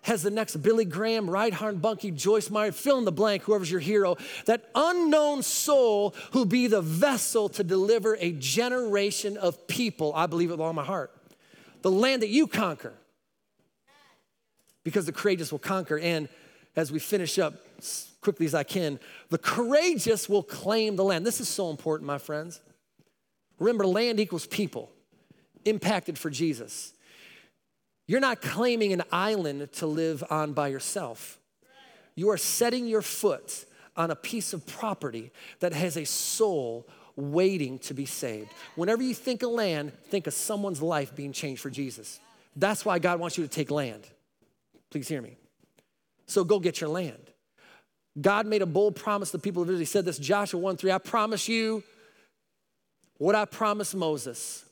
has 0.03 0.23
the 0.23 0.31
next 0.31 0.57
Billy 0.57 0.85
Graham, 0.85 1.31
Reinhard 1.31 1.81
Bonnke, 1.81 2.15
Joyce 2.15 2.51
Meyer, 2.51 2.73
fill 2.73 2.99
in 2.99 3.05
the 3.05 3.13
blank, 3.13 3.45
whoever's 3.45 3.71
your 3.71 3.81
hero, 3.81 4.17
that 4.47 4.69
unknown 4.75 5.43
soul 5.43 6.15
who'll 6.33 6.45
be 6.45 6.67
the 6.67 6.83
vessel 6.83 7.49
to 7.51 7.65
deliver 7.65 8.17
a 8.17 8.33
generation 8.33 9.37
of 9.37 9.67
people. 9.69 10.13
I 10.15 10.27
believe 10.27 10.51
it 10.51 10.55
with 10.55 10.61
all 10.61 10.73
my 10.73 10.85
heart. 10.85 11.13
The 11.83 11.91
land 11.91 12.23
that 12.23 12.29
you 12.29 12.47
conquer. 12.47 12.93
Because 14.85 15.07
the 15.07 15.13
courageous 15.13 15.53
will 15.53 15.61
conquer. 15.61 15.99
And 15.99 16.29
as 16.75 16.91
we 16.91 16.99
finish 16.99 17.39
up 17.39 17.55
as 17.79 18.11
quickly 18.21 18.47
as 18.47 18.55
I 18.55 18.65
can, 18.65 18.99
the 19.31 19.39
courageous 19.39 20.29
will 20.29 20.43
claim 20.43 20.97
the 20.97 21.05
land. 21.05 21.25
This 21.25 21.41
is 21.41 21.49
so 21.49 21.71
important, 21.71 22.07
my 22.09 22.19
friends. 22.19 22.61
Remember, 23.61 23.87
land 23.87 24.19
equals 24.19 24.47
people 24.47 24.91
impacted 25.65 26.19
for 26.19 26.31
Jesus. 26.31 26.93
You're 28.13 28.21
not 28.21 28.43
claiming 28.43 28.93
an 28.93 29.05
island 29.11 29.73
to 29.73 29.87
live 29.87 30.23
on 30.29 30.53
by 30.53 30.69
yourself. 30.69 31.39
You 32.15 32.29
are 32.29 32.37
setting 32.37 32.87
your 32.87 33.01
foot 33.01 33.65
on 33.97 34.11
a 34.11 34.15
piece 34.15 34.53
of 34.53 34.67
property 34.67 35.31
that 35.61 35.73
has 35.73 35.97
a 35.97 36.05
soul 36.05 36.87
waiting 37.17 37.79
to 37.79 37.95
be 37.95 38.05
saved. 38.05 38.51
Whenever 38.75 39.03
you 39.03 39.15
think 39.15 39.43
of 39.43 39.53
land, 39.53 39.95
think 40.11 40.27
of 40.27 40.35
someone's 40.35 40.83
life 40.83 41.17
being 41.17 41.33
changed 41.33 41.63
for 41.63 41.71
Jesus. 41.71 42.21
That's 42.55 42.85
why 42.85 42.99
God 42.99 43.19
wants 43.19 43.39
you 43.39 43.45
to 43.45 43.51
take 43.51 43.71
land. 43.71 44.07
Please 44.91 45.09
hear 45.09 45.23
me. 45.23 45.39
So 46.27 46.45
go 46.45 46.61
get 46.61 46.83
your 46.83 46.91
land. 46.91 47.31
God 48.21 48.47
made 48.47 48.61
a 48.61 48.67
bold 48.67 48.95
promise 48.95 49.31
to 49.31 49.39
the 49.39 49.43
people 49.43 49.63
of 49.63 49.69
Israel. 49.69 49.79
He 49.79 49.87
said 49.87 50.05
this, 50.05 50.19
Joshua 50.19 50.61
1 50.61 50.77
3, 50.77 50.93
I 50.93 50.99
promise 50.99 51.49
you 51.49 51.83
what 53.17 53.35
I 53.35 53.47
promised 53.47 53.95
Moses, 53.95 54.67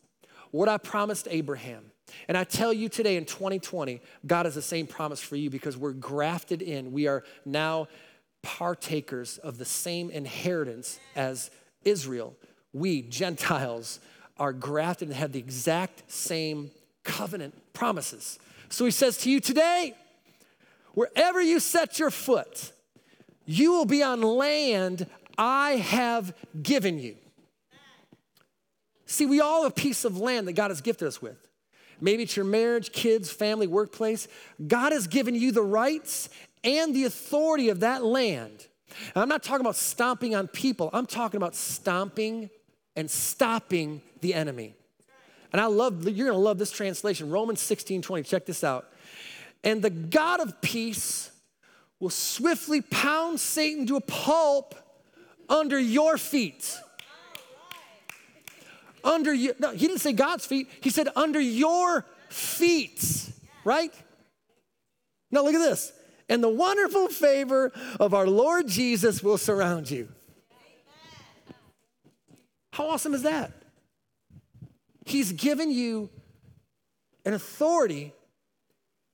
what 0.51 0.69
I 0.69 0.77
promised 0.77 1.27
Abraham. 1.31 1.91
And 2.29 2.37
I 2.37 2.45
tell 2.45 2.73
you 2.73 2.89
today 2.89 3.17
in 3.17 3.25
2020, 3.25 4.01
God 4.27 4.47
has 4.47 4.55
the 4.55 4.63
same 4.63 4.87
promise 4.87 5.21
for 5.21 5.37
you 5.37 5.51
because 5.51 5.77
we're 5.77 5.93
grafted 5.93 6.63
in. 6.63 6.93
We 6.93 7.07
are 7.07 7.25
now 7.45 7.89
partakers 8.43 9.39
of 9.39 9.59
the 9.59 9.65
same 9.65 10.11
inheritance 10.11 10.99
as 11.15 11.51
Israel. 11.85 12.35
We, 12.73 13.03
Gentiles, 13.03 14.01
are 14.39 14.53
grafted 14.53 15.09
and 15.09 15.17
have 15.17 15.33
the 15.33 15.39
exact 15.39 16.11
same 16.11 16.71
covenant 17.05 17.55
promises. 17.73 18.39
So 18.69 18.85
he 18.85 18.91
says 18.91 19.19
to 19.19 19.31
you 19.31 19.41
today, 19.41 19.95
wherever 20.95 21.41
you 21.41 21.61
set 21.61 21.99
your 21.99 22.11
foot, 22.11 22.73
you 23.45 23.73
will 23.73 23.85
be 23.85 24.03
on 24.03 24.23
land 24.23 25.07
I 25.37 25.73
have 25.73 26.35
given 26.63 26.99
you. 26.99 27.17
See, 29.07 29.27
we 29.27 29.41
all 29.41 29.65
have 29.65 29.73
a 29.73 29.75
piece 29.75 30.05
of 30.05 30.19
land 30.19 30.47
that 30.47 30.53
God 30.53 30.71
has 30.71 30.81
gifted 30.81 31.09
us 31.09 31.21
with. 31.21 31.50
Maybe 32.01 32.23
it's 32.23 32.37
your 32.37 32.45
marriage, 32.45 32.93
kids, 32.93 33.31
family, 33.31 33.67
workplace. 33.67 34.29
God 34.67 34.93
has 34.93 35.07
given 35.07 35.35
you 35.35 35.53
the 35.53 35.63
rights 35.63 36.29
and 36.65 36.95
the 36.95 37.05
authority 37.05 37.69
of 37.69 37.81
that 37.81 38.05
land. 38.05 38.67
And 39.15 39.23
I'm 39.23 39.29
not 39.29 39.43
talking 39.43 39.61
about 39.61 39.77
stomping 39.77 40.35
on 40.35 40.49
people, 40.49 40.91
I'm 40.93 41.07
talking 41.07 41.39
about 41.39 41.55
stomping 41.55 42.51
and 42.97 43.11
stopping 43.11 44.03
the 44.21 44.35
enemy. 44.35 44.75
And 45.53 45.61
I 45.61 45.67
love, 45.67 46.09
you're 46.09 46.29
gonna 46.29 46.39
love 46.39 46.59
this 46.59 46.71
translation, 46.71 47.31
Romans 47.31 47.61
16 47.61 48.03
20. 48.03 48.23
Check 48.23 48.47
this 48.47 48.63
out. 48.63 48.93
And 49.65 49.83
the 49.83 49.91
God 49.91 50.41
of 50.41 50.61
peace 50.61 51.31
will 51.99 52.11
swiftly 52.11 52.81
pound 52.81 53.41
Satan 53.41 53.87
to 53.87 53.97
a 53.97 54.01
pulp 54.01 54.75
under 55.49 55.79
your 55.79 56.17
feet 56.17 56.79
under 59.05 59.33
you. 59.33 59.55
No, 59.59 59.73
he 59.73 59.87
didn't 59.87 60.01
say 60.01 60.13
God's 60.13 60.47
feet. 60.47 60.69
He 60.81 60.91
said 60.91 61.09
under 61.17 61.41
your 61.41 62.07
feet, 62.29 63.31
right? 63.65 63.93
Now 65.31 65.43
look 65.43 65.55
at 65.55 65.59
this. 65.59 65.93
And 66.29 66.43
the 66.43 66.49
wonderful 66.49 67.09
favor 67.09 67.73
of 67.99 68.15
our 68.15 68.27
Lord 68.27 68.69
Jesus 68.69 69.23
will 69.23 69.39
surround 69.39 69.91
you. 69.91 70.09
How 72.73 72.89
awesome 72.89 73.15
is 73.15 73.23
that? 73.23 73.53
He's 75.05 75.33
given 75.33 75.73
you 75.73 76.09
an 77.25 77.35
authority, 77.35 78.13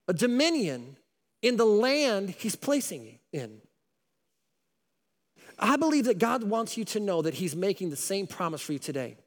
a 0.07 0.13
dominion 0.13 0.97
in 1.41 1.57
the 1.57 1.65
land 1.65 2.29
he's 2.29 2.55
placing 2.55 3.03
you 3.05 3.13
in. 3.33 3.61
I 5.59 5.75
believe 5.75 6.05
that 6.05 6.19
God 6.19 6.43
wants 6.43 6.77
you 6.77 6.85
to 6.85 6.99
know 6.99 7.23
that 7.23 7.33
he's 7.33 7.55
making 7.55 7.89
the 7.89 7.95
same 7.95 8.27
promise 8.27 8.61
for 8.61 8.73
you 8.73 8.79
today. 8.79 9.17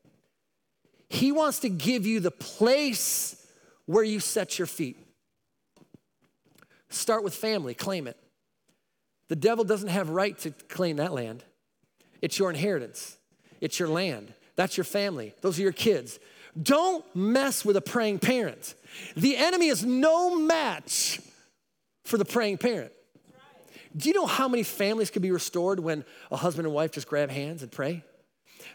He 1.11 1.33
wants 1.33 1.59
to 1.61 1.69
give 1.69 2.07
you 2.07 2.21
the 2.21 2.31
place 2.31 3.45
where 3.85 4.05
you 4.05 4.21
set 4.21 4.59
your 4.59 4.67
feet. 4.67 4.97
Start 6.89 7.25
with 7.25 7.35
family, 7.35 7.75
claim 7.75 8.07
it. 8.07 8.17
The 9.29 9.37
devil 9.37 9.65
doesn't 9.65 9.89
have 9.89 10.09
right 10.09 10.39
to 10.39 10.53
claim 10.69 10.97
that 10.97 11.13
land. 11.13 11.45
It's 12.23 12.39
your 12.39 12.49
inheritance. 12.49 13.19
It's 13.61 13.79
your 13.79 13.89
land. 13.89 14.33
That's 14.55 14.77
your 14.77 14.85
family. 14.85 15.35
Those 15.41 15.59
are 15.59 15.63
your 15.63 15.73
kids. 15.73 16.21
Don't 16.61 17.05
mess 17.15 17.65
with 17.65 17.77
a 17.77 17.81
praying 17.81 18.21
parent. 18.21 18.75
The 19.17 19.37
enemy 19.37 19.67
is 19.67 19.85
no 19.85 20.37
match 20.37 21.21
for 22.05 22.19
the 22.19 22.25
praying 22.25 22.59
parent. 22.59 22.93
Do 23.97 24.09
you 24.09 24.15
know 24.15 24.27
how 24.27 24.47
many 24.47 24.63
families 24.63 25.11
could 25.11 25.23
be 25.23 25.33
restored 25.33 25.81
when 25.81 26.05
a 26.31 26.37
husband 26.37 26.67
and 26.67 26.75
wife 26.75 26.93
just 26.93 27.09
grab 27.09 27.31
hands 27.31 27.63
and 27.65 27.73
pray? 27.73 28.05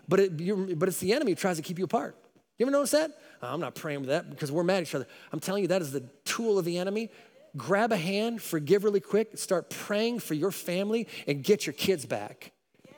But, 0.07 0.19
it, 0.19 0.79
but 0.79 0.89
it's 0.89 0.99
the 0.99 1.13
enemy 1.13 1.31
who 1.31 1.35
tries 1.35 1.55
to 1.55 1.61
keep 1.61 1.79
you 1.79 1.85
apart. 1.85 2.17
You 2.57 2.65
ever 2.65 2.71
notice 2.71 2.91
that? 2.91 3.11
Oh, 3.41 3.53
I'm 3.53 3.59
not 3.59 3.75
praying 3.75 4.01
with 4.01 4.09
that 4.09 4.29
because 4.29 4.51
we're 4.51 4.63
mad 4.63 4.77
at 4.77 4.83
each 4.83 4.95
other. 4.95 5.07
I'm 5.31 5.39
telling 5.39 5.63
you, 5.63 5.67
that 5.69 5.81
is 5.81 5.91
the 5.91 6.01
tool 6.23 6.57
of 6.57 6.65
the 6.65 6.77
enemy. 6.77 7.11
Grab 7.57 7.91
a 7.91 7.97
hand, 7.97 8.41
forgive 8.41 8.83
really 8.83 8.99
quick, 8.99 9.37
start 9.37 9.69
praying 9.69 10.19
for 10.19 10.33
your 10.33 10.51
family, 10.51 11.07
and 11.27 11.43
get 11.43 11.65
your 11.65 11.73
kids 11.73 12.05
back. 12.05 12.51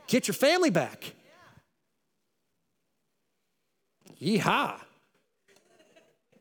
Get 0.08 0.28
your 0.28 0.36
family 0.36 0.70
back. 0.70 1.14
Yeehaw. 4.22 4.80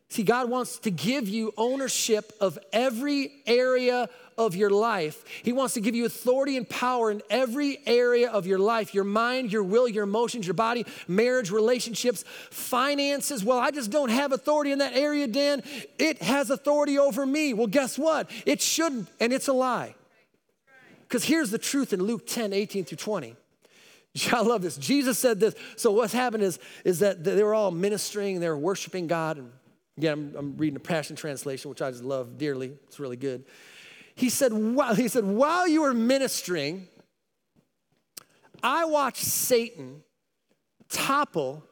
See, 0.09 0.23
God 0.23 0.49
wants 0.49 0.79
to 0.81 0.91
give 0.91 1.29
you 1.29 1.53
ownership 1.57 2.33
of 2.41 2.59
every 2.73 3.43
area 3.47 4.09
of 4.39 4.55
your 4.55 4.71
life. 4.71 5.25
He 5.43 5.53
wants 5.53 5.75
to 5.75 5.81
give 5.81 5.95
you 5.95 6.05
authority 6.05 6.57
and 6.57 6.69
power 6.69 7.11
in 7.11 7.23
every 7.31 7.79
area 7.87 8.31
of 8.31 8.47
your 8.47 8.59
life 8.59 8.95
your 8.95 9.05
mind, 9.05 9.53
your 9.53 9.63
will, 9.63 9.89
your 9.89 10.05
emotions, 10.05 10.47
your 10.47 10.55
body, 10.55 10.87
marriage, 11.09 11.51
relationships, 11.51 12.25
finances. 12.51 13.45
Well, 13.45 13.59
I 13.59 13.71
just 13.71 13.91
don't 13.91 14.11
have 14.11 14.33
authority 14.33 14.73
in 14.73 14.79
that 14.79 14.95
area, 14.95 15.27
Dan. 15.27 15.63
It 15.99 16.23
has 16.23 16.51
authority 16.51 16.99
over 16.99 17.25
me. 17.25 17.55
Well, 17.55 17.67
guess 17.67 17.99
what? 17.99 18.31
It 18.45 18.61
shouldn't, 18.61 19.09
and 19.21 19.33
it's 19.33 19.49
a 19.49 19.53
lie. 19.53 19.95
Because 21.03 21.25
here's 21.25 21.51
the 21.51 21.59
truth 21.59 21.93
in 21.93 22.03
Luke 22.03 22.27
10 22.27 22.53
18 22.53 22.85
through 22.85 22.97
20. 22.97 23.37
I 24.33 24.41
love 24.41 24.63
this. 24.63 24.77
Jesus 24.77 25.19
said 25.19 25.41
this. 25.41 25.55
So 25.77 25.93
what's 25.93 26.13
happened 26.13 26.43
is, 26.43 26.59
is 26.85 27.01
that 27.01 27.25
they 27.25 27.43
were 27.43 27.55
all 27.55 27.71
ministering, 27.71 28.41
they 28.41 28.49
were 28.49 28.59
worshiping 28.59 29.07
God. 29.07 29.39
And 29.39 29.53
again, 29.97 30.13
I'm, 30.13 30.37
I'm 30.37 30.57
reading 30.57 30.75
the 30.75 30.81
Passion 30.81 31.17
Translation, 31.17 31.69
which 31.69 31.83
I 31.83 31.91
just 31.91 32.05
love 32.05 32.39
dearly. 32.39 32.73
It's 32.87 32.99
really 32.99 33.17
good. 33.17 33.45
He 34.17 34.31
said, 34.31 34.53
while, 34.53 34.95
he 34.95 35.09
said, 35.09 35.25
while 35.25 35.69
you 35.69 35.83
were 35.83 35.95
ministering, 35.95 36.89
I 38.63 38.87
watched 38.87 39.25
Satan 39.25 40.03
topple 40.89 41.63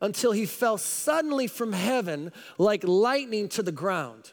until 0.00 0.32
he 0.32 0.44
fell 0.44 0.76
suddenly 0.76 1.46
from 1.46 1.72
heaven 1.72 2.30
like 2.58 2.84
lightning 2.84 3.48
to 3.48 3.62
the 3.62 3.72
ground. 3.72 4.32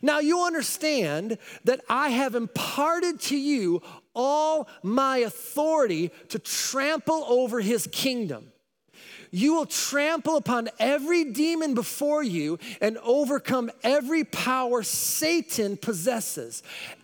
Now 0.00 0.20
you 0.20 0.42
understand 0.42 1.38
that 1.64 1.80
I 1.88 2.10
have 2.10 2.36
imparted 2.36 3.18
to 3.22 3.36
you 3.36 3.82
all 4.14 4.68
my 4.84 5.18
authority 5.18 6.12
to 6.28 6.38
trample 6.38 7.24
over 7.26 7.60
his 7.60 7.88
kingdom. 7.90 8.51
You 9.34 9.54
will 9.54 9.66
trample 9.66 10.36
upon 10.36 10.68
every 10.78 11.24
demon 11.24 11.74
before 11.74 12.22
you 12.22 12.58
and 12.82 12.98
overcome 12.98 13.70
every 13.82 14.24
power 14.24 14.82
Satan 14.82 15.78
possesses. 15.78 16.62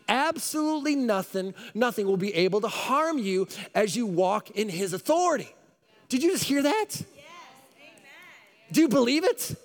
Absolutely 0.08 0.94
nothing, 0.94 1.54
nothing 1.74 2.06
will 2.06 2.18
be 2.18 2.34
able 2.34 2.60
to 2.60 2.68
harm 2.68 3.18
you 3.18 3.48
as 3.74 3.96
you 3.96 4.04
walk 4.06 4.50
in 4.50 4.68
his 4.68 4.92
authority. 4.92 5.48
Did 6.10 6.22
you 6.22 6.30
just 6.30 6.44
hear 6.44 6.62
that? 6.62 6.88
Yes. 6.90 7.04
Do 8.72 8.82
you 8.82 8.88
believe 8.88 9.24
it? 9.24 9.56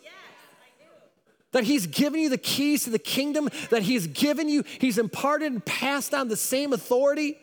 that 1.52 1.64
he's 1.64 1.86
given 1.86 2.20
you 2.20 2.30
the 2.30 2.38
keys 2.38 2.84
to 2.86 2.90
the 2.90 2.98
kingdom, 2.98 3.48
that 3.70 3.84
he's 3.84 4.08
given 4.08 4.50
you, 4.50 4.64
he's 4.80 4.98
imparted 4.98 5.52
and 5.52 5.64
passed 5.64 6.12
on 6.14 6.28
the 6.28 6.36
same 6.36 6.74
authority. 6.74 7.38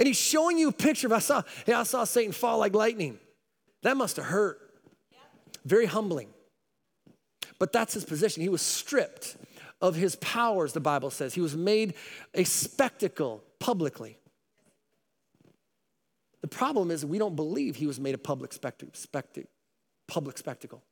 And 0.00 0.08
he's 0.08 0.18
showing 0.18 0.58
you 0.58 0.68
a 0.68 0.72
picture 0.72 1.06
of 1.06 1.12
I 1.12 1.20
saw, 1.20 1.42
yeah, 1.64 1.80
I 1.80 1.84
saw 1.84 2.02
Satan 2.04 2.32
fall 2.32 2.58
like 2.58 2.74
lightning. 2.74 3.20
That 3.82 3.96
must 3.96 4.16
have 4.16 4.26
hurt. 4.26 4.60
Very 5.64 5.86
humbling. 5.86 6.28
But 7.58 7.72
that's 7.72 7.94
his 7.94 8.04
position. 8.04 8.42
He 8.42 8.48
was 8.48 8.62
stripped 8.62 9.36
of 9.80 9.94
his 9.94 10.16
powers, 10.16 10.72
the 10.72 10.80
Bible 10.80 11.10
says. 11.10 11.34
He 11.34 11.40
was 11.40 11.56
made 11.56 11.94
a 12.34 12.44
spectacle 12.44 13.42
publicly. 13.58 14.18
The 16.40 16.48
problem 16.48 16.90
is 16.90 17.04
we 17.04 17.18
don't 17.18 17.36
believe 17.36 17.76
he 17.76 17.86
was 17.86 17.98
made 17.98 18.14
a 18.14 18.18
public 18.18 18.52
public 20.06 20.38
spectacle. 20.38 20.82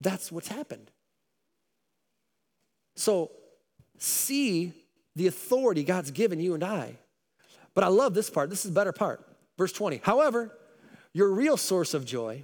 That's 0.00 0.30
what's 0.30 0.48
happened. 0.48 0.90
So 2.94 3.32
see 3.98 4.72
the 5.16 5.26
authority 5.26 5.82
God's 5.82 6.12
given 6.12 6.38
you 6.38 6.54
and 6.54 6.62
I. 6.62 6.98
But 7.78 7.84
I 7.84 7.90
love 7.90 8.12
this 8.12 8.28
part. 8.28 8.50
This 8.50 8.64
is 8.64 8.72
the 8.72 8.74
better 8.74 8.90
part. 8.90 9.24
Verse 9.56 9.70
20. 9.72 10.00
However, 10.02 10.50
your 11.12 11.30
real 11.30 11.56
source 11.56 11.94
of 11.94 12.04
joy 12.04 12.42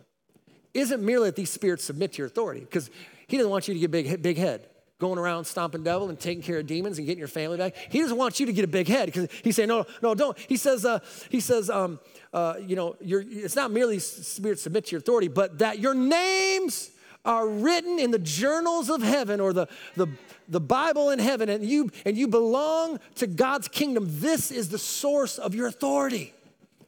isn't 0.73 1.03
merely 1.03 1.27
that 1.27 1.35
these 1.35 1.51
spirits 1.51 1.83
submit 1.83 2.13
to 2.13 2.19
your 2.19 2.29
authority, 2.29 2.61
because 2.61 2.89
he 3.27 3.37
doesn't 3.37 3.51
want 3.51 3.67
you 3.67 3.75
to 3.75 3.81
get 3.81 3.91
big, 3.91 4.23
big 4.23 4.37
head, 4.37 4.69
going 5.01 5.19
around 5.19 5.45
stomping 5.45 5.83
devil 5.83 6.09
and 6.09 6.21
taking 6.21 6.41
care 6.41 6.61
of 6.61 6.69
demons 6.69 6.99
and 6.99 7.07
getting 7.09 7.19
your 7.19 7.27
family 7.27 7.57
back. 7.57 7.75
He 7.91 7.99
doesn't 7.99 8.17
want 8.17 8.39
you 8.39 8.47
to 8.47 8.53
get 8.53 8.65
a 8.65 8.69
big 8.69 8.87
head 8.87 9.07
because 9.07 9.29
he's 9.43 9.57
saying, 9.57 9.71
no, 9.71 9.87
no, 10.01 10.15
don't. 10.15 10.39
He 10.39 10.57
says, 10.57 10.85
uh, 10.85 11.01
he 11.31 11.41
says, 11.41 11.69
um, 11.69 11.99
uh, 12.33 12.55
you 12.65 12.77
know, 12.77 12.95
it's 13.01 13.57
not 13.57 13.73
merely 13.73 13.99
spirits 13.99 14.63
submit 14.63 14.85
to 14.85 14.93
your 14.93 15.01
authority, 15.01 15.27
but 15.27 15.59
that 15.59 15.81
your 15.81 15.95
names 15.95 16.93
are 17.25 17.49
written 17.49 17.99
in 17.99 18.11
the 18.11 18.19
journals 18.19 18.91
of 18.91 19.03
heaven 19.03 19.41
or 19.41 19.53
the, 19.53 19.67
the, 19.97 20.07
the 20.49 20.61
Bible 20.61 21.11
in 21.11 21.19
heaven 21.19 21.49
and 21.49 21.65
you, 21.65 21.91
and 22.05 22.17
you 22.17 22.29
belong 22.29 23.01
to 23.17 23.27
God's 23.27 23.69
kingdom. 23.69 24.07
This 24.09 24.51
is 24.51 24.69
the 24.69 24.79
source 24.79 25.39
of 25.39 25.55
your 25.55 25.67
authority. 25.67 26.35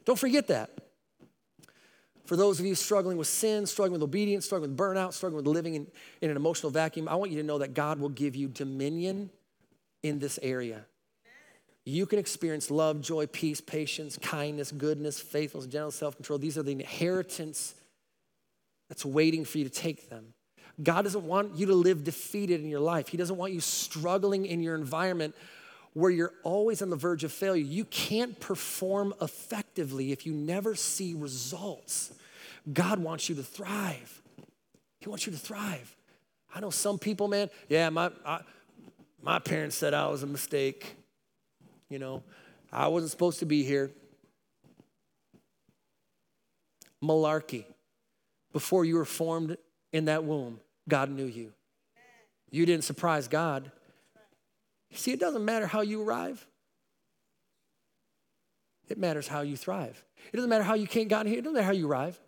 Don't 0.05 0.19
forget 0.19 0.47
that. 0.47 0.69
For 2.25 2.35
those 2.35 2.59
of 2.59 2.65
you 2.65 2.75
struggling 2.75 3.17
with 3.17 3.27
sin, 3.27 3.65
struggling 3.65 3.93
with 3.93 4.03
obedience, 4.03 4.45
struggling 4.45 4.71
with 4.71 4.79
burnout, 4.79 5.13
struggling 5.13 5.37
with 5.37 5.47
living 5.47 5.75
in, 5.75 5.87
in 6.21 6.29
an 6.29 6.35
emotional 6.35 6.71
vacuum, 6.71 7.07
I 7.07 7.15
want 7.15 7.31
you 7.31 7.37
to 7.37 7.43
know 7.43 7.57
that 7.59 7.73
God 7.73 7.99
will 7.99 8.09
give 8.09 8.35
you 8.35 8.49
dominion 8.49 9.29
in 10.03 10.19
this 10.19 10.37
area. 10.43 10.85
You 11.85 12.05
can 12.05 12.19
experience 12.19 12.69
love, 12.69 12.99
joy, 12.99 13.27
peace, 13.27 13.61
patience, 13.61 14.17
kindness, 14.17 14.73
goodness, 14.73 15.21
faithfulness, 15.21 15.71
gentleness, 15.71 15.95
self 15.95 16.17
control. 16.17 16.37
These 16.37 16.57
are 16.57 16.63
the 16.63 16.73
inheritance 16.73 17.75
that's 18.89 19.05
waiting 19.05 19.45
for 19.45 19.57
you 19.57 19.63
to 19.63 19.69
take 19.69 20.09
them. 20.09 20.33
God 20.81 21.03
doesn't 21.03 21.23
want 21.23 21.55
you 21.55 21.65
to 21.67 21.73
live 21.73 22.03
defeated 22.03 22.61
in 22.61 22.69
your 22.69 22.79
life. 22.79 23.07
He 23.07 23.17
doesn't 23.17 23.37
want 23.37 23.53
you 23.53 23.59
struggling 23.59 24.45
in 24.45 24.61
your 24.61 24.75
environment 24.75 25.35
where 25.93 26.11
you're 26.11 26.33
always 26.43 26.81
on 26.83 26.91
the 26.91 26.95
verge 26.95 27.23
of 27.23 27.31
failure. 27.31 27.63
You 27.63 27.85
can't 27.85 28.39
perform 28.39 29.13
effectively 29.19 30.11
if 30.11 30.25
you 30.25 30.33
never 30.33 30.75
see 30.75 31.15
results. 31.15 32.13
God 32.71 32.99
wants 32.99 33.29
you 33.29 33.35
to 33.35 33.43
thrive. 33.43 34.21
He 34.99 35.09
wants 35.09 35.25
you 35.25 35.31
to 35.31 35.39
thrive. 35.39 35.95
I 36.53 36.59
know 36.59 36.69
some 36.69 36.99
people, 36.99 37.27
man, 37.27 37.49
yeah, 37.67 37.89
my, 37.89 38.11
I, 38.25 38.41
my 39.21 39.39
parents 39.39 39.75
said 39.75 39.93
I 39.93 40.07
was 40.07 40.21
a 40.21 40.27
mistake. 40.27 40.95
You 41.89 41.97
know, 41.97 42.23
I 42.71 42.87
wasn't 42.89 43.11
supposed 43.11 43.39
to 43.39 43.45
be 43.45 43.63
here. 43.63 43.89
Malarkey 47.03 47.65
before 48.57 48.83
you 48.83 48.95
were 48.95 49.05
formed 49.05 49.55
in 49.93 50.05
that 50.05 50.23
womb, 50.23 50.59
God 50.89 51.11
knew 51.11 51.25
you. 51.27 51.53
You 52.49 52.65
didn't 52.65 52.85
surprise 52.85 53.27
God. 53.27 53.71
See, 54.93 55.11
it 55.11 55.19
doesn't 55.19 55.45
matter 55.45 55.67
how 55.67 55.81
you 55.81 56.01
arrive. 56.01 56.43
It 58.89 58.97
matters 58.97 59.27
how 59.27 59.41
you 59.41 59.55
thrive. 59.55 60.03
It 60.33 60.37
doesn't 60.37 60.49
matter 60.49 60.63
how 60.63 60.73
you 60.73 60.87
can't 60.87 61.07
get 61.07 61.27
here. 61.27 61.37
It 61.37 61.43
doesn't 61.43 61.53
matter 61.53 61.67
how 61.67 61.71
you 61.71 61.87
arrive. 61.87 62.19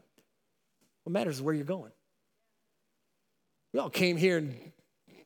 What 1.04 1.14
matters 1.14 1.38
is 1.38 1.42
where 1.42 1.56
you're 1.56 1.64
going. 1.64 1.92
We 3.74 3.80
all 3.80 3.90
came 3.90 4.16
here 4.16 4.38
in 4.38 4.56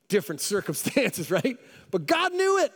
different 0.08 0.40
circumstances, 0.54 1.30
right? 1.30 1.58
But 1.92 2.06
God 2.06 2.32
knew 2.32 2.60
it. 2.60 2.72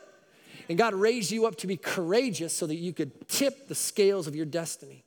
And 0.68 0.78
God 0.78 0.94
raised 0.96 1.32
you 1.32 1.46
up 1.46 1.56
to 1.60 1.68
be 1.68 1.78
courageous 1.78 2.52
so 2.52 2.68
that 2.68 2.76
you 2.76 2.92
could 2.92 3.30
tip 3.30 3.70
the 3.70 3.76
scales 3.76 4.28
of 4.28 4.36
your 4.36 4.46
destiny. 4.46 5.06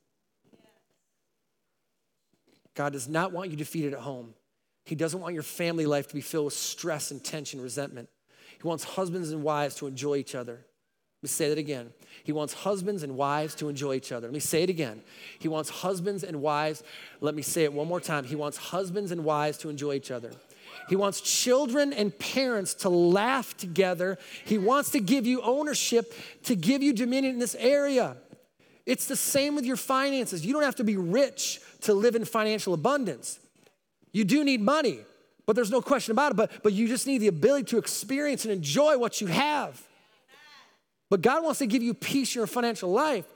God 2.80 2.94
does 2.94 3.08
not 3.08 3.30
want 3.30 3.50
you 3.50 3.58
defeated 3.58 3.92
at 3.92 4.00
home. 4.00 4.32
He 4.86 4.94
doesn't 4.94 5.20
want 5.20 5.34
your 5.34 5.42
family 5.42 5.84
life 5.84 6.08
to 6.08 6.14
be 6.14 6.22
filled 6.22 6.46
with 6.46 6.54
stress 6.54 7.10
and 7.10 7.22
tension, 7.22 7.60
resentment. 7.60 8.08
He 8.58 8.66
wants 8.66 8.84
husbands 8.84 9.32
and 9.32 9.42
wives 9.42 9.74
to 9.74 9.86
enjoy 9.86 10.16
each 10.16 10.34
other. 10.34 10.52
Let 10.54 11.22
me 11.22 11.28
say 11.28 11.50
that 11.50 11.58
again. 11.58 11.92
He 12.24 12.32
wants 12.32 12.54
husbands 12.54 13.02
and 13.02 13.18
wives 13.18 13.54
to 13.56 13.68
enjoy 13.68 13.96
each 13.96 14.12
other. 14.12 14.28
Let 14.28 14.32
me 14.32 14.40
say 14.40 14.62
it 14.62 14.70
again. 14.70 15.02
He 15.38 15.46
wants 15.46 15.68
husbands 15.68 16.24
and 16.24 16.40
wives, 16.40 16.82
let 17.20 17.34
me 17.34 17.42
say 17.42 17.64
it 17.64 17.72
one 17.74 17.86
more 17.86 18.00
time. 18.00 18.24
He 18.24 18.34
wants 18.34 18.56
husbands 18.56 19.12
and 19.12 19.26
wives 19.26 19.58
to 19.58 19.68
enjoy 19.68 19.92
each 19.92 20.10
other. 20.10 20.30
He 20.88 20.96
wants 20.96 21.20
children 21.20 21.92
and 21.92 22.18
parents 22.18 22.72
to 22.76 22.88
laugh 22.88 23.54
together. 23.58 24.16
He 24.46 24.56
wants 24.56 24.88
to 24.92 25.00
give 25.00 25.26
you 25.26 25.42
ownership, 25.42 26.14
to 26.44 26.56
give 26.56 26.82
you 26.82 26.94
dominion 26.94 27.34
in 27.34 27.40
this 27.40 27.56
area. 27.56 28.16
It's 28.86 29.04
the 29.04 29.16
same 29.16 29.54
with 29.54 29.66
your 29.66 29.76
finances. 29.76 30.46
You 30.46 30.54
don't 30.54 30.62
have 30.62 30.76
to 30.76 30.84
be 30.84 30.96
rich 30.96 31.60
to 31.82 31.94
live 31.94 32.14
in 32.14 32.24
financial 32.24 32.74
abundance. 32.74 33.40
You 34.12 34.24
do 34.24 34.44
need 34.44 34.60
money, 34.60 35.00
but 35.46 35.56
there's 35.56 35.70
no 35.70 35.80
question 35.80 36.12
about 36.12 36.32
it. 36.32 36.36
But, 36.36 36.62
but 36.62 36.72
you 36.72 36.88
just 36.88 37.06
need 37.06 37.18
the 37.18 37.28
ability 37.28 37.64
to 37.66 37.78
experience 37.78 38.44
and 38.44 38.52
enjoy 38.52 38.98
what 38.98 39.20
you 39.20 39.28
have. 39.28 39.82
But 41.08 41.22
God 41.22 41.42
wants 41.42 41.58
to 41.58 41.66
give 41.66 41.82
you 41.82 41.92
peace 41.92 42.34
in 42.34 42.40
your 42.40 42.46
financial 42.46 42.90
life. 42.90 43.26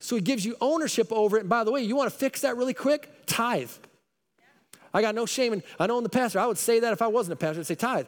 So 0.00 0.16
He 0.16 0.22
gives 0.22 0.44
you 0.44 0.56
ownership 0.60 1.12
over 1.12 1.36
it. 1.36 1.40
And 1.40 1.48
by 1.48 1.64
the 1.64 1.70
way, 1.70 1.82
you 1.82 1.94
want 1.96 2.10
to 2.10 2.16
fix 2.16 2.40
that 2.40 2.56
really 2.56 2.74
quick? 2.74 3.26
Tithe. 3.26 3.70
I 4.92 5.02
got 5.02 5.14
no 5.14 5.26
shame. 5.26 5.52
And 5.52 5.62
I 5.78 5.86
know 5.86 5.98
in 5.98 6.04
the 6.04 6.10
pastor, 6.10 6.40
I 6.40 6.46
would 6.46 6.58
say 6.58 6.80
that 6.80 6.92
if 6.92 7.00
I 7.00 7.06
wasn't 7.06 7.34
a 7.34 7.36
pastor, 7.36 7.60
I'd 7.60 7.66
say 7.66 7.74
tithe. 7.76 8.06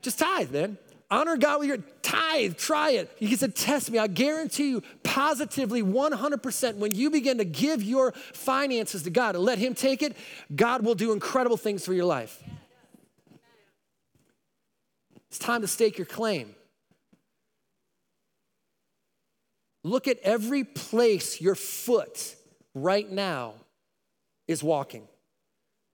Just 0.00 0.18
tithe, 0.18 0.52
man. 0.52 0.78
Honor 1.10 1.36
God 1.36 1.58
with 1.58 1.68
your 1.68 1.78
tithe. 2.02 2.56
Try 2.56 2.90
it. 2.92 3.10
You 3.18 3.36
can 3.36 3.50
test 3.50 3.90
me. 3.90 3.98
I 3.98 4.06
guarantee 4.06 4.70
you, 4.70 4.82
positively, 5.02 5.82
100%, 5.82 6.76
when 6.76 6.94
you 6.94 7.10
begin 7.10 7.38
to 7.38 7.44
give 7.44 7.82
your 7.82 8.12
finances 8.32 9.02
to 9.02 9.10
God 9.10 9.34
and 9.34 9.44
let 9.44 9.58
Him 9.58 9.74
take 9.74 10.02
it, 10.02 10.16
God 10.54 10.84
will 10.84 10.94
do 10.94 11.12
incredible 11.12 11.56
things 11.56 11.84
for 11.84 11.92
your 11.92 12.04
life. 12.04 12.42
It's 15.28 15.38
time 15.38 15.62
to 15.62 15.68
stake 15.68 15.98
your 15.98 16.06
claim. 16.06 16.54
Look 19.82 20.06
at 20.06 20.18
every 20.20 20.62
place 20.62 21.40
your 21.40 21.54
foot 21.54 22.36
right 22.74 23.10
now 23.10 23.54
is 24.46 24.62
walking 24.62 25.08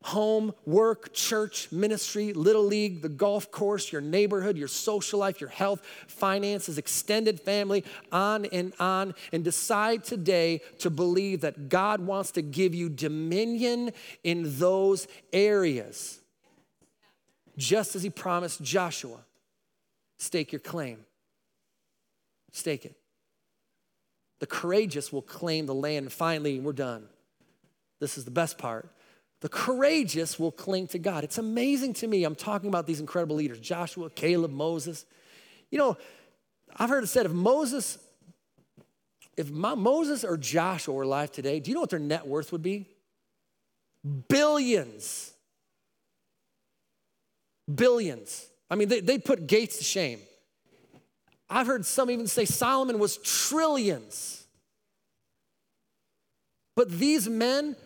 home, 0.07 0.55
work, 0.65 1.13
church, 1.13 1.71
ministry, 1.73 2.33
little 2.33 2.63
league, 2.63 3.03
the 3.03 3.09
golf 3.09 3.51
course, 3.51 3.91
your 3.91 4.01
neighborhood, 4.01 4.57
your 4.57 4.69
social 4.69 5.19
life, 5.19 5.41
your 5.41 5.51
health, 5.51 5.83
finances, 6.07 6.79
extended 6.79 7.41
family, 7.41 7.85
on 8.13 8.47
and 8.47 8.73
on. 8.79 9.15
And 9.33 9.43
decide 9.43 10.05
today 10.05 10.61
to 10.79 10.91
believe 10.91 11.41
that 11.41 11.69
God 11.69 12.01
wants 12.01 12.31
to 12.33 12.43
give 12.43 12.75
you 12.75 12.89
dominion 12.89 13.91
in 14.23 14.59
those 14.59 15.09
areas. 15.33 16.21
Just 17.57 17.97
as 17.97 18.03
he 18.03 18.11
promised 18.11 18.63
Joshua, 18.63 19.19
stake 20.19 20.53
your 20.53 20.61
claim. 20.61 20.99
Stake 22.53 22.85
it. 22.85 22.97
The 24.39 24.47
courageous 24.47 25.13
will 25.13 25.23
claim 25.23 25.67
the 25.67 25.75
land. 25.75 26.05
And 26.05 26.13
finally, 26.13 26.61
we're 26.61 26.73
done. 26.73 27.09
This 27.99 28.19
is 28.19 28.25
the 28.25 28.31
best 28.31 28.59
part. 28.59 28.91
The 29.41 29.49
courageous 29.49 30.39
will 30.39 30.53
cling 30.53 30.87
to 30.89 30.99
God. 30.99 31.23
It's 31.25 31.39
amazing 31.39 31.93
to 31.95 32.07
me. 32.07 32.25
I'm 32.25 32.35
talking 32.35 32.69
about 32.69 32.87
these 32.87 33.01
incredible 33.01 33.37
leaders 33.37 33.61
Joshua, 33.61 34.11
Caleb, 34.11 34.51
Moses. 34.51 35.05
You 35.71 35.79
know, 35.79 35.97
I've 36.77 36.89
heard 36.89 37.05
it 37.05 37.09
said 37.09 37.27
if 37.27 37.33
Moses, 37.33 37.99
if 39.37 39.51
Moses 39.51 40.25
or 40.25 40.37
Joshua 40.37 40.95
were 40.95 41.03
alive 41.03 41.33
today, 41.33 41.61
do 41.61 41.71
you 41.71 41.75
know 41.75 41.81
what 41.81 41.91
their 41.91 41.99
net 41.99 42.27
worth 42.27 42.53
would 42.53 42.63
be? 42.63 42.87
Billions. 44.29 45.33
billions. 47.73 48.47
I 48.71 48.75
mean, 48.75 48.89
they, 48.89 49.01
they 49.01 49.19
put 49.19 49.47
Gates 49.47 49.79
to 49.79 49.85
shame. 49.85 50.21
I've 51.49 51.67
heard 51.67 51.87
some 51.87 52.11
even 52.11 52.27
say 52.27 52.45
Solomon 52.45 52.99
was 52.99 53.19
trillions. 53.19 54.45
But 56.75 56.91
these 56.91 57.29
men, 57.29 57.77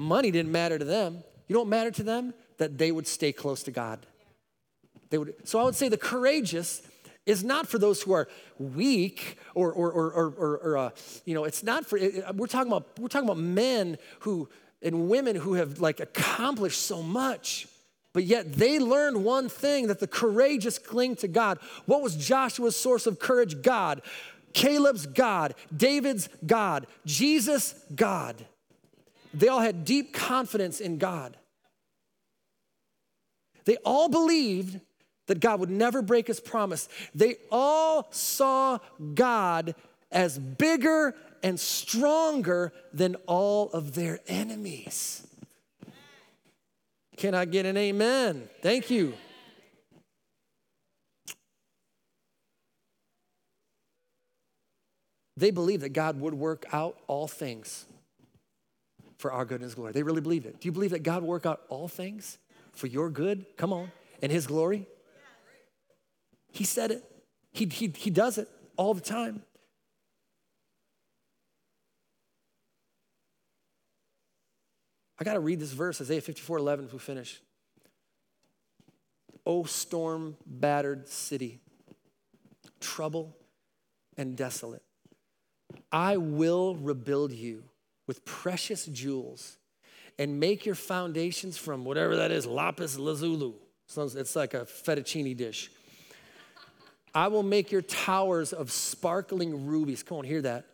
money 0.00 0.30
didn't 0.30 0.50
matter 0.50 0.78
to 0.78 0.84
them. 0.84 1.22
You 1.46 1.54
know 1.54 1.60
what 1.60 1.68
mattered 1.68 1.94
to 1.96 2.02
them? 2.02 2.34
That 2.58 2.78
they 2.78 2.90
would 2.90 3.06
stay 3.06 3.32
close 3.32 3.62
to 3.64 3.70
God. 3.70 4.06
They 5.10 5.18
would, 5.18 5.34
so 5.46 5.58
I 5.60 5.64
would 5.64 5.74
say 5.74 5.88
the 5.88 5.96
courageous 5.96 6.82
is 7.26 7.44
not 7.44 7.68
for 7.68 7.78
those 7.78 8.02
who 8.02 8.12
are 8.12 8.28
weak 8.58 9.38
or, 9.54 9.72
or, 9.72 9.90
or, 9.92 10.10
or, 10.12 10.56
or 10.58 10.76
uh, 10.78 10.90
you 11.24 11.34
know, 11.34 11.44
it's 11.44 11.62
not 11.62 11.86
for, 11.86 11.98
we're 12.34 12.46
talking 12.46 12.72
about, 12.72 12.98
we're 12.98 13.08
talking 13.08 13.28
about 13.28 13.38
men 13.38 13.98
who, 14.20 14.48
and 14.82 15.08
women 15.08 15.36
who 15.36 15.54
have 15.54 15.80
like 15.80 16.00
accomplished 16.00 16.80
so 16.80 17.02
much. 17.02 17.68
But 18.12 18.24
yet 18.24 18.54
they 18.54 18.78
learned 18.78 19.24
one 19.24 19.48
thing 19.48 19.86
that 19.88 20.00
the 20.00 20.06
courageous 20.06 20.78
cling 20.78 21.16
to 21.16 21.28
God. 21.28 21.58
What 21.86 22.02
was 22.02 22.16
Joshua's 22.16 22.74
source 22.74 23.06
of 23.06 23.18
courage? 23.18 23.62
God. 23.62 24.02
Caleb's 24.52 25.06
God. 25.06 25.54
David's 25.76 26.28
God. 26.44 26.86
Jesus, 27.04 27.74
God. 27.94 28.46
They 29.32 29.48
all 29.48 29.60
had 29.60 29.84
deep 29.84 30.12
confidence 30.12 30.80
in 30.80 30.98
God. 30.98 31.36
They 33.64 33.76
all 33.84 34.08
believed 34.08 34.80
that 35.26 35.40
God 35.40 35.60
would 35.60 35.70
never 35.70 36.02
break 36.02 36.26
his 36.26 36.40
promise. 36.40 36.88
They 37.14 37.36
all 37.52 38.08
saw 38.10 38.78
God 39.14 39.74
as 40.10 40.38
bigger 40.38 41.14
and 41.42 41.58
stronger 41.58 42.72
than 42.92 43.14
all 43.26 43.70
of 43.70 43.94
their 43.94 44.18
enemies. 44.26 45.26
Can 47.16 47.34
I 47.34 47.44
get 47.44 47.66
an 47.66 47.76
amen? 47.76 48.48
Thank 48.62 48.90
you. 48.90 49.14
They 55.36 55.50
believed 55.50 55.82
that 55.82 55.90
God 55.90 56.20
would 56.20 56.34
work 56.34 56.66
out 56.72 56.98
all 57.06 57.28
things 57.28 57.86
for 59.20 59.32
our 59.32 59.44
good 59.44 59.56
and 59.56 59.64
His 59.64 59.74
glory. 59.74 59.92
They 59.92 60.02
really 60.02 60.22
believed 60.22 60.46
it. 60.46 60.60
Do 60.60 60.66
you 60.66 60.72
believe 60.72 60.90
that 60.90 61.02
God 61.02 61.22
work 61.22 61.44
out 61.44 61.60
all 61.68 61.88
things 61.88 62.38
for 62.72 62.86
your 62.86 63.10
good? 63.10 63.44
Come 63.56 63.72
on. 63.72 63.92
And 64.22 64.32
His 64.32 64.46
glory? 64.46 64.86
He 66.50 66.64
said 66.64 66.90
it. 66.90 67.04
He, 67.52 67.66
he, 67.66 67.92
he 67.94 68.10
does 68.10 68.38
it 68.38 68.48
all 68.76 68.94
the 68.94 69.00
time. 69.00 69.42
I 75.18 75.24
got 75.24 75.34
to 75.34 75.40
read 75.40 75.60
this 75.60 75.72
verse, 75.72 76.00
Isaiah 76.00 76.22
54 76.22 76.56
11, 76.56 76.86
if 76.86 76.92
we 76.94 76.98
finish. 76.98 77.42
O 79.44 79.64
storm 79.64 80.36
battered 80.46 81.08
city, 81.08 81.60
trouble 82.80 83.36
and 84.16 84.34
desolate, 84.34 84.82
I 85.92 86.16
will 86.16 86.74
rebuild 86.76 87.32
you 87.32 87.64
with 88.10 88.24
precious 88.24 88.86
jewels 88.86 89.56
and 90.18 90.40
make 90.40 90.66
your 90.66 90.74
foundations 90.74 91.56
from 91.56 91.84
whatever 91.84 92.16
that 92.16 92.32
is, 92.32 92.44
lapis 92.44 92.98
lazuli. 92.98 93.54
It's 93.96 94.34
like 94.34 94.52
a 94.52 94.62
fettuccine 94.62 95.36
dish. 95.36 95.70
I 97.14 97.28
will 97.28 97.44
make 97.44 97.70
your 97.70 97.82
towers 97.82 98.52
of 98.52 98.72
sparkling 98.72 99.64
rubies. 99.68 100.02
Come 100.02 100.18
on, 100.18 100.24
hear 100.24 100.42
that. 100.42 100.64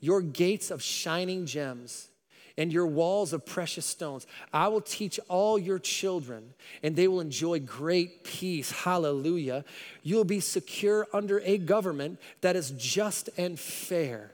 Your 0.00 0.22
gates 0.22 0.70
of 0.70 0.82
shining 0.82 1.44
gems 1.44 2.08
and 2.56 2.72
your 2.72 2.86
walls 2.86 3.34
of 3.34 3.44
precious 3.44 3.84
stones. 3.84 4.26
I 4.50 4.68
will 4.68 4.80
teach 4.80 5.20
all 5.28 5.58
your 5.58 5.78
children, 5.78 6.54
and 6.82 6.96
they 6.96 7.08
will 7.08 7.20
enjoy 7.20 7.60
great 7.60 8.24
peace. 8.24 8.70
Hallelujah. 8.70 9.66
You'll 10.02 10.24
be 10.24 10.40
secure 10.40 11.06
under 11.12 11.40
a 11.40 11.58
government 11.58 12.20
that 12.40 12.56
is 12.56 12.70
just 12.70 13.28
and 13.36 13.60
fair. 13.60 14.32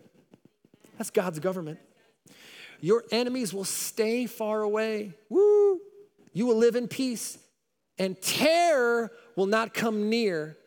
That's 0.96 1.10
God's 1.10 1.40
government. 1.40 1.80
Your 2.82 3.04
enemies 3.12 3.54
will 3.54 3.64
stay 3.64 4.26
far 4.26 4.60
away. 4.62 5.14
Woo! 5.28 5.80
You 6.32 6.46
will 6.46 6.56
live 6.56 6.74
in 6.74 6.88
peace, 6.88 7.38
and 7.96 8.20
terror 8.20 9.12
will 9.36 9.46
not 9.46 9.72
come 9.72 10.10
near. 10.10 10.58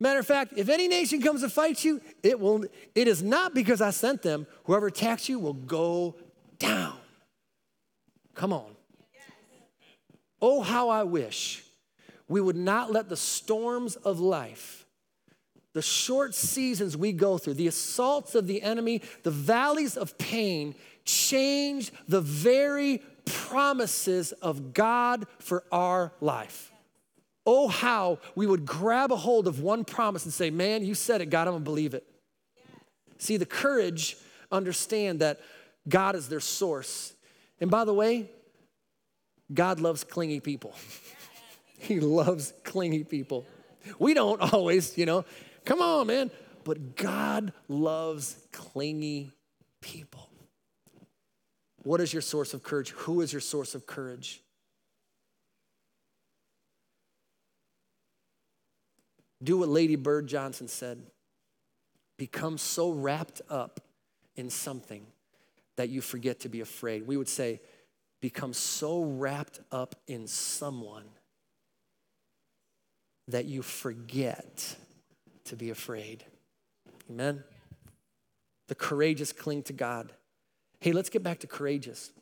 Matter 0.00 0.18
of 0.18 0.26
fact, 0.26 0.54
if 0.56 0.68
any 0.68 0.88
nation 0.88 1.22
comes 1.22 1.42
to 1.42 1.48
fight 1.48 1.84
you, 1.84 2.00
it 2.22 2.38
will 2.40 2.64
it 2.94 3.06
is 3.08 3.22
not 3.22 3.54
because 3.54 3.80
I 3.80 3.90
sent 3.90 4.22
them. 4.22 4.46
Whoever 4.64 4.88
attacks 4.88 5.28
you 5.28 5.38
will 5.38 5.54
go 5.54 6.16
down. 6.58 6.98
Come 8.34 8.52
on. 8.52 8.74
Oh, 10.42 10.60
how 10.60 10.88
I 10.88 11.04
wish 11.04 11.64
we 12.28 12.40
would 12.40 12.56
not 12.56 12.92
let 12.92 13.08
the 13.08 13.16
storms 13.16 13.96
of 13.96 14.20
life, 14.20 14.86
the 15.72 15.82
short 15.82 16.34
seasons 16.34 16.96
we 16.96 17.12
go 17.12 17.38
through, 17.38 17.54
the 17.54 17.66
assaults 17.66 18.34
of 18.34 18.46
the 18.46 18.62
enemy, 18.62 19.02
the 19.22 19.30
valleys 19.30 19.96
of 19.96 20.16
pain, 20.18 20.74
change 21.08 21.90
the 22.06 22.20
very 22.20 23.02
promises 23.24 24.32
of 24.32 24.72
God 24.74 25.26
for 25.38 25.64
our 25.72 26.12
life. 26.20 26.70
Oh, 27.46 27.68
how 27.68 28.18
we 28.34 28.46
would 28.46 28.66
grab 28.66 29.10
a 29.10 29.16
hold 29.16 29.48
of 29.48 29.60
one 29.60 29.84
promise 29.84 30.24
and 30.24 30.32
say, 30.32 30.50
Man, 30.50 30.84
you 30.84 30.94
said 30.94 31.20
it, 31.20 31.30
God, 31.30 31.48
I'm 31.48 31.54
gonna 31.54 31.64
believe 31.64 31.94
it. 31.94 32.06
See, 33.16 33.38
the 33.38 33.46
courage 33.46 34.16
understand 34.52 35.20
that 35.20 35.40
God 35.88 36.14
is 36.14 36.28
their 36.28 36.40
source. 36.40 37.14
And 37.60 37.70
by 37.70 37.84
the 37.84 37.94
way, 37.94 38.30
God 39.52 39.80
loves 39.80 40.04
clingy 40.04 40.40
people. 40.40 40.74
he 41.78 42.00
loves 42.00 42.52
clingy 42.64 43.02
people. 43.02 43.46
We 43.98 44.12
don't 44.12 44.52
always, 44.52 44.98
you 44.98 45.06
know, 45.06 45.24
come 45.64 45.80
on, 45.80 46.06
man. 46.06 46.30
But 46.64 46.96
God 46.96 47.54
loves 47.66 48.36
clingy 48.52 49.32
people. 49.80 50.27
What 51.82 52.00
is 52.00 52.12
your 52.12 52.22
source 52.22 52.54
of 52.54 52.62
courage? 52.62 52.90
Who 52.90 53.20
is 53.20 53.32
your 53.32 53.40
source 53.40 53.74
of 53.74 53.86
courage? 53.86 54.42
Do 59.42 59.58
what 59.58 59.68
Lady 59.68 59.96
Bird 59.96 60.26
Johnson 60.26 60.68
said 60.68 61.00
become 62.16 62.58
so 62.58 62.90
wrapped 62.90 63.40
up 63.48 63.80
in 64.36 64.50
something 64.50 65.06
that 65.76 65.88
you 65.88 66.00
forget 66.00 66.40
to 66.40 66.48
be 66.48 66.60
afraid. 66.60 67.06
We 67.06 67.16
would 67.16 67.28
say, 67.28 67.60
become 68.20 68.52
so 68.52 69.02
wrapped 69.02 69.60
up 69.70 69.94
in 70.08 70.26
someone 70.26 71.04
that 73.28 73.44
you 73.44 73.62
forget 73.62 74.74
to 75.44 75.54
be 75.54 75.70
afraid. 75.70 76.24
Amen? 77.08 77.44
The 78.66 78.74
courageous 78.74 79.32
cling 79.32 79.62
to 79.64 79.72
God. 79.72 80.12
Hey, 80.80 80.92
let's 80.92 81.10
get 81.10 81.22
back 81.22 81.40
to 81.40 81.46
courageous. 81.46 82.12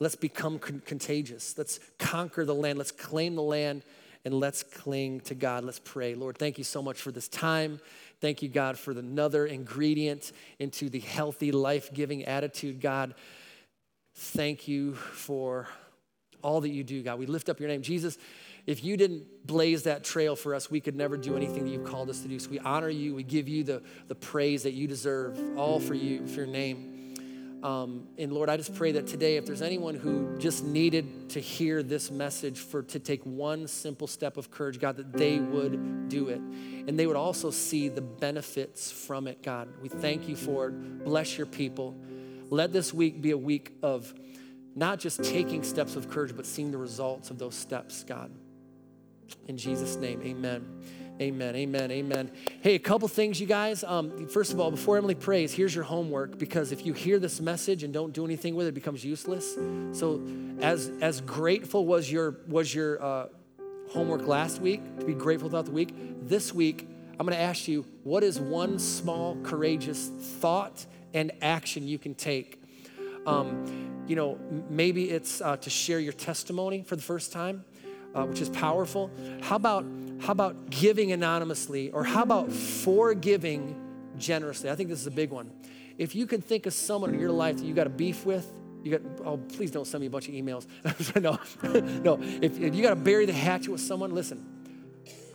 Let's 0.00 0.16
become 0.16 0.58
con- 0.58 0.82
contagious. 0.84 1.56
Let's 1.56 1.80
conquer 1.98 2.44
the 2.44 2.54
land. 2.54 2.78
Let's 2.78 2.92
claim 2.92 3.34
the 3.34 3.42
land 3.42 3.82
and 4.24 4.34
let's 4.34 4.62
cling 4.62 5.20
to 5.20 5.34
God. 5.34 5.64
Let's 5.64 5.78
pray. 5.78 6.14
Lord, 6.14 6.38
thank 6.38 6.58
you 6.58 6.64
so 6.64 6.82
much 6.82 7.00
for 7.00 7.12
this 7.12 7.28
time. 7.28 7.80
Thank 8.20 8.42
you, 8.42 8.48
God, 8.48 8.78
for 8.78 8.90
another 8.90 9.46
ingredient 9.46 10.32
into 10.58 10.88
the 10.88 11.00
healthy, 11.00 11.52
life 11.52 11.92
giving 11.94 12.24
attitude, 12.24 12.80
God. 12.80 13.14
Thank 14.14 14.66
you 14.66 14.94
for 14.94 15.68
all 16.42 16.60
that 16.60 16.70
you 16.70 16.82
do, 16.82 17.02
God. 17.02 17.18
We 17.18 17.26
lift 17.26 17.48
up 17.48 17.60
your 17.60 17.68
name. 17.68 17.82
Jesus, 17.82 18.18
if 18.66 18.84
you 18.84 18.96
didn't 18.96 19.46
blaze 19.46 19.84
that 19.84 20.04
trail 20.04 20.36
for 20.36 20.54
us, 20.54 20.70
we 20.70 20.80
could 20.80 20.96
never 20.96 21.16
do 21.16 21.36
anything 21.36 21.64
that 21.64 21.70
you've 21.70 21.86
called 21.86 22.10
us 22.10 22.20
to 22.22 22.28
do. 22.28 22.38
So 22.38 22.50
we 22.50 22.58
honor 22.58 22.88
you. 22.88 23.14
We 23.14 23.22
give 23.22 23.48
you 23.48 23.64
the, 23.64 23.82
the 24.08 24.14
praise 24.14 24.64
that 24.64 24.72
you 24.72 24.86
deserve, 24.86 25.38
all 25.56 25.80
for 25.80 25.94
you, 25.94 26.26
for 26.26 26.40
your 26.40 26.46
name. 26.46 26.97
Um, 27.62 28.08
and 28.16 28.32
Lord, 28.32 28.48
I 28.48 28.56
just 28.56 28.74
pray 28.74 28.92
that 28.92 29.06
today, 29.06 29.36
if 29.36 29.46
there's 29.46 29.62
anyone 29.62 29.96
who 29.96 30.38
just 30.38 30.64
needed 30.64 31.30
to 31.30 31.40
hear 31.40 31.82
this 31.82 32.10
message 32.10 32.60
for 32.60 32.82
to 32.84 32.98
take 32.98 33.24
one 33.24 33.66
simple 33.66 34.06
step 34.06 34.36
of 34.36 34.50
courage, 34.50 34.78
God, 34.78 34.96
that 34.96 35.12
they 35.12 35.38
would 35.38 36.08
do 36.08 36.28
it. 36.28 36.38
And 36.38 36.98
they 36.98 37.06
would 37.06 37.16
also 37.16 37.50
see 37.50 37.88
the 37.88 38.00
benefits 38.00 38.92
from 38.92 39.26
it, 39.26 39.42
God. 39.42 39.68
We 39.82 39.88
thank 39.88 40.28
you 40.28 40.36
for 40.36 40.68
it. 40.68 41.04
Bless 41.04 41.36
your 41.36 41.46
people. 41.46 41.96
Let 42.50 42.72
this 42.72 42.94
week 42.94 43.20
be 43.20 43.32
a 43.32 43.38
week 43.38 43.72
of 43.82 44.14
not 44.74 45.00
just 45.00 45.24
taking 45.24 45.64
steps 45.64 45.96
of 45.96 46.08
courage, 46.08 46.36
but 46.36 46.46
seeing 46.46 46.70
the 46.70 46.78
results 46.78 47.30
of 47.30 47.38
those 47.38 47.56
steps, 47.56 48.04
God. 48.04 48.30
In 49.48 49.56
Jesus' 49.56 49.96
name, 49.96 50.22
amen. 50.22 50.82
Amen, 51.20 51.56
amen, 51.56 51.90
amen. 51.90 52.30
Hey, 52.60 52.76
a 52.76 52.78
couple 52.78 53.08
things, 53.08 53.40
you 53.40 53.46
guys. 53.46 53.82
Um, 53.82 54.28
first 54.28 54.52
of 54.52 54.60
all, 54.60 54.70
before 54.70 54.96
Emily 54.96 55.16
prays, 55.16 55.52
here's 55.52 55.74
your 55.74 55.82
homework 55.82 56.38
because 56.38 56.70
if 56.70 56.86
you 56.86 56.92
hear 56.92 57.18
this 57.18 57.40
message 57.40 57.82
and 57.82 57.92
don't 57.92 58.12
do 58.12 58.24
anything 58.24 58.54
with 58.54 58.66
it, 58.66 58.68
it 58.68 58.74
becomes 58.74 59.04
useless. 59.04 59.56
So, 59.90 60.22
as 60.60 60.92
as 61.00 61.20
grateful 61.20 61.86
was 61.86 62.10
your 62.10 62.36
was 62.46 62.72
your 62.72 63.02
uh, 63.02 63.26
homework 63.90 64.28
last 64.28 64.60
week 64.60 64.80
to 65.00 65.04
be 65.04 65.12
grateful 65.12 65.48
throughout 65.48 65.64
the 65.64 65.72
week. 65.72 65.92
This 66.28 66.54
week, 66.54 66.88
I'm 67.18 67.26
going 67.26 67.36
to 67.36 67.42
ask 67.42 67.66
you, 67.66 67.84
what 68.04 68.22
is 68.22 68.38
one 68.38 68.78
small 68.78 69.36
courageous 69.42 70.06
thought 70.06 70.86
and 71.14 71.32
action 71.42 71.88
you 71.88 71.98
can 71.98 72.14
take? 72.14 72.62
Um, 73.26 74.04
you 74.06 74.14
know, 74.14 74.38
maybe 74.70 75.10
it's 75.10 75.40
uh, 75.40 75.56
to 75.56 75.68
share 75.68 75.98
your 75.98 76.12
testimony 76.12 76.84
for 76.84 76.94
the 76.94 77.02
first 77.02 77.32
time. 77.32 77.64
Uh, 78.18 78.26
which 78.26 78.40
is 78.40 78.48
powerful. 78.50 79.10
How 79.40 79.56
about 79.56 79.84
how 80.20 80.32
about 80.32 80.70
giving 80.70 81.12
anonymously, 81.12 81.90
or 81.90 82.02
how 82.02 82.22
about 82.22 82.50
forgiving 82.50 83.76
generously? 84.18 84.68
I 84.68 84.74
think 84.74 84.88
this 84.88 85.00
is 85.00 85.06
a 85.06 85.12
big 85.12 85.30
one. 85.30 85.50
If 85.96 86.16
you 86.16 86.26
can 86.26 86.40
think 86.40 86.66
of 86.66 86.72
someone 86.72 87.14
in 87.14 87.20
your 87.20 87.30
life 87.30 87.58
that 87.58 87.64
you 87.64 87.72
got 87.72 87.86
a 87.86 87.90
beef 87.90 88.26
with, 88.26 88.52
you 88.82 88.98
got, 88.98 89.02
oh, 89.24 89.36
please 89.36 89.70
don't 89.70 89.86
send 89.86 90.00
me 90.00 90.08
a 90.08 90.10
bunch 90.10 90.28
of 90.28 90.34
emails. 90.34 90.66
no, 91.20 91.38
no. 92.02 92.18
If, 92.42 92.60
if 92.60 92.74
you 92.74 92.82
got 92.82 92.90
to 92.90 92.96
bury 92.96 93.26
the 93.26 93.32
hatchet 93.32 93.70
with 93.70 93.80
someone, 93.80 94.12
listen, 94.12 94.44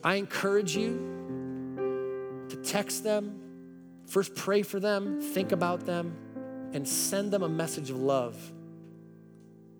I 0.03 0.15
encourage 0.15 0.75
you 0.75 2.45
to 2.49 2.55
text 2.57 3.03
them, 3.05 3.39
first 4.05 4.35
pray 4.35 4.63
for 4.63 4.81
them, 4.81 5.21
think 5.21 5.53
about 5.53 5.85
them, 5.85 6.13
and 6.73 6.87
send 6.87 7.31
them 7.31 7.43
a 7.43 7.49
message 7.49 7.89
of 7.89 7.97
love. 7.97 8.35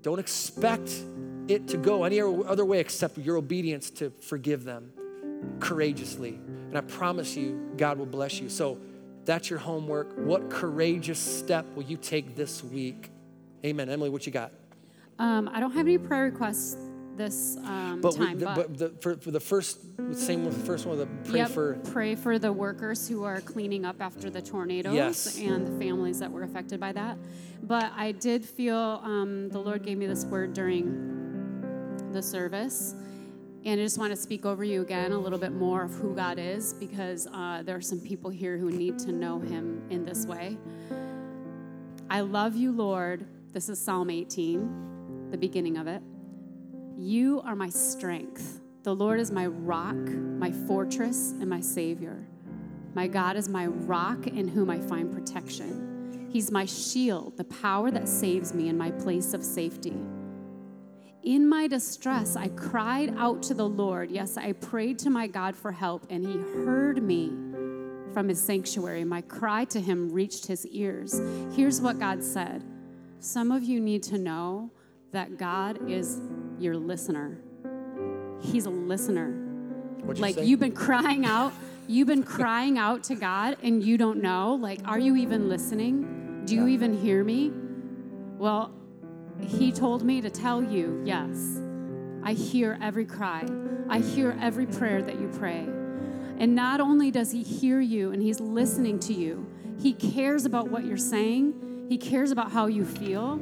Don't 0.01 0.19
expect 0.19 0.93
it 1.47 1.67
to 1.69 1.77
go 1.77 2.03
any 2.03 2.21
other 2.21 2.65
way 2.65 2.79
except 2.79 3.17
your 3.17 3.37
obedience 3.37 3.89
to 3.91 4.09
forgive 4.09 4.63
them 4.63 4.91
courageously. 5.59 6.39
And 6.69 6.77
I 6.77 6.81
promise 6.81 7.35
you, 7.35 7.71
God 7.77 7.97
will 7.97 8.05
bless 8.05 8.39
you. 8.39 8.49
So 8.49 8.77
that's 9.25 9.49
your 9.49 9.59
homework. 9.59 10.17
What 10.17 10.49
courageous 10.49 11.19
step 11.19 11.65
will 11.75 11.83
you 11.83 11.97
take 11.97 12.35
this 12.35 12.63
week? 12.63 13.09
Amen. 13.65 13.89
Emily, 13.89 14.09
what 14.09 14.25
you 14.25 14.31
got? 14.31 14.51
Um, 15.19 15.49
I 15.53 15.59
don't 15.59 15.71
have 15.71 15.85
any 15.85 15.97
prayer 15.97 16.23
requests 16.23 16.77
this 17.15 17.57
um, 17.57 18.01
but 18.01 18.15
time. 18.15 18.33
We, 18.33 18.39
the, 18.39 18.45
but, 18.45 18.77
the, 18.77 18.89
for, 18.99 19.15
for, 19.17 19.31
the 19.31 19.39
first, 19.39 19.79
same 20.13 20.45
with 20.45 20.57
the 20.57 20.65
first 20.65 20.85
one, 20.85 20.97
the 20.97 21.05
pray 21.29 21.39
yep, 21.39 21.51
for. 21.51 21.75
Pray 21.91 22.15
for 22.15 22.39
the 22.39 22.51
workers 22.51 23.07
who 23.07 23.23
are 23.23 23.39
cleaning 23.41 23.85
up 23.85 24.01
after 24.01 24.29
the 24.29 24.41
tornadoes 24.41 24.95
yes. 24.95 25.37
and 25.37 25.67
the 25.67 25.85
families 25.85 26.19
that 26.19 26.31
were 26.31 26.43
affected 26.43 26.79
by 26.79 26.91
that. 26.93 27.17
But 27.61 27.91
I 27.95 28.13
did 28.13 28.43
feel 28.43 29.01
um, 29.03 29.49
the 29.49 29.59
Lord 29.59 29.83
gave 29.83 29.97
me 29.97 30.07
this 30.07 30.25
word 30.25 30.53
during 30.53 31.22
the 32.13 32.21
service. 32.21 32.95
And 33.65 33.79
I 33.79 33.83
just 33.83 33.97
want 33.97 34.11
to 34.11 34.15
speak 34.15 34.45
over 34.45 34.63
you 34.63 34.81
again 34.81 35.13
a 35.13 35.17
little 35.17 35.39
bit 35.39 35.53
more 35.53 35.83
of 35.83 35.91
who 35.93 36.13
God 36.15 36.37
is 36.37 36.73
because 36.73 37.27
uh, 37.27 37.63
there 37.63 37.75
are 37.75 37.81
some 37.81 37.99
people 37.99 38.29
here 38.29 38.57
who 38.57 38.69
need 38.69 38.99
to 38.99 39.11
know 39.11 39.39
Him 39.39 39.81
in 39.89 40.03
this 40.03 40.25
way. 40.25 40.57
I 42.09 42.21
love 42.21 42.55
you, 42.55 42.71
Lord. 42.71 43.25
This 43.53 43.69
is 43.69 43.79
Psalm 43.79 44.09
18, 44.09 45.29
the 45.31 45.37
beginning 45.37 45.77
of 45.77 45.87
it. 45.87 46.01
You 46.97 47.41
are 47.45 47.55
my 47.55 47.69
strength. 47.69 48.59
The 48.83 48.93
Lord 48.93 49.19
is 49.19 49.31
my 49.31 49.47
rock, 49.47 49.95
my 49.95 50.51
fortress, 50.51 51.31
and 51.39 51.49
my 51.49 51.61
Savior. 51.61 52.27
My 52.93 53.07
God 53.07 53.37
is 53.37 53.47
my 53.47 53.67
rock 53.67 54.27
in 54.27 54.47
whom 54.47 54.69
I 54.69 54.79
find 54.79 55.11
protection. 55.11 56.29
He's 56.31 56.51
my 56.51 56.65
shield, 56.65 57.37
the 57.37 57.45
power 57.45 57.91
that 57.91 58.07
saves 58.09 58.53
me 58.53 58.67
in 58.67 58.77
my 58.77 58.91
place 58.91 59.33
of 59.33 59.43
safety. 59.43 59.95
In 61.23 61.47
my 61.47 61.67
distress, 61.67 62.35
I 62.35 62.49
cried 62.49 63.13
out 63.17 63.41
to 63.43 63.53
the 63.53 63.67
Lord. 63.67 64.11
Yes, 64.11 64.35
I 64.35 64.51
prayed 64.51 64.99
to 64.99 65.09
my 65.09 65.25
God 65.25 65.55
for 65.55 65.71
help, 65.71 66.05
and 66.09 66.25
He 66.25 66.33
heard 66.33 67.01
me 67.01 67.29
from 68.13 68.27
His 68.27 68.41
sanctuary. 68.41 69.05
My 69.05 69.21
cry 69.21 69.63
to 69.65 69.79
Him 69.79 70.11
reached 70.11 70.45
His 70.45 70.67
ears. 70.67 71.21
Here's 71.55 71.79
what 71.79 71.97
God 71.97 72.21
said 72.21 72.61
Some 73.19 73.51
of 73.51 73.63
you 73.63 73.79
need 73.79 74.03
to 74.03 74.17
know 74.17 74.69
that 75.13 75.37
God 75.37 75.89
is 75.89 76.19
your 76.59 76.75
listener. 76.75 77.39
He's 78.41 78.65
a 78.65 78.69
listener. 78.69 79.31
What'd 80.03 80.21
like 80.21 80.35
you 80.35 80.43
you've 80.43 80.59
been 80.59 80.73
crying 80.73 81.25
out, 81.25 81.53
you've 81.87 82.07
been 82.07 82.23
crying 82.23 82.77
out 82.77 83.01
to 83.05 83.15
God 83.15 83.55
and 83.63 83.81
you 83.81 83.97
don't 83.97 84.21
know. 84.21 84.55
Like, 84.55 84.81
are 84.83 84.99
you 84.99 85.15
even 85.15 85.47
listening? 85.47 86.43
Do 86.43 86.55
you 86.55 86.67
even 86.67 86.93
hear 86.93 87.23
me? 87.23 87.53
Well, 88.37 88.73
he 89.43 89.71
told 89.71 90.03
me 90.03 90.21
to 90.21 90.29
tell 90.29 90.63
you, 90.63 91.01
yes, 91.05 91.59
I 92.23 92.33
hear 92.33 92.77
every 92.81 93.05
cry. 93.05 93.45
I 93.89 93.99
hear 93.99 94.37
every 94.41 94.65
prayer 94.65 95.01
that 95.01 95.19
you 95.19 95.27
pray. 95.27 95.67
And 96.39 96.55
not 96.55 96.79
only 96.79 97.11
does 97.11 97.31
he 97.31 97.43
hear 97.43 97.79
you 97.79 98.11
and 98.11 98.21
he's 98.21 98.39
listening 98.39 98.99
to 98.99 99.13
you, 99.13 99.45
he 99.79 99.93
cares 99.93 100.45
about 100.45 100.69
what 100.69 100.85
you're 100.85 100.97
saying, 100.97 101.85
he 101.89 101.97
cares 101.97 102.31
about 102.31 102.51
how 102.51 102.67
you 102.67 102.85
feel. 102.85 103.39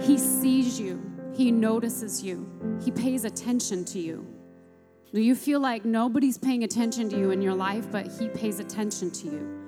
He 0.00 0.18
sees 0.18 0.80
you, 0.80 1.02
he 1.34 1.50
notices 1.50 2.22
you, 2.22 2.78
he 2.82 2.90
pays 2.90 3.24
attention 3.24 3.84
to 3.86 3.98
you. 3.98 4.26
Do 5.12 5.20
you 5.20 5.36
feel 5.36 5.60
like 5.60 5.84
nobody's 5.84 6.38
paying 6.38 6.64
attention 6.64 7.08
to 7.10 7.16
you 7.16 7.30
in 7.30 7.40
your 7.40 7.54
life, 7.54 7.90
but 7.92 8.08
he 8.18 8.28
pays 8.28 8.58
attention 8.58 9.10
to 9.12 9.26
you? 9.26 9.60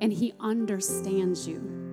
And 0.00 0.12
he 0.12 0.32
understands 0.40 1.46
you. 1.46 1.89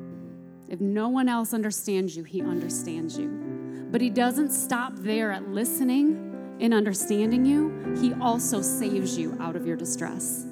If 0.69 0.81
no 0.81 1.09
one 1.09 1.29
else 1.29 1.53
understands 1.53 2.15
you, 2.15 2.23
he 2.23 2.41
understands 2.41 3.17
you. 3.17 3.87
But 3.91 4.01
he 4.01 4.09
doesn't 4.09 4.51
stop 4.51 4.93
there 4.95 5.31
at 5.31 5.49
listening 5.49 6.27
and 6.59 6.73
understanding 6.73 7.45
you, 7.45 7.95
he 8.01 8.13
also 8.13 8.61
saves 8.61 9.17
you 9.17 9.37
out 9.39 9.55
of 9.55 9.65
your 9.65 9.77
distress. 9.77 10.45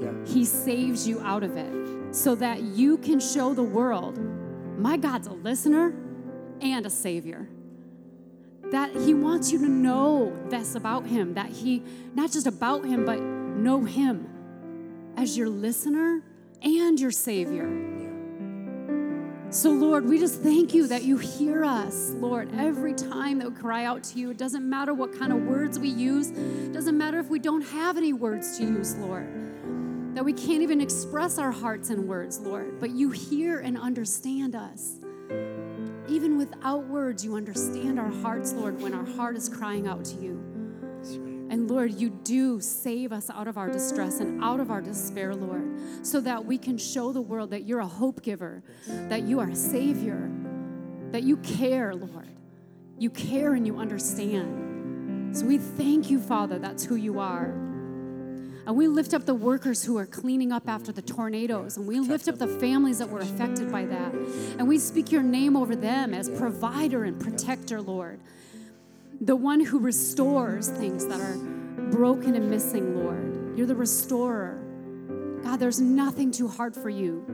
Yeah. 0.00 0.12
He 0.26 0.44
saves 0.44 1.06
you 1.06 1.20
out 1.20 1.42
of 1.42 1.56
it 1.56 2.14
so 2.14 2.34
that 2.34 2.62
you 2.62 2.98
can 2.98 3.20
show 3.20 3.54
the 3.54 3.62
world 3.62 4.18
my 4.78 4.96
God's 4.96 5.28
a 5.28 5.32
listener 5.32 5.94
and 6.60 6.84
a 6.84 6.90
savior. 6.90 7.48
That 8.72 8.90
he 8.90 9.14
wants 9.14 9.52
you 9.52 9.58
to 9.60 9.68
know 9.68 10.36
this 10.48 10.74
about 10.74 11.06
him, 11.06 11.34
that 11.34 11.50
he, 11.50 11.84
not 12.14 12.32
just 12.32 12.46
about 12.46 12.84
him, 12.84 13.04
but 13.04 13.20
know 13.20 13.84
him 13.84 14.28
as 15.16 15.38
your 15.38 15.48
listener 15.48 16.22
and 16.60 16.98
your 16.98 17.12
savior. 17.12 17.93
So, 19.50 19.70
Lord, 19.70 20.08
we 20.08 20.18
just 20.18 20.40
thank 20.40 20.74
you 20.74 20.88
that 20.88 21.04
you 21.04 21.16
hear 21.16 21.64
us, 21.64 22.10
Lord, 22.16 22.50
every 22.56 22.92
time 22.92 23.38
that 23.38 23.48
we 23.48 23.54
cry 23.54 23.84
out 23.84 24.02
to 24.04 24.18
you. 24.18 24.30
It 24.30 24.36
doesn't 24.36 24.68
matter 24.68 24.92
what 24.92 25.16
kind 25.16 25.32
of 25.32 25.42
words 25.42 25.78
we 25.78 25.88
use, 25.88 26.30
it 26.30 26.72
doesn't 26.72 26.98
matter 26.98 27.20
if 27.20 27.28
we 27.28 27.38
don't 27.38 27.62
have 27.62 27.96
any 27.96 28.12
words 28.12 28.58
to 28.58 28.64
use, 28.64 28.96
Lord, 28.96 29.26
that 30.14 30.24
we 30.24 30.32
can't 30.32 30.62
even 30.62 30.80
express 30.80 31.38
our 31.38 31.52
hearts 31.52 31.90
in 31.90 32.08
words, 32.08 32.40
Lord, 32.40 32.80
but 32.80 32.90
you 32.90 33.10
hear 33.10 33.60
and 33.60 33.78
understand 33.78 34.56
us. 34.56 34.96
Even 36.08 36.36
without 36.36 36.86
words, 36.88 37.24
you 37.24 37.36
understand 37.36 37.98
our 37.98 38.10
hearts, 38.10 38.52
Lord, 38.52 38.82
when 38.82 38.92
our 38.92 39.06
heart 39.06 39.36
is 39.36 39.48
crying 39.48 39.86
out 39.86 40.04
to 40.06 40.16
you. 40.16 40.43
And 41.54 41.70
Lord, 41.70 41.92
you 41.92 42.10
do 42.10 42.60
save 42.60 43.12
us 43.12 43.30
out 43.30 43.46
of 43.46 43.56
our 43.56 43.70
distress 43.70 44.18
and 44.18 44.42
out 44.42 44.58
of 44.58 44.72
our 44.72 44.80
despair, 44.80 45.36
Lord, 45.36 45.78
so 46.04 46.20
that 46.20 46.44
we 46.44 46.58
can 46.58 46.76
show 46.76 47.12
the 47.12 47.20
world 47.20 47.50
that 47.50 47.62
you're 47.62 47.78
a 47.78 47.86
hope 47.86 48.22
giver, 48.22 48.64
that 48.88 49.22
you 49.22 49.38
are 49.38 49.48
a 49.48 49.54
savior, 49.54 50.32
that 51.12 51.22
you 51.22 51.36
care, 51.36 51.94
Lord. 51.94 52.26
You 52.98 53.08
care 53.08 53.54
and 53.54 53.64
you 53.64 53.78
understand. 53.78 55.36
So 55.36 55.46
we 55.46 55.58
thank 55.58 56.10
you, 56.10 56.18
Father, 56.18 56.58
that's 56.58 56.82
who 56.82 56.96
you 56.96 57.20
are. 57.20 57.50
And 58.66 58.74
we 58.74 58.88
lift 58.88 59.14
up 59.14 59.24
the 59.24 59.34
workers 59.36 59.84
who 59.84 59.96
are 59.96 60.06
cleaning 60.06 60.50
up 60.50 60.68
after 60.68 60.90
the 60.90 61.02
tornadoes. 61.02 61.76
And 61.76 61.86
we 61.86 62.00
lift 62.00 62.26
up 62.26 62.36
the 62.36 62.48
families 62.48 62.98
that 62.98 63.08
were 63.08 63.20
affected 63.20 63.70
by 63.70 63.84
that. 63.84 64.12
And 64.58 64.66
we 64.66 64.80
speak 64.80 65.12
your 65.12 65.22
name 65.22 65.56
over 65.56 65.76
them 65.76 66.14
as 66.14 66.28
provider 66.30 67.04
and 67.04 67.20
protector, 67.20 67.80
Lord 67.80 68.18
the 69.20 69.36
one 69.36 69.60
who 69.60 69.78
restores 69.78 70.68
things 70.68 71.06
that 71.06 71.20
are 71.20 71.36
broken 71.90 72.34
and 72.34 72.50
missing, 72.50 72.96
Lord. 72.96 73.56
You're 73.56 73.66
the 73.66 73.74
restorer. 73.74 74.60
God, 75.42 75.60
there's 75.60 75.80
nothing 75.80 76.30
too 76.30 76.48
hard 76.48 76.74
for 76.74 76.88
you. 76.88 77.24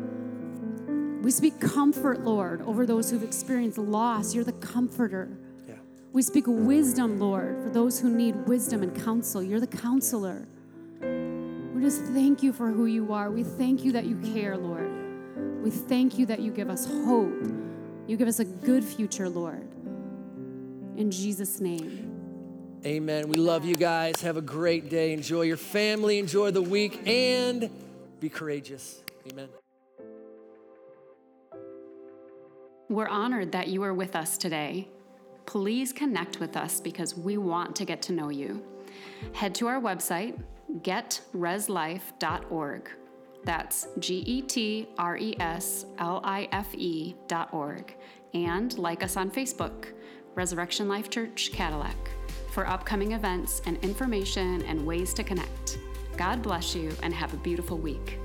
We 1.23 1.31
speak 1.31 1.61
comfort, 1.61 2.21
Lord, 2.21 2.63
over 2.63 2.87
those 2.87 3.11
who've 3.11 3.23
experienced 3.23 3.79
loss. 3.79 4.35
You're 4.35 4.45
the 4.45 4.53
comforter. 4.53 5.29
Yeah. 5.69 5.75
We 6.13 6.23
speak 6.23 6.45
wisdom, 6.47 7.21
Lord, 7.21 7.63
for 7.63 7.71
those 7.71 8.01
who 8.01 8.11
need 8.11 8.47
wisdom 8.47 8.83
and 8.83 9.05
counsel. 9.05 9.43
You're 9.43 9.61
the 9.61 9.67
counselor. 9.67 10.47
We 11.01 11.83
just 11.83 12.03
thank 12.05 12.43
you 12.43 12.53
for 12.53 12.71
who 12.71 12.87
you 12.87 13.13
are. 13.13 13.31
We 13.31 13.43
thank 13.43 13.85
you 13.85 13.93
that 13.93 14.05
you 14.05 14.17
care, 14.35 14.57
Lord. 14.57 15.63
We 15.63 15.71
thank 15.71 16.19
you 16.19 16.27
that 16.27 16.41
you 16.41 16.53
give 16.53 16.69
us 16.69 16.87
hope. 16.87 17.33
You 18.07 18.17
give 18.17 18.29
us 18.29 18.41
a 18.41 18.45
good 18.45 18.83
future, 18.83 19.29
Lord. 19.29 19.70
In 21.01 21.11
Jesus' 21.11 21.61
name. 21.63 22.13
Amen. 22.85 23.29
We 23.29 23.39
love 23.39 23.65
you 23.65 23.75
guys. 23.75 24.21
Have 24.21 24.37
a 24.37 24.43
great 24.43 24.91
day. 24.91 25.15
Enjoy 25.15 25.41
your 25.43 25.57
family, 25.57 26.19
enjoy 26.19 26.51
the 26.51 26.61
week, 26.61 27.01
and 27.07 27.71
be 28.21 28.29
courageous. 28.29 29.03
Amen. 29.27 29.49
We're 32.91 33.09
honored 33.09 33.51
that 33.53 33.69
you 33.69 33.83
are 33.83 33.95
with 33.95 34.15
us 34.15 34.37
today. 34.37 34.91
Please 35.47 35.91
connect 35.91 36.39
with 36.39 36.55
us 36.55 36.83
because 36.83 37.17
we 37.17 37.39
want 37.39 37.75
to 37.77 37.87
get 37.87 38.03
to 38.03 38.13
know 38.13 38.29
you. 38.29 38.63
Head 39.33 39.55
to 39.55 39.69
our 39.69 39.81
website, 39.81 40.39
getreslife.org. 40.83 42.91
That's 43.45 43.89
G 43.99 44.17
E 44.27 44.43
T 44.43 44.87
R 44.99 45.17
E 45.17 45.35
S 45.41 45.87
L 45.99 46.21
I 46.25 46.47
F 46.53 46.75
E 46.75 47.17
dot 47.27 47.55
org. 47.55 47.97
And 48.35 48.77
like 48.79 49.03
us 49.03 49.17
on 49.17 49.31
Facebook, 49.31 49.87
Resurrection 50.37 50.87
Life 50.87 51.11
Church 51.11 51.51
Cadillac, 51.53 51.97
for 52.53 52.67
upcoming 52.67 53.13
events 53.13 53.61
and 53.67 53.77
information 53.83 54.63
and 54.63 54.87
ways 54.87 55.13
to 55.15 55.25
connect. 55.25 55.79
God 56.17 56.41
bless 56.41 56.75
you 56.75 56.93
and 57.03 57.13
have 57.13 57.35
a 57.35 57.39
beautiful 57.39 57.77
week. 57.77 58.20